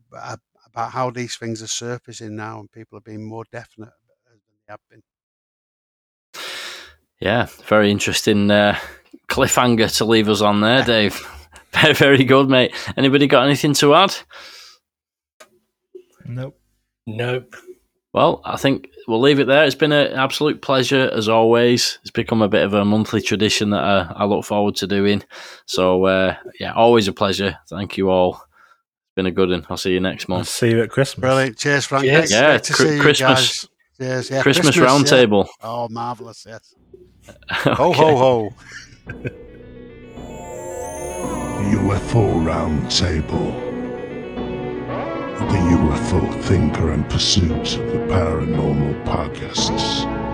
about 0.66 0.92
how 0.92 1.10
these 1.10 1.36
things 1.36 1.62
are 1.62 1.68
surfacing 1.68 2.36
now, 2.36 2.60
and 2.60 2.70
people 2.70 2.98
are 2.98 3.02
being 3.02 3.24
more 3.24 3.44
definite 3.50 3.90
than 4.28 4.38
they 4.66 4.72
have 4.72 4.80
been. 4.90 5.02
Yeah, 7.20 7.46
very 7.66 7.90
interesting 7.90 8.50
uh, 8.50 8.78
cliffhanger 9.28 9.94
to 9.98 10.04
leave 10.04 10.28
us 10.28 10.42
on 10.42 10.60
there, 10.60 10.84
Dave. 10.84 11.18
very, 11.72 11.94
very 11.94 12.24
good, 12.24 12.48
mate. 12.48 12.74
Anybody 12.96 13.26
got 13.26 13.46
anything 13.46 13.72
to 13.74 13.94
add? 13.94 14.14
Nope. 16.26 16.58
Nope. 17.06 17.54
Well, 18.16 18.40
I 18.46 18.56
think 18.56 18.88
we'll 19.06 19.20
leave 19.20 19.38
it 19.40 19.46
there. 19.46 19.64
It's 19.66 19.74
been 19.74 19.92
an 19.92 20.14
absolute 20.14 20.62
pleasure 20.62 21.10
as 21.12 21.28
always. 21.28 21.98
It's 22.00 22.10
become 22.10 22.40
a 22.40 22.48
bit 22.48 22.64
of 22.64 22.72
a 22.72 22.82
monthly 22.82 23.20
tradition 23.20 23.68
that 23.70 23.84
I, 23.84 24.10
I 24.16 24.24
look 24.24 24.42
forward 24.46 24.74
to 24.76 24.86
doing. 24.86 25.22
So, 25.66 26.06
uh, 26.06 26.34
yeah, 26.58 26.72
always 26.72 27.08
a 27.08 27.12
pleasure. 27.12 27.58
Thank 27.68 27.98
you 27.98 28.08
all. 28.08 28.36
It's 28.36 29.14
been 29.16 29.26
a 29.26 29.30
good 29.30 29.50
one. 29.50 29.66
I'll 29.68 29.76
see 29.76 29.92
you 29.92 30.00
next 30.00 30.30
I'll 30.30 30.36
month. 30.38 30.48
see 30.48 30.70
you 30.70 30.82
at 30.82 30.88
Christmas. 30.88 31.20
Brilliant. 31.20 31.58
Cheers, 31.58 31.84
Frank. 31.84 32.06
Yes. 32.06 32.30
Great- 32.30 32.38
Yeah, 32.40 32.50
great 32.52 32.62
to 32.64 32.72
Cri- 32.72 32.86
see 32.88 32.94
you 32.96 33.00
Christmas. 33.02 33.28
guys. 33.38 33.68
Cheers. 33.98 34.30
Yeah, 34.30 34.42
Christmas, 34.42 34.76
yeah. 34.76 34.82
roundtable. 34.86 35.48
Oh, 35.62 35.88
marvelous! 35.90 36.46
Yes. 36.48 36.74
Ho 37.50 37.92
ho 37.92 38.16
ho. 38.16 38.54
UFO 41.70 42.44
Roundtable. 42.44 43.75
The 45.38 45.44
UFO 45.44 46.42
Thinker 46.44 46.92
and 46.92 47.08
Pursuit 47.10 47.50
of 47.50 47.86
the 47.92 47.98
Paranormal 48.08 49.04
Podcasts. 49.04 50.25